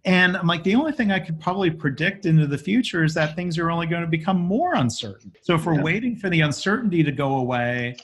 And 0.06 0.36
I'm 0.36 0.48
like, 0.48 0.64
the 0.64 0.76
only 0.76 0.92
thing 0.92 1.12
I 1.12 1.20
could 1.20 1.40
probably 1.40 1.72
predict 1.72 2.26
into 2.26 2.46
the 2.46 2.58
future 2.58 3.06
is 3.06 3.14
that 3.14 3.36
things 3.36 3.58
are 3.58 3.72
only 3.72 3.88
going 3.88 4.02
to 4.02 4.08
become 4.08 4.38
more 4.38 4.74
uncertain. 4.76 5.32
So 5.42 5.56
if 5.56 5.66
we're 5.66 5.76
yeah. 5.76 5.84
waiting 5.84 6.18
for 6.18 6.30
the 6.30 6.42
uncertainty 6.42 7.04
to 7.04 7.12
go 7.12 7.38
away 7.38 7.96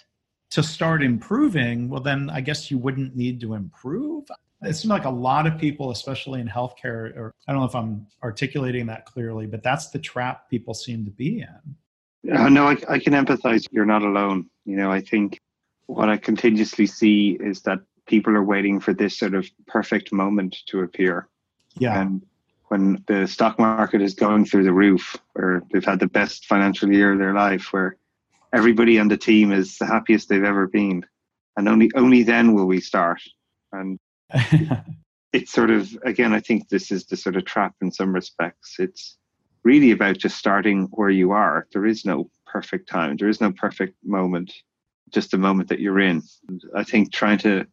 to 0.51 0.63
start 0.63 1.03
improving, 1.03 1.89
well, 1.89 1.99
then 1.99 2.29
I 2.29 2.39
guess 2.39 2.71
you 2.71 2.77
wouldn't 2.77 3.17
need 3.17 3.41
to 3.41 3.53
improve. 3.53 4.29
It 4.61 4.73
seems 4.73 4.89
like 4.89 5.05
a 5.05 5.09
lot 5.09 5.47
of 5.47 5.57
people, 5.57 5.91
especially 5.91 6.41
in 6.41 6.47
healthcare, 6.47 7.15
or 7.15 7.33
I 7.47 7.53
don't 7.53 7.61
know 7.61 7.67
if 7.67 7.75
I'm 7.75 8.05
articulating 8.23 8.85
that 8.87 9.05
clearly, 9.05 9.45
but 9.45 9.63
that's 9.63 9.89
the 9.89 9.99
trap 9.99 10.49
people 10.49 10.73
seem 10.73 11.05
to 11.05 11.11
be 11.11 11.41
in. 11.41 12.35
Uh, 12.35 12.49
no, 12.49 12.67
I, 12.67 12.75
I 12.89 12.99
can 12.99 13.13
empathize. 13.13 13.65
You're 13.71 13.85
not 13.85 14.01
alone. 14.01 14.49
You 14.65 14.75
know, 14.75 14.91
I 14.91 14.99
think 14.99 15.39
what 15.85 16.09
I 16.09 16.17
continuously 16.17 16.85
see 16.85 17.37
is 17.39 17.61
that 17.61 17.79
people 18.05 18.35
are 18.35 18.43
waiting 18.43 18.79
for 18.79 18.93
this 18.93 19.17
sort 19.17 19.33
of 19.33 19.49
perfect 19.67 20.11
moment 20.11 20.57
to 20.67 20.81
appear. 20.81 21.29
Yeah. 21.77 22.01
And 22.01 22.25
when 22.67 23.03
the 23.07 23.27
stock 23.27 23.57
market 23.57 24.01
is 24.01 24.13
going 24.13 24.45
through 24.45 24.63
the 24.63 24.73
roof, 24.73 25.15
or 25.35 25.63
they've 25.71 25.85
had 25.85 25.99
the 25.99 26.07
best 26.07 26.45
financial 26.45 26.91
year 26.91 27.13
of 27.13 27.19
their 27.19 27.33
life, 27.33 27.71
where 27.71 27.95
everybody 28.53 28.99
on 28.99 29.07
the 29.07 29.17
team 29.17 29.51
is 29.51 29.77
the 29.77 29.85
happiest 29.85 30.27
they've 30.27 30.43
ever 30.43 30.67
been, 30.67 31.05
and 31.55 31.69
only 31.69 31.89
only 31.95 32.23
then 32.23 32.53
will 32.53 32.65
we 32.65 32.81
start. 32.81 33.21
And 33.71 33.99
it's 35.33 35.51
sort 35.51 35.69
of 35.69 35.97
again, 36.03 36.33
I 36.33 36.39
think 36.39 36.69
this 36.69 36.91
is 36.91 37.05
the 37.05 37.17
sort 37.17 37.35
of 37.35 37.45
trap 37.45 37.75
in 37.81 37.91
some 37.91 38.13
respects. 38.13 38.75
It's 38.79 39.17
really 39.63 39.91
about 39.91 40.17
just 40.17 40.37
starting 40.37 40.85
where 40.91 41.09
you 41.09 41.31
are. 41.31 41.67
There 41.73 41.85
is 41.85 42.05
no 42.05 42.29
perfect 42.45 42.89
time. 42.89 43.17
There 43.17 43.29
is 43.29 43.41
no 43.41 43.51
perfect 43.51 43.95
moment. 44.03 44.53
Just 45.11 45.31
the 45.31 45.37
moment 45.37 45.69
that 45.69 45.79
you're 45.79 45.99
in. 45.99 46.21
I 46.75 46.83
think 46.83 47.11
trying 47.11 47.39
to 47.39 47.65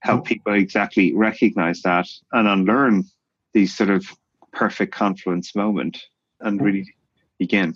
help 0.00 0.22
mm. 0.22 0.26
people 0.26 0.54
exactly 0.54 1.14
recognize 1.14 1.82
that 1.82 2.06
and 2.32 2.46
unlearn 2.46 3.04
these 3.52 3.74
sort 3.76 3.90
of 3.90 4.06
perfect 4.52 4.94
confluence 4.94 5.54
moment 5.54 6.00
and 6.40 6.60
mm. 6.60 6.64
really 6.64 6.94
begin. 7.38 7.74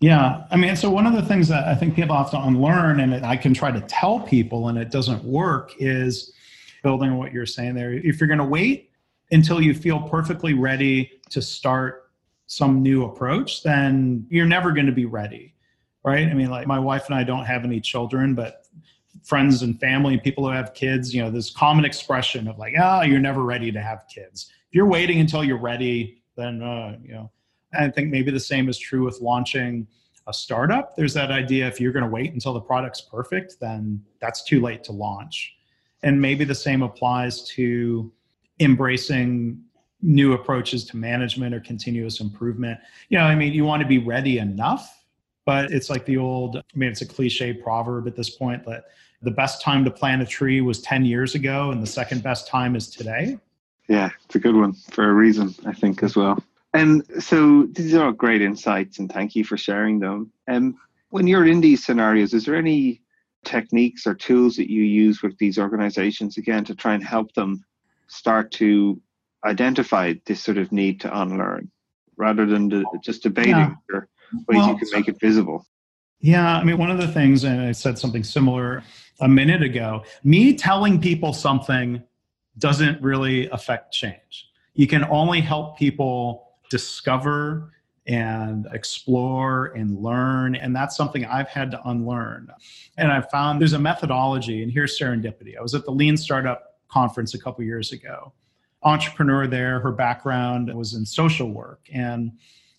Yeah, 0.00 0.44
I 0.50 0.56
mean, 0.56 0.76
so 0.76 0.90
one 0.90 1.06
of 1.06 1.14
the 1.14 1.22
things 1.22 1.48
that 1.48 1.66
I 1.66 1.74
think 1.74 1.96
people 1.96 2.16
have 2.16 2.30
to 2.30 2.40
unlearn, 2.40 3.00
and 3.00 3.26
I 3.26 3.36
can 3.36 3.52
try 3.52 3.72
to 3.72 3.80
tell 3.82 4.20
people, 4.20 4.68
and 4.68 4.78
it 4.78 4.92
doesn't 4.92 5.24
work, 5.24 5.72
is 5.80 6.32
building 6.82 7.10
on 7.10 7.18
what 7.18 7.32
you're 7.32 7.46
saying 7.46 7.74
there. 7.74 7.92
If 7.92 8.20
you're 8.20 8.28
going 8.28 8.38
to 8.38 8.44
wait 8.44 8.90
until 9.30 9.60
you 9.60 9.74
feel 9.74 10.00
perfectly 10.00 10.54
ready 10.54 11.10
to 11.30 11.42
start 11.42 12.10
some 12.46 12.82
new 12.82 13.04
approach, 13.04 13.62
then 13.62 14.26
you're 14.30 14.46
never 14.46 14.72
going 14.72 14.86
to 14.86 14.92
be 14.92 15.04
ready, 15.04 15.54
right? 16.04 16.26
I 16.26 16.34
mean, 16.34 16.50
like 16.50 16.66
my 16.66 16.78
wife 16.78 17.06
and 17.06 17.14
I 17.14 17.24
don't 17.24 17.44
have 17.44 17.64
any 17.64 17.80
children, 17.80 18.34
but 18.34 18.66
friends 19.22 19.62
and 19.62 19.78
family, 19.78 20.18
people 20.18 20.46
who 20.46 20.52
have 20.52 20.72
kids, 20.72 21.14
you 21.14 21.22
know, 21.22 21.30
this 21.30 21.50
common 21.50 21.84
expression 21.84 22.48
of 22.48 22.58
like, 22.58 22.74
oh, 22.80 23.02
you're 23.02 23.18
never 23.18 23.42
ready 23.42 23.70
to 23.70 23.82
have 23.82 24.04
kids. 24.12 24.50
If 24.68 24.74
you're 24.74 24.86
waiting 24.86 25.20
until 25.20 25.44
you're 25.44 25.58
ready, 25.58 26.22
then, 26.36 26.62
uh, 26.62 26.96
you 27.02 27.12
know, 27.12 27.30
I 27.78 27.88
think 27.88 28.10
maybe 28.10 28.30
the 28.30 28.40
same 28.40 28.68
is 28.68 28.78
true 28.78 29.04
with 29.04 29.20
launching 29.20 29.86
a 30.26 30.32
startup. 30.32 30.96
There's 30.96 31.14
that 31.14 31.30
idea 31.30 31.66
if 31.66 31.80
you're 31.80 31.92
going 31.92 32.04
to 32.04 32.10
wait 32.10 32.32
until 32.32 32.54
the 32.54 32.60
product's 32.60 33.00
perfect, 33.00 33.56
then 33.60 34.02
that's 34.20 34.44
too 34.44 34.60
late 34.60 34.84
to 34.84 34.92
launch. 34.92 35.57
And 36.02 36.20
maybe 36.20 36.44
the 36.44 36.54
same 36.54 36.82
applies 36.82 37.42
to 37.50 38.12
embracing 38.60 39.62
new 40.00 40.32
approaches 40.32 40.84
to 40.84 40.96
management 40.96 41.54
or 41.54 41.60
continuous 41.60 42.20
improvement. 42.20 42.78
You 43.08 43.18
know, 43.18 43.24
I 43.24 43.34
mean, 43.34 43.52
you 43.52 43.64
want 43.64 43.82
to 43.82 43.88
be 43.88 43.98
ready 43.98 44.38
enough, 44.38 45.04
but 45.44 45.72
it's 45.72 45.90
like 45.90 46.04
the 46.04 46.16
old, 46.16 46.56
I 46.56 46.62
mean, 46.74 46.90
it's 46.90 47.00
a 47.00 47.06
cliche 47.06 47.52
proverb 47.52 48.06
at 48.06 48.14
this 48.14 48.30
point 48.30 48.64
that 48.66 48.84
the 49.22 49.30
best 49.30 49.60
time 49.60 49.84
to 49.84 49.90
plant 49.90 50.22
a 50.22 50.26
tree 50.26 50.60
was 50.60 50.80
10 50.82 51.04
years 51.04 51.34
ago 51.34 51.70
and 51.70 51.82
the 51.82 51.86
second 51.86 52.22
best 52.22 52.46
time 52.46 52.76
is 52.76 52.88
today. 52.88 53.38
Yeah, 53.88 54.10
it's 54.24 54.34
a 54.34 54.38
good 54.38 54.54
one 54.54 54.74
for 54.90 55.08
a 55.08 55.12
reason, 55.12 55.54
I 55.66 55.72
think, 55.72 56.02
as 56.02 56.14
well. 56.14 56.42
And 56.74 57.02
so 57.22 57.64
these 57.72 57.94
are 57.94 58.06
all 58.06 58.12
great 58.12 58.42
insights, 58.42 58.98
and 58.98 59.10
thank 59.10 59.34
you 59.34 59.42
for 59.42 59.56
sharing 59.56 59.98
them. 59.98 60.30
And 60.46 60.74
um, 60.74 60.80
when 61.10 61.26
you're 61.26 61.46
in 61.46 61.62
these 61.62 61.84
scenarios, 61.84 62.34
is 62.34 62.44
there 62.44 62.54
any 62.54 63.00
techniques 63.44 64.06
or 64.06 64.14
tools 64.14 64.56
that 64.56 64.70
you 64.70 64.82
use 64.82 65.22
with 65.22 65.36
these 65.38 65.58
organizations 65.58 66.36
again 66.36 66.64
to 66.64 66.74
try 66.74 66.94
and 66.94 67.04
help 67.04 67.32
them 67.34 67.64
start 68.08 68.50
to 68.52 69.00
identify 69.44 70.14
this 70.26 70.42
sort 70.42 70.58
of 70.58 70.72
need 70.72 71.00
to 71.00 71.20
unlearn 71.20 71.70
rather 72.16 72.46
than 72.46 72.68
the, 72.68 72.84
just 73.02 73.22
debating 73.22 73.52
yeah. 73.52 73.74
or 73.92 74.08
ways 74.32 74.58
well, 74.58 74.68
you 74.70 74.76
can 74.76 74.88
make 74.92 75.08
it 75.08 75.20
visible? 75.20 75.64
Yeah, 76.20 76.58
I 76.58 76.64
mean, 76.64 76.78
one 76.78 76.90
of 76.90 76.98
the 76.98 77.06
things, 77.08 77.44
and 77.44 77.60
I 77.60 77.72
said 77.72 77.98
something 77.98 78.24
similar 78.24 78.82
a 79.20 79.28
minute 79.28 79.62
ago, 79.62 80.04
me 80.24 80.54
telling 80.54 81.00
people 81.00 81.32
something 81.32 82.02
doesn't 82.58 83.00
really 83.00 83.48
affect 83.50 83.92
change. 83.92 84.48
You 84.74 84.86
can 84.88 85.04
only 85.04 85.40
help 85.40 85.78
people 85.78 86.48
discover 86.70 87.72
and 88.08 88.66
explore 88.72 89.66
and 89.76 89.98
learn. 89.98 90.56
And 90.56 90.74
that's 90.74 90.96
something 90.96 91.26
I've 91.26 91.48
had 91.48 91.70
to 91.72 91.88
unlearn. 91.88 92.48
And 92.96 93.12
I 93.12 93.20
found 93.20 93.60
there's 93.60 93.74
a 93.74 93.78
methodology, 93.78 94.62
and 94.62 94.72
here's 94.72 94.98
serendipity. 94.98 95.58
I 95.58 95.62
was 95.62 95.74
at 95.74 95.84
the 95.84 95.92
Lean 95.92 96.16
Startup 96.16 96.78
Conference 96.88 97.34
a 97.34 97.38
couple 97.38 97.62
years 97.64 97.92
ago. 97.92 98.32
Entrepreneur 98.82 99.46
there, 99.46 99.78
her 99.80 99.92
background 99.92 100.74
was 100.74 100.94
in 100.94 101.04
social 101.04 101.50
work. 101.50 101.80
And 101.92 102.32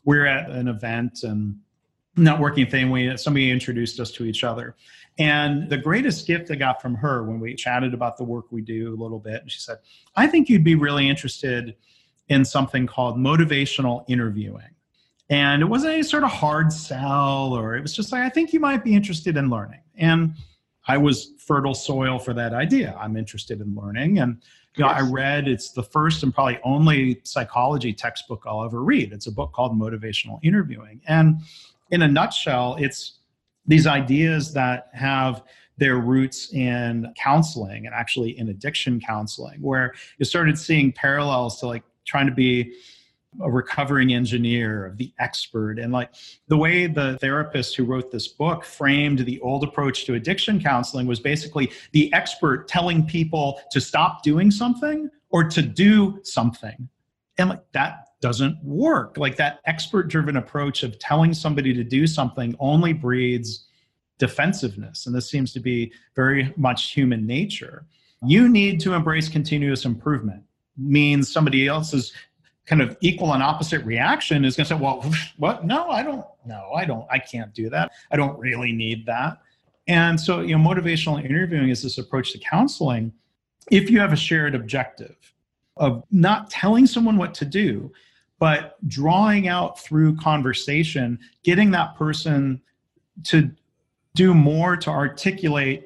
we 0.03 0.17
are 0.17 0.25
at 0.25 0.49
an 0.49 0.67
event 0.67 1.23
and 1.23 1.59
networking 2.17 2.69
thing. 2.69 2.89
We 2.89 3.15
somebody 3.15 3.51
introduced 3.51 3.99
us 3.99 4.11
to 4.13 4.25
each 4.25 4.43
other. 4.43 4.75
And 5.19 5.69
the 5.69 5.77
greatest 5.77 6.25
gift 6.25 6.49
I 6.49 6.55
got 6.55 6.81
from 6.81 6.95
her 6.95 7.23
when 7.23 7.39
we 7.39 7.53
chatted 7.53 7.93
about 7.93 8.17
the 8.17 8.23
work 8.23 8.45
we 8.51 8.61
do 8.61 8.93
a 8.93 8.97
little 8.99 9.19
bit, 9.19 9.41
and 9.41 9.51
she 9.51 9.59
said, 9.59 9.77
I 10.15 10.27
think 10.27 10.49
you'd 10.49 10.63
be 10.63 10.75
really 10.75 11.09
interested 11.09 11.75
in 12.29 12.45
something 12.45 12.87
called 12.87 13.17
motivational 13.17 14.05
interviewing. 14.07 14.69
And 15.29 15.61
it 15.61 15.65
wasn't 15.65 15.93
any 15.93 16.03
sort 16.03 16.23
of 16.23 16.31
hard 16.31 16.73
sell, 16.73 17.53
or 17.53 17.75
it 17.75 17.81
was 17.81 17.95
just 17.95 18.11
like, 18.11 18.21
I 18.21 18.29
think 18.29 18.51
you 18.51 18.59
might 18.59 18.83
be 18.83 18.95
interested 18.95 19.37
in 19.37 19.49
learning. 19.49 19.81
And 19.97 20.33
I 20.87 20.97
was 20.97 21.33
fertile 21.37 21.75
soil 21.75 22.17
for 22.17 22.33
that 22.33 22.53
idea. 22.53 22.97
I'm 22.99 23.15
interested 23.15 23.61
in 23.61 23.75
learning. 23.75 24.19
And 24.19 24.41
you 24.75 24.83
know, 24.83 24.89
I 24.89 25.01
read 25.01 25.47
it's 25.47 25.71
the 25.71 25.83
first 25.83 26.23
and 26.23 26.33
probably 26.33 26.59
only 26.63 27.21
psychology 27.23 27.93
textbook 27.93 28.43
I'll 28.47 28.63
ever 28.63 28.83
read. 28.83 29.13
It's 29.13 29.27
a 29.27 29.31
book 29.31 29.51
called 29.53 29.79
Motivational 29.79 30.39
Interviewing. 30.41 31.01
And 31.07 31.41
in 31.91 32.01
a 32.01 32.07
nutshell, 32.07 32.77
it's 32.79 33.19
these 33.65 33.85
ideas 33.85 34.53
that 34.53 34.89
have 34.93 35.43
their 35.77 35.97
roots 35.97 36.53
in 36.53 37.13
counseling 37.15 37.85
and 37.85 37.95
actually 37.95 38.37
in 38.37 38.49
addiction 38.49 38.99
counseling, 38.99 39.61
where 39.61 39.93
you 40.17 40.25
started 40.25 40.57
seeing 40.57 40.91
parallels 40.91 41.59
to 41.59 41.67
like 41.67 41.83
trying 42.05 42.25
to 42.25 42.33
be 42.33 42.73
a 43.41 43.49
recovering 43.49 44.13
engineer, 44.13 44.85
of 44.85 44.97
the 44.97 45.13
expert. 45.19 45.79
And 45.79 45.93
like 45.93 46.13
the 46.47 46.57
way 46.57 46.87
the 46.87 47.17
therapist 47.19 47.75
who 47.75 47.85
wrote 47.85 48.11
this 48.11 48.27
book 48.27 48.63
framed 48.63 49.19
the 49.19 49.39
old 49.41 49.63
approach 49.63 50.05
to 50.05 50.15
addiction 50.15 50.59
counseling 50.61 51.05
was 51.07 51.19
basically 51.19 51.71
the 51.91 52.11
expert 52.13 52.67
telling 52.67 53.05
people 53.05 53.61
to 53.71 53.79
stop 53.79 54.23
doing 54.23 54.51
something 54.51 55.09
or 55.29 55.43
to 55.43 55.61
do 55.61 56.19
something. 56.23 56.89
And 57.37 57.49
like 57.49 57.71
that 57.73 58.07
doesn't 58.21 58.61
work. 58.63 59.17
Like 59.17 59.37
that 59.37 59.59
expert 59.65 60.07
driven 60.07 60.37
approach 60.37 60.83
of 60.83 60.99
telling 60.99 61.33
somebody 61.33 61.73
to 61.73 61.83
do 61.83 62.07
something 62.07 62.55
only 62.59 62.93
breeds 62.93 63.67
defensiveness. 64.17 65.05
And 65.05 65.15
this 65.15 65.29
seems 65.29 65.53
to 65.53 65.59
be 65.59 65.93
very 66.15 66.53
much 66.57 66.91
human 66.91 67.25
nature. 67.25 67.85
You 68.25 68.49
need 68.49 68.81
to 68.81 68.93
embrace 68.93 69.29
continuous 69.29 69.85
improvement 69.85 70.43
means 70.77 71.31
somebody 71.31 71.67
else's 71.67 72.13
kind 72.69 72.83
of 72.83 72.95
equal 73.01 73.33
and 73.33 73.41
opposite 73.41 73.83
reaction 73.83 74.45
is 74.45 74.55
going 74.55 74.65
to 74.65 74.75
say, 74.75 74.79
well, 74.79 75.03
what? 75.37 75.65
No, 75.65 75.89
I 75.89 76.03
don't, 76.03 76.25
no, 76.45 76.71
I 76.75 76.85
don't, 76.85 77.05
I 77.09 77.17
can't 77.17 77.53
do 77.53 77.69
that. 77.71 77.91
I 78.11 78.15
don't 78.15 78.39
really 78.39 78.71
need 78.71 79.05
that. 79.07 79.39
And 79.87 80.19
so, 80.19 80.41
you 80.41 80.55
know, 80.55 80.63
motivational 80.63 81.23
interviewing 81.23 81.69
is 81.69 81.81
this 81.81 81.97
approach 81.97 82.31
to 82.33 82.37
counseling. 82.37 83.11
If 83.71 83.89
you 83.89 83.99
have 83.99 84.13
a 84.13 84.15
shared 84.15 84.53
objective 84.53 85.15
of 85.77 86.03
not 86.11 86.51
telling 86.51 86.85
someone 86.85 87.17
what 87.17 87.33
to 87.35 87.45
do, 87.45 87.91
but 88.37 88.77
drawing 88.87 89.47
out 89.47 89.79
through 89.79 90.15
conversation, 90.17 91.17
getting 91.43 91.71
that 91.71 91.95
person 91.95 92.61
to 93.23 93.49
do 94.13 94.33
more 94.33 94.77
to 94.77 94.89
articulate 94.89 95.85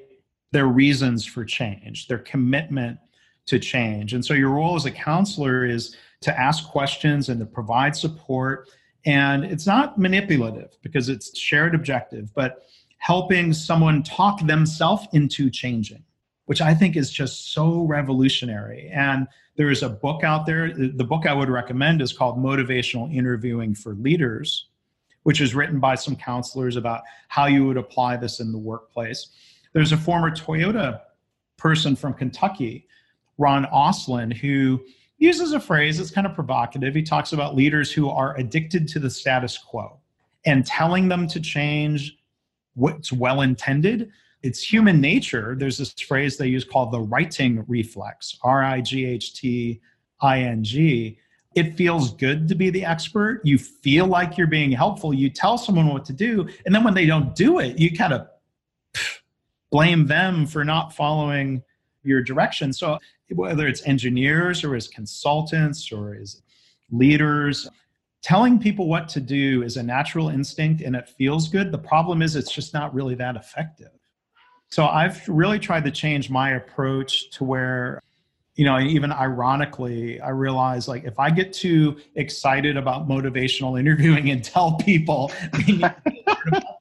their 0.52 0.68
reasons 0.68 1.26
for 1.26 1.46
change, 1.46 2.08
their 2.08 2.20
commitment 2.20 3.00
to 3.46 3.58
change. 3.58 4.14
And 4.14 4.24
so 4.24 4.34
your 4.34 4.50
role 4.50 4.76
as 4.76 4.86
a 4.86 4.92
counselor 4.92 5.66
is 5.66 5.96
to 6.24 6.40
ask 6.40 6.68
questions 6.68 7.30
and 7.30 7.40
to 7.40 7.46
provide 7.46 7.96
support. 7.96 8.70
And 9.06 9.44
it's 9.44 9.68
not 9.68 9.98
manipulative 9.98 10.72
because 10.82 11.10
it's 11.10 11.38
shared 11.38 11.76
objective, 11.76 12.34
but 12.34 12.64
helping 12.98 13.54
someone 13.54 14.02
talk 14.04 14.46
themselves 14.46 15.08
into 15.12 15.50
changing, 15.50 16.04
which 16.46 16.62
I 16.62 16.74
think 16.74 16.96
is 16.96 17.12
just 17.12 17.54
so 17.54 17.82
revolutionary. 17.82 18.90
And 18.94 19.28
there 19.56 19.70
is 19.70 19.84
a 19.84 19.90
book 19.90 20.24
out 20.24 20.46
there. 20.46 20.74
The 20.74 21.04
book 21.04 21.26
I 21.28 21.34
would 21.34 21.50
recommend 21.50 22.02
is 22.02 22.14
called 22.14 22.38
Motivational 22.38 23.14
Interviewing 23.14 23.76
for 23.76 23.94
Leaders, 23.96 24.70
which 25.24 25.42
is 25.42 25.54
written 25.54 25.80
by 25.80 25.96
some 25.96 26.16
counselors 26.16 26.76
about 26.76 27.04
how 27.28 27.46
you 27.46 27.68
would 27.68 27.78
apply 27.78 28.18
this 28.18 28.40
in 28.40 28.52
the 28.52 28.58
workplace. 28.58 29.30
There's 29.74 29.92
a 29.92 29.98
former 29.98 30.32
Toyota 30.32 31.02
person 31.58 31.96
from 31.96 32.14
Kentucky 32.14 32.88
Ron 33.38 33.66
Oslin, 33.66 34.34
who 34.34 34.82
uses 35.18 35.54
a 35.54 35.60
phrase 35.60 35.98
that's 35.98 36.12
kind 36.12 36.28
of 36.28 36.34
provocative. 36.34 36.96
He 36.96 37.04
talks 37.04 37.34
about 37.34 37.56
leaders 37.56 37.92
who 37.92 38.10
are 38.10 38.36
addicted 38.38 38.88
to 38.90 39.00
the 39.00 39.10
status 39.10 39.58
quo 39.58 40.00
and 40.46 40.66
telling 40.66 41.08
them 41.08 41.28
to 41.28 41.40
change 41.40 42.18
what's 42.76 43.12
well 43.12 43.42
intended. 43.42 44.12
It's 44.42 44.62
human 44.62 45.00
nature. 45.00 45.56
There's 45.58 45.78
this 45.78 45.94
phrase 45.94 46.38
they 46.38 46.48
use 46.48 46.66
called 46.66 46.92
the 46.92 47.00
righting 47.00 47.64
reflex, 47.68 48.38
R 48.44 48.64
I 48.64 48.82
G 48.82 49.06
H 49.06 49.36
T 49.36 49.80
I 50.22 50.42
N 50.42 50.64
G. 50.64 51.18
It 51.56 51.76
feels 51.76 52.14
good 52.16 52.48
to 52.48 52.56
be 52.56 52.70
the 52.70 52.84
expert. 52.84 53.42
You 53.44 53.58
feel 53.58 54.08
like 54.08 54.38
you're 54.38 54.48
being 54.48 54.72
helpful. 54.72 55.14
You 55.14 55.30
tell 55.30 55.58
someone 55.58 55.88
what 55.88 56.04
to 56.06 56.14
do. 56.14 56.50
And 56.66 56.74
then 56.74 56.84
when 56.84 56.96
they 56.96 57.06
don't 57.06 57.36
do 57.36 57.60
it, 57.60 57.78
you 57.78 57.96
kind 57.96 58.12
of 58.12 58.28
blame 59.72 60.08
them 60.08 60.46
for 60.46 60.66
not 60.66 60.94
following 60.94 61.64
your 62.04 62.22
direction. 62.22 62.74
So 62.74 63.00
whether 63.30 63.68
it's 63.68 63.86
engineers 63.88 64.64
or 64.64 64.76
as 64.76 64.88
consultants 64.88 65.92
or 65.92 66.16
as 66.16 66.42
leaders, 66.92 67.68
telling 68.22 68.60
people 68.60 68.88
what 68.88 69.10
to 69.10 69.20
do 69.20 69.64
is 69.64 69.78
a 69.78 69.84
natural 69.84 70.30
instinct 70.30 70.82
and 70.82 70.96
it 70.96 71.10
feels 71.10 71.50
good. 71.50 71.72
The 71.72 71.78
problem 71.78 72.22
is 72.22 72.36
it's 72.36 72.52
just 72.52 72.74
not 72.74 72.94
really 72.94 73.16
that 73.16 73.36
effective. 73.36 73.92
So 74.70 74.88
I've 74.88 75.28
really 75.28 75.60
tried 75.60 75.84
to 75.86 75.92
change 75.92 76.30
my 76.30 76.52
approach 76.52 77.30
to 77.32 77.44
where 77.44 78.02
you 78.56 78.66
know, 78.66 78.80
even 78.80 79.12
ironically, 79.12 80.22
I 80.22 80.30
realize 80.30 80.88
like 80.88 81.06
if 81.06 81.20
I 81.20 81.32
get 81.32 81.54
too 81.54 81.98
excited 82.16 82.78
about 82.78 83.08
motivational 83.08 83.80
interviewing 83.80 84.30
and 84.30 84.44
tell 84.44 84.76
people 84.78 85.32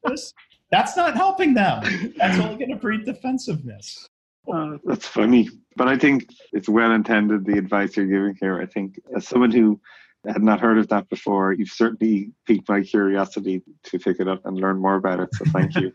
this, 0.05 0.35
that's 0.70 0.97
not 0.97 1.16
helping 1.16 1.55
them. 1.55 2.14
That's 2.16 2.39
only 2.39 2.57
going 2.57 2.70
to 2.70 2.77
breed 2.77 3.05
defensiveness. 3.05 4.09
Uh, 4.51 4.78
that's 4.84 5.07
funny, 5.07 5.49
but 5.76 5.88
I 5.88 5.97
think 5.97 6.28
it's 6.53 6.68
well 6.68 6.93
intended. 6.93 7.45
The 7.45 7.59
advice 7.59 7.97
you're 7.97 8.07
giving 8.07 8.36
here, 8.40 8.61
I 8.61 8.66
think, 8.66 9.01
as 9.14 9.26
someone 9.26 9.51
who 9.53 9.80
had 10.26 10.43
not 10.43 10.61
heard 10.61 10.78
of 10.78 10.88
that 10.88 11.09
before, 11.09 11.53
you've 11.53 11.68
certainly 11.68 12.30
piqued 12.47 12.68
my 12.68 12.82
curiosity 12.82 13.62
to 13.84 13.99
pick 13.99 14.20
it 14.20 14.28
up 14.28 14.45
and 14.45 14.57
learn 14.57 14.78
more 14.78 14.97
about 14.97 15.20
it. 15.20 15.28
So 15.34 15.45
thank 15.47 15.74
you. 15.76 15.93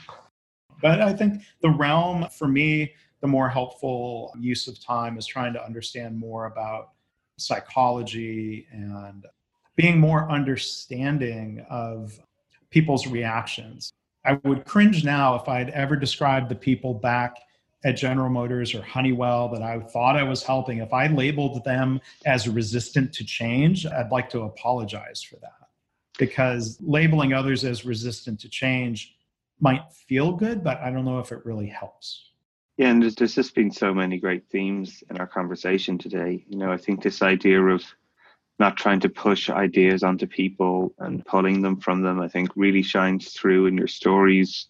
but 0.82 1.00
I 1.00 1.12
think 1.12 1.42
the 1.62 1.70
realm 1.70 2.26
for 2.38 2.48
me 2.48 2.92
the 3.20 3.26
more 3.26 3.48
helpful 3.48 4.32
use 4.38 4.68
of 4.68 4.82
time 4.84 5.18
is 5.18 5.26
trying 5.26 5.52
to 5.54 5.64
understand 5.64 6.18
more 6.18 6.46
about 6.46 6.90
psychology 7.38 8.66
and 8.70 9.26
being 9.74 9.98
more 9.98 10.30
understanding 10.30 11.64
of 11.70 12.18
people's 12.70 13.06
reactions. 13.06 13.92
I 14.24 14.38
would 14.44 14.64
cringe 14.64 15.04
now 15.04 15.36
if 15.36 15.48
I'd 15.48 15.70
ever 15.70 15.96
described 15.96 16.48
the 16.48 16.54
people 16.54 16.94
back 16.94 17.36
at 17.86 17.96
General 17.96 18.28
Motors 18.28 18.74
or 18.74 18.82
Honeywell 18.82 19.48
that 19.50 19.62
I 19.62 19.78
thought 19.78 20.16
I 20.16 20.24
was 20.24 20.42
helping. 20.42 20.78
If 20.78 20.92
I 20.92 21.06
labeled 21.06 21.62
them 21.62 22.00
as 22.26 22.48
resistant 22.48 23.12
to 23.14 23.24
change, 23.24 23.86
I'd 23.86 24.10
like 24.10 24.28
to 24.30 24.40
apologize 24.40 25.22
for 25.22 25.36
that. 25.36 25.68
Because 26.18 26.78
labeling 26.80 27.32
others 27.32 27.64
as 27.64 27.84
resistant 27.84 28.40
to 28.40 28.48
change 28.48 29.14
might 29.60 29.92
feel 29.92 30.32
good, 30.32 30.64
but 30.64 30.78
I 30.80 30.90
don't 30.90 31.04
know 31.04 31.20
if 31.20 31.30
it 31.30 31.46
really 31.46 31.68
helps. 31.68 32.30
Yeah, 32.76 32.90
and 32.90 33.00
there's, 33.00 33.14
just 33.14 33.54
been 33.54 33.70
so 33.70 33.94
many 33.94 34.18
great 34.18 34.48
themes 34.50 35.04
in 35.08 35.18
our 35.18 35.26
conversation 35.28 35.96
today. 35.96 36.44
You 36.48 36.58
know, 36.58 36.72
I 36.72 36.78
think 36.78 37.02
this 37.02 37.22
idea 37.22 37.62
of 37.62 37.84
not 38.58 38.76
trying 38.76 38.98
to 39.00 39.08
push 39.08 39.48
ideas 39.48 40.02
onto 40.02 40.26
people 40.26 40.92
and 40.98 41.24
pulling 41.24 41.62
them 41.62 41.78
from 41.78 42.02
them, 42.02 42.20
I 42.20 42.26
think 42.26 42.50
really 42.56 42.82
shines 42.82 43.32
through 43.32 43.66
in 43.66 43.78
your 43.78 43.86
stories. 43.86 44.66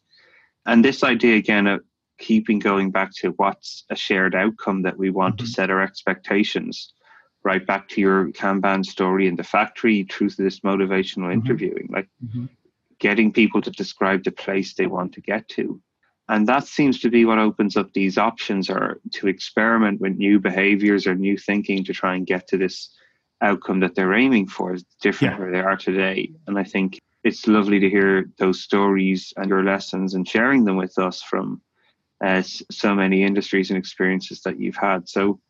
And 0.66 0.84
this 0.84 1.02
idea 1.02 1.36
again 1.36 1.66
of 1.66 1.80
keeping 2.18 2.58
going 2.58 2.90
back 2.90 3.12
to 3.16 3.30
what's 3.36 3.84
a 3.90 3.96
shared 3.96 4.34
outcome 4.34 4.82
that 4.82 4.98
we 4.98 5.10
want 5.10 5.36
mm-hmm. 5.36 5.46
to 5.46 5.50
set 5.50 5.70
our 5.70 5.82
expectations, 5.82 6.92
right 7.44 7.66
back 7.66 7.88
to 7.90 8.00
your 8.00 8.30
Kanban 8.32 8.84
story 8.84 9.26
in 9.26 9.36
the 9.36 9.44
factory 9.44 10.04
through 10.04 10.30
this 10.30 10.60
motivational 10.60 11.28
mm-hmm. 11.28 11.40
interviewing, 11.40 11.88
like 11.92 12.08
mm-hmm. 12.24 12.46
getting 12.98 13.32
people 13.32 13.60
to 13.62 13.70
describe 13.70 14.24
the 14.24 14.32
place 14.32 14.74
they 14.74 14.86
want 14.86 15.12
to 15.14 15.20
get 15.20 15.48
to 15.50 15.80
and 16.28 16.48
that 16.48 16.66
seems 16.66 17.00
to 17.00 17.10
be 17.10 17.24
what 17.24 17.38
opens 17.38 17.76
up 17.76 17.92
these 17.92 18.18
options 18.18 18.68
or 18.68 19.00
to 19.12 19.28
experiment 19.28 20.00
with 20.00 20.16
new 20.16 20.40
behaviors 20.40 21.06
or 21.06 21.14
new 21.14 21.36
thinking 21.36 21.84
to 21.84 21.92
try 21.92 22.14
and 22.14 22.26
get 22.26 22.48
to 22.48 22.56
this 22.56 22.90
outcome 23.42 23.80
that 23.80 23.94
they're 23.94 24.14
aiming 24.14 24.48
for 24.48 24.74
is 24.74 24.84
different 25.00 25.34
yeah. 25.34 25.38
where 25.38 25.52
they 25.52 25.60
are 25.60 25.76
today 25.76 26.30
and 26.46 26.58
i 26.58 26.64
think 26.64 26.98
it's 27.22 27.46
lovely 27.46 27.78
to 27.78 27.90
hear 27.90 28.30
those 28.38 28.62
stories 28.62 29.32
and 29.36 29.48
your 29.48 29.62
lessons 29.62 30.14
and 30.14 30.28
sharing 30.28 30.64
them 30.64 30.76
with 30.76 30.96
us 30.98 31.22
from 31.22 31.60
uh, 32.24 32.42
so 32.42 32.94
many 32.94 33.22
industries 33.22 33.70
and 33.70 33.78
experiences 33.78 34.40
that 34.42 34.58
you've 34.58 34.76
had. 34.76 35.08
So 35.08 35.40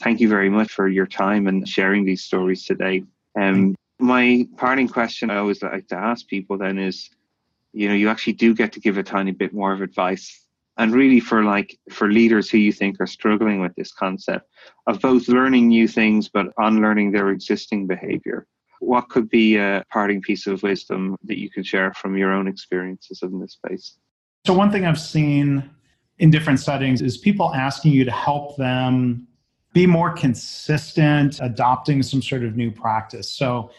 thank 0.00 0.20
you 0.20 0.28
very 0.28 0.50
much 0.50 0.72
for 0.72 0.88
your 0.88 1.06
time 1.06 1.46
and 1.46 1.68
sharing 1.68 2.04
these 2.04 2.24
stories 2.24 2.64
today. 2.64 3.04
Um, 3.40 3.74
my 3.98 4.46
parting 4.56 4.88
question 4.88 5.30
i 5.30 5.36
always 5.36 5.62
like 5.62 5.88
to 5.88 5.96
ask 5.96 6.26
people 6.26 6.58
then 6.58 6.78
is 6.78 7.08
you 7.72 7.88
know 7.88 7.94
you 7.94 8.08
actually 8.08 8.32
do 8.32 8.54
get 8.54 8.72
to 8.72 8.80
give 8.80 8.98
a 8.98 9.02
tiny 9.02 9.30
bit 9.30 9.54
more 9.54 9.72
of 9.72 9.80
advice 9.80 10.42
and 10.78 10.92
really 10.92 11.20
for 11.20 11.42
like 11.42 11.78
for 11.90 12.10
leaders 12.10 12.50
who 12.50 12.58
you 12.58 12.72
think 12.72 13.00
are 13.00 13.06
struggling 13.06 13.60
with 13.60 13.74
this 13.76 13.92
concept 13.92 14.48
of 14.86 15.00
both 15.00 15.28
learning 15.28 15.68
new 15.68 15.88
things 15.88 16.28
but 16.28 16.48
unlearning 16.58 17.10
their 17.10 17.30
existing 17.30 17.86
behavior. 17.86 18.46
What 18.80 19.08
could 19.08 19.30
be 19.30 19.56
a 19.56 19.82
parting 19.90 20.20
piece 20.20 20.46
of 20.46 20.62
wisdom 20.62 21.16
that 21.24 21.38
you 21.38 21.48
could 21.48 21.66
share 21.66 21.94
from 21.94 22.18
your 22.18 22.30
own 22.30 22.46
experiences 22.46 23.20
in 23.22 23.40
this 23.40 23.52
space? 23.52 23.96
So 24.46 24.52
one 24.52 24.70
thing 24.70 24.84
i've 24.84 25.00
seen 25.00 25.68
in 26.18 26.30
different 26.30 26.60
settings 26.60 27.02
is 27.02 27.18
people 27.18 27.54
asking 27.54 27.92
you 27.92 28.04
to 28.04 28.10
help 28.10 28.56
them 28.56 29.26
be 29.72 29.86
more 29.86 30.12
consistent 30.12 31.38
adopting 31.40 32.02
some 32.02 32.22
sort 32.22 32.42
of 32.42 32.56
new 32.56 32.70
practice 32.70 33.30
so 33.30 33.70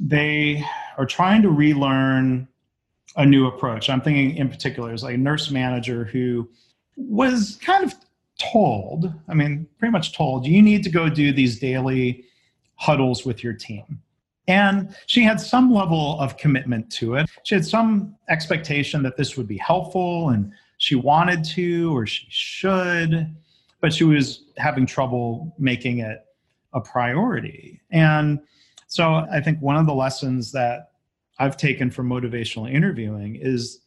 they 0.00 0.64
are 0.96 1.06
trying 1.06 1.42
to 1.42 1.50
relearn 1.50 2.48
a 3.16 3.26
new 3.26 3.46
approach. 3.46 3.90
I'm 3.90 4.00
thinking 4.00 4.36
in 4.36 4.48
particular 4.48 4.94
is 4.94 5.02
like 5.02 5.14
a 5.14 5.18
nurse 5.18 5.50
manager 5.50 6.04
who 6.04 6.48
was 6.96 7.58
kind 7.62 7.84
of 7.84 7.94
told, 8.38 9.12
I 9.28 9.34
mean, 9.34 9.68
pretty 9.78 9.92
much 9.92 10.16
told, 10.16 10.46
you 10.46 10.62
need 10.62 10.82
to 10.84 10.90
go 10.90 11.08
do 11.08 11.32
these 11.32 11.58
daily 11.58 12.24
huddles 12.76 13.26
with 13.26 13.44
your 13.44 13.52
team. 13.52 14.00
And 14.48 14.96
she 15.06 15.22
had 15.22 15.40
some 15.40 15.72
level 15.72 16.18
of 16.18 16.36
commitment 16.36 16.90
to 16.92 17.16
it. 17.16 17.28
She 17.44 17.54
had 17.54 17.64
some 17.64 18.16
expectation 18.28 19.02
that 19.02 19.16
this 19.16 19.36
would 19.36 19.46
be 19.46 19.58
helpful 19.58 20.30
and 20.30 20.52
she 20.80 20.94
wanted 20.94 21.44
to 21.44 21.94
or 21.94 22.06
she 22.06 22.26
should, 22.30 23.36
but 23.82 23.92
she 23.92 24.04
was 24.04 24.44
having 24.56 24.86
trouble 24.86 25.54
making 25.58 25.98
it 25.98 26.24
a 26.72 26.80
priority. 26.80 27.78
And 27.90 28.40
so 28.86 29.26
I 29.30 29.42
think 29.42 29.60
one 29.60 29.76
of 29.76 29.84
the 29.84 29.92
lessons 29.92 30.50
that 30.52 30.92
I've 31.38 31.58
taken 31.58 31.90
from 31.90 32.08
motivational 32.08 32.72
interviewing 32.72 33.36
is, 33.36 33.80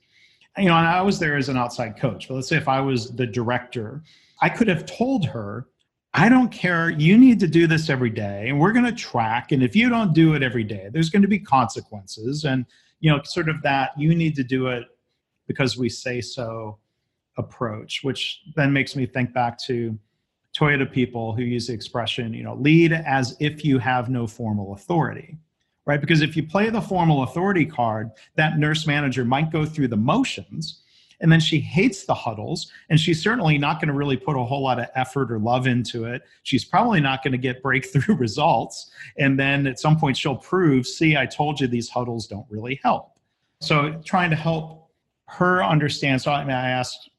you 0.56 0.66
know, 0.66 0.76
I 0.76 1.02
was 1.02 1.18
there 1.18 1.36
as 1.36 1.50
an 1.50 1.58
outside 1.58 1.98
coach, 1.98 2.28
but 2.28 2.36
let's 2.36 2.48
say 2.48 2.58
if 2.58 2.68
I 2.68 2.80
was 2.80 3.10
the 3.16 3.26
director, 3.26 4.04
I 4.42 4.50
could 4.50 4.68
have 4.68 4.86
told 4.86 5.26
her, 5.26 5.66
I 6.14 6.30
don't 6.30 6.52
care. 6.52 6.92
You 6.92 7.18
need 7.18 7.40
to 7.40 7.48
do 7.48 7.66
this 7.66 7.90
every 7.90 8.12
day, 8.12 8.50
and 8.50 8.60
we're 8.60 8.72
going 8.72 8.86
to 8.86 8.92
track. 8.92 9.52
And 9.52 9.64
if 9.64 9.76
you 9.76 9.90
don't 9.90 10.14
do 10.14 10.36
it 10.36 10.44
every 10.44 10.64
day, 10.64 10.90
there's 10.94 11.10
going 11.10 11.24
to 11.24 11.28
be 11.28 11.40
consequences. 11.40 12.44
And, 12.44 12.68
you 13.00 13.10
know, 13.10 13.20
sort 13.24 13.50
of 13.50 13.64
that 13.64 13.98
you 13.98 14.14
need 14.14 14.36
to 14.36 14.44
do 14.44 14.68
it 14.68 14.84
because 15.48 15.76
we 15.76 15.90
say 15.90 16.22
so 16.22 16.78
approach, 17.38 18.02
which 18.04 18.42
then 18.56 18.72
makes 18.72 18.96
me 18.96 19.06
think 19.06 19.34
back 19.34 19.58
to 19.60 19.98
Toyota 20.56 20.90
people 20.90 21.34
who 21.34 21.44
use 21.44 21.68
the 21.68 21.74
expression, 21.74 22.34
you 22.34 22.44
know, 22.44 22.56
lead 22.56 22.94
as 22.94 23.36
if 23.40 23.66
you 23.66 23.80
have 23.80 24.10
no 24.10 24.28
formal 24.28 24.74
authority 24.74 25.38
right? 25.86 26.00
Because 26.00 26.22
if 26.22 26.38
you 26.38 26.44
play 26.44 26.70
the 26.70 26.80
formal 26.82 27.24
authority 27.24 27.66
card, 27.66 28.12
that 28.36 28.58
nurse 28.58 28.88
manager 28.88 29.26
might 29.26 29.52
go 29.52 29.66
through 29.66 29.90
the 29.90 29.98
motions 29.98 30.82
and 31.24 31.32
then 31.32 31.40
she 31.40 31.60
hates 31.60 32.06
the 32.06 32.14
huddles 32.14 32.72
and 32.90 33.00
she's 33.00 33.22
certainly 33.22 33.58
not 33.58 33.80
going 33.80 33.88
to 33.88 33.94
really 33.94 34.18
put 34.18 34.36
a 34.36 34.44
whole 34.44 34.62
lot 34.62 34.80
of 34.80 34.88
effort 34.96 35.32
or 35.32 35.40
love 35.40 35.68
into 35.68 36.06
it 36.06 36.22
she's 36.44 36.66
probably 36.66 37.00
not 37.00 37.24
going 37.24 37.32
to 37.32 37.38
get 37.38 37.64
breakthrough 37.64 38.16
results 38.16 38.92
and 39.18 39.40
then 39.40 39.66
at 39.66 39.80
some 39.80 39.98
point 39.98 40.18
she'll 40.18 40.36
prove 40.36 40.86
see 40.86 41.16
i 41.16 41.26
told 41.26 41.60
you 41.60 41.68
these 41.68 41.90
huddles 41.90 42.28
don't 42.28 42.46
really 42.50 42.80
help 42.84 43.18
so 43.62 44.00
trying 44.04 44.30
to 44.30 44.36
help 44.36 44.90
her 45.28 45.64
understand 45.64 46.22
so 46.22 46.32
i, 46.32 46.44
mean, 46.44 46.56
I 46.56 46.70
asked 46.70 47.10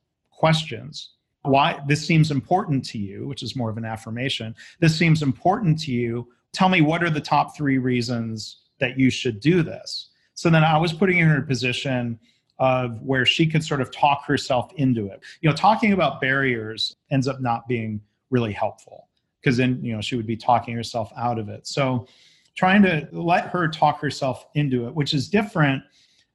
questions 0.44 0.94
why 1.42 1.68
this 1.86 2.02
seems 2.10 2.30
important 2.30 2.84
to 2.92 2.98
you 2.98 3.26
which 3.30 3.42
is 3.42 3.56
more 3.60 3.70
of 3.70 3.76
an 3.76 3.84
affirmation 3.94 4.54
this 4.80 4.94
seems 5.02 5.22
important 5.22 5.78
to 5.78 5.90
you 5.90 6.26
tell 6.54 6.68
me 6.68 6.80
what 6.80 7.02
are 7.02 7.10
the 7.10 7.20
top 7.20 7.56
three 7.56 7.78
reasons 7.78 8.64
that 8.78 8.98
you 8.98 9.10
should 9.10 9.40
do 9.40 9.62
this. 9.62 10.10
So 10.34 10.50
then 10.50 10.64
I 10.64 10.78
was 10.78 10.92
putting 10.92 11.18
her 11.18 11.34
in 11.36 11.42
a 11.42 11.46
position 11.46 12.18
of 12.58 13.00
where 13.02 13.26
she 13.26 13.46
could 13.46 13.64
sort 13.64 13.80
of 13.80 13.90
talk 13.90 14.24
herself 14.24 14.72
into 14.76 15.08
it. 15.08 15.20
You 15.40 15.50
know, 15.50 15.56
talking 15.56 15.92
about 15.92 16.20
barriers 16.20 16.96
ends 17.10 17.26
up 17.28 17.40
not 17.40 17.66
being 17.68 18.00
really 18.30 18.52
helpful 18.52 19.08
because 19.40 19.56
then, 19.56 19.80
you 19.82 19.94
know, 19.94 20.00
she 20.00 20.16
would 20.16 20.26
be 20.26 20.36
talking 20.36 20.74
herself 20.74 21.12
out 21.16 21.38
of 21.38 21.48
it. 21.48 21.66
So 21.66 22.06
trying 22.54 22.82
to 22.82 23.08
let 23.12 23.46
her 23.48 23.68
talk 23.68 24.00
herself 24.00 24.46
into 24.54 24.86
it, 24.86 24.94
which 24.94 25.14
is 25.14 25.28
different 25.28 25.82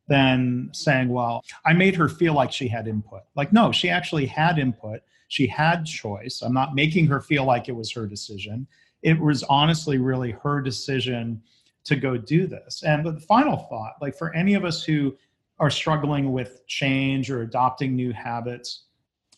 than 0.10 0.70
saying, 0.74 1.07
well, 1.10 1.43
I 1.66 1.74
made 1.74 1.95
her 1.95 2.10
feel 2.10 2.34
like 2.34 2.51
she 2.51 2.68
had 2.68 2.88
input. 2.88 3.22
Like, 3.36 3.53
no, 3.53 3.72
she 3.72 3.89
actually 3.89 4.26
had 4.26 4.60
input. 4.60 5.01
She 5.30 5.47
had 5.47 5.86
choice. 5.86 6.41
I'm 6.41 6.53
not 6.53 6.76
making 6.76 7.07
her 7.07 7.22
feel 7.22 7.45
like 7.45 7.70
it 7.70 7.76
was 7.76 7.91
her 7.93 8.05
decision 8.05 8.68
it 9.01 9.20
was 9.20 9.43
honestly 9.43 9.97
really 9.97 10.32
her 10.43 10.62
decision 10.62 11.41
to 11.86 11.95
go 11.95 12.18
do 12.18 12.47
this. 12.47 12.84
And 12.84 13.05
the 13.05 13.20
final 13.22 13.57
thought, 13.57 13.93
like 14.01 14.18
for 14.18 14.34
any 14.36 14.53
of 14.53 14.66
us 14.66 14.84
who 14.84 15.18
are 15.60 15.70
struggling 15.70 16.32
with 16.32 16.66
change 16.68 17.32
or 17.32 17.41
adopting 17.41 17.95
new 17.95 18.12
habits, 18.12 18.84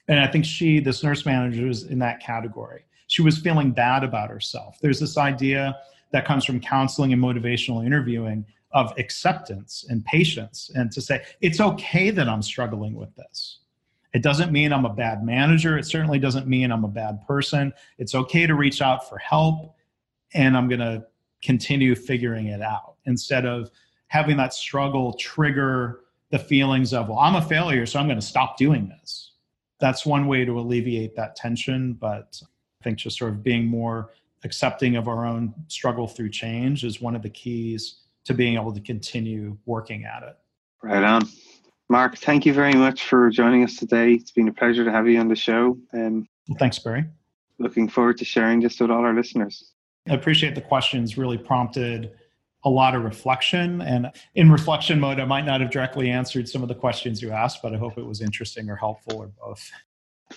and 0.08 0.20
I 0.20 0.28
think 0.28 0.46
she, 0.46 0.80
this 0.80 1.04
nurse 1.04 1.26
manager, 1.26 1.66
was 1.66 1.84
in 1.84 2.00
that 2.00 2.20
category. 2.20 2.84
She 3.08 3.22
was 3.22 3.38
feeling 3.38 3.72
bad 3.72 4.04
about 4.04 4.30
herself. 4.30 4.78
There's 4.82 5.00
this 5.00 5.18
idea 5.18 5.78
that 6.12 6.26
comes 6.26 6.44
from 6.44 6.60
counseling 6.60 7.14
and 7.14 7.22
motivational 7.22 7.86
interviewing 7.86 8.46
of 8.74 8.94
acceptance 8.98 9.86
and 9.90 10.04
patience 10.06 10.72
and 10.76 10.92
to 10.92 11.02
say, 11.02 11.24
it's 11.42 11.60
okay 11.60 12.10
that 12.10 12.30
I'm 12.30 12.42
struggling 12.42 12.96
with 12.96 13.14
this. 13.16 13.60
It 14.14 14.24
doesn't 14.24 14.52
mean 14.52 14.74
I'm 14.74 14.86
a 14.86 14.94
bad 14.94 15.24
manager. 15.24 15.78
It 15.78 15.86
certainly 15.86 16.20
doesn't 16.20 16.48
mean 16.48 16.72
I'm 16.72 16.84
a 16.84 16.90
bad 16.90 17.26
person. 17.26 17.74
It's 17.98 18.14
okay 18.14 18.46
to 18.46 18.56
reach 18.56 18.82
out 18.82 19.08
for 19.08 19.18
help, 19.18 19.76
and 20.34 20.58
I'm 20.58 20.68
going 20.68 20.82
to 20.82 21.06
continue 21.42 21.96
figuring 21.96 22.48
it 22.48 22.62
out 22.62 22.96
instead 23.06 23.46
of 23.46 23.72
having 24.08 24.38
that 24.38 24.54
struggle 24.54 25.14
trigger 25.14 26.02
the 26.30 26.40
feelings 26.40 26.94
of, 26.94 27.10
well, 27.10 27.20
I'm 27.20 27.36
a 27.36 27.42
failure, 27.42 27.86
so 27.86 28.00
I'm 28.00 28.08
going 28.08 28.20
to 28.20 28.26
stop 28.26 28.58
doing 28.58 28.88
this. 28.88 29.32
That's 29.80 30.06
one 30.06 30.28
way 30.28 30.46
to 30.46 30.60
alleviate 30.60 31.16
that 31.16 31.36
tension. 31.36 31.94
But 31.94 32.42
I 32.82 32.84
think 32.84 32.98
just 32.98 33.18
sort 33.18 33.32
of 33.32 33.44
being 33.44 33.66
more 33.66 34.12
accepting 34.44 34.96
of 34.96 35.08
our 35.08 35.26
own 35.26 35.54
struggle 35.68 36.08
through 36.08 36.30
change 36.30 36.84
is 36.84 37.02
one 37.02 37.16
of 37.16 37.22
the 37.22 37.30
keys 37.30 38.01
to 38.26 38.34
being 38.34 38.56
able 38.56 38.74
to 38.74 38.82
continue 38.82 39.58
working 39.66 40.06
at 40.06 40.24
it. 40.24 40.38
Right 40.84 41.04
on. 41.04 41.24
Mark, 41.90 42.18
thank 42.18 42.46
you 42.46 42.54
very 42.54 42.74
much 42.74 43.04
for 43.04 43.30
joining 43.30 43.64
us 43.64 43.76
today. 43.76 44.14
It's 44.14 44.32
been 44.32 44.48
a 44.48 44.54
pleasure 44.54 44.86
to 44.86 44.92
have 44.92 45.08
you 45.08 45.20
on 45.20 45.28
the 45.28 45.36
show. 45.36 45.78
Um, 45.94 46.28
Thanks, 46.58 46.80
Barry. 46.80 47.06
Looking 47.60 47.88
forward 47.88 48.18
to 48.18 48.26
sharing 48.26 48.62
this 48.62 48.80
with 48.80 48.90
all 48.90 49.04
our 49.04 49.14
listeners. 49.14 49.74
I 50.10 50.14
appreciate 50.14 50.56
the 50.56 50.62
questions, 50.62 51.18
really 51.18 51.38
prompted 51.38 52.12
a 52.64 52.70
lot 52.70 52.96
of 52.96 53.04
reflection. 53.04 53.82
And 53.82 54.12
in 54.36 54.52
reflection 54.52 55.00
mode, 55.00 55.20
I 55.20 55.26
might 55.26 55.46
not 55.46 55.62
have 55.62 55.72
directly 55.72 56.10
answered 56.10 56.48
some 56.48 56.62
of 56.62 56.70
the 56.70 56.76
questions 56.76 57.22
you 57.22 57.32
asked, 57.32 57.62
but 57.62 57.74
I 57.74 57.78
hope 57.78 57.98
it 57.98 58.06
was 58.06 58.22
interesting 58.22 58.70
or 58.70 58.76
helpful 58.76 59.18
or 59.18 59.28
both. 59.28 59.70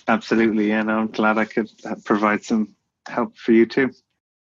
Absolutely. 0.07 0.71
And 0.71 0.91
I'm 0.91 1.07
glad 1.07 1.37
I 1.37 1.45
could 1.45 1.69
provide 2.03 2.43
some 2.43 2.75
help 3.07 3.37
for 3.37 3.51
you 3.51 3.65
too. 3.65 3.91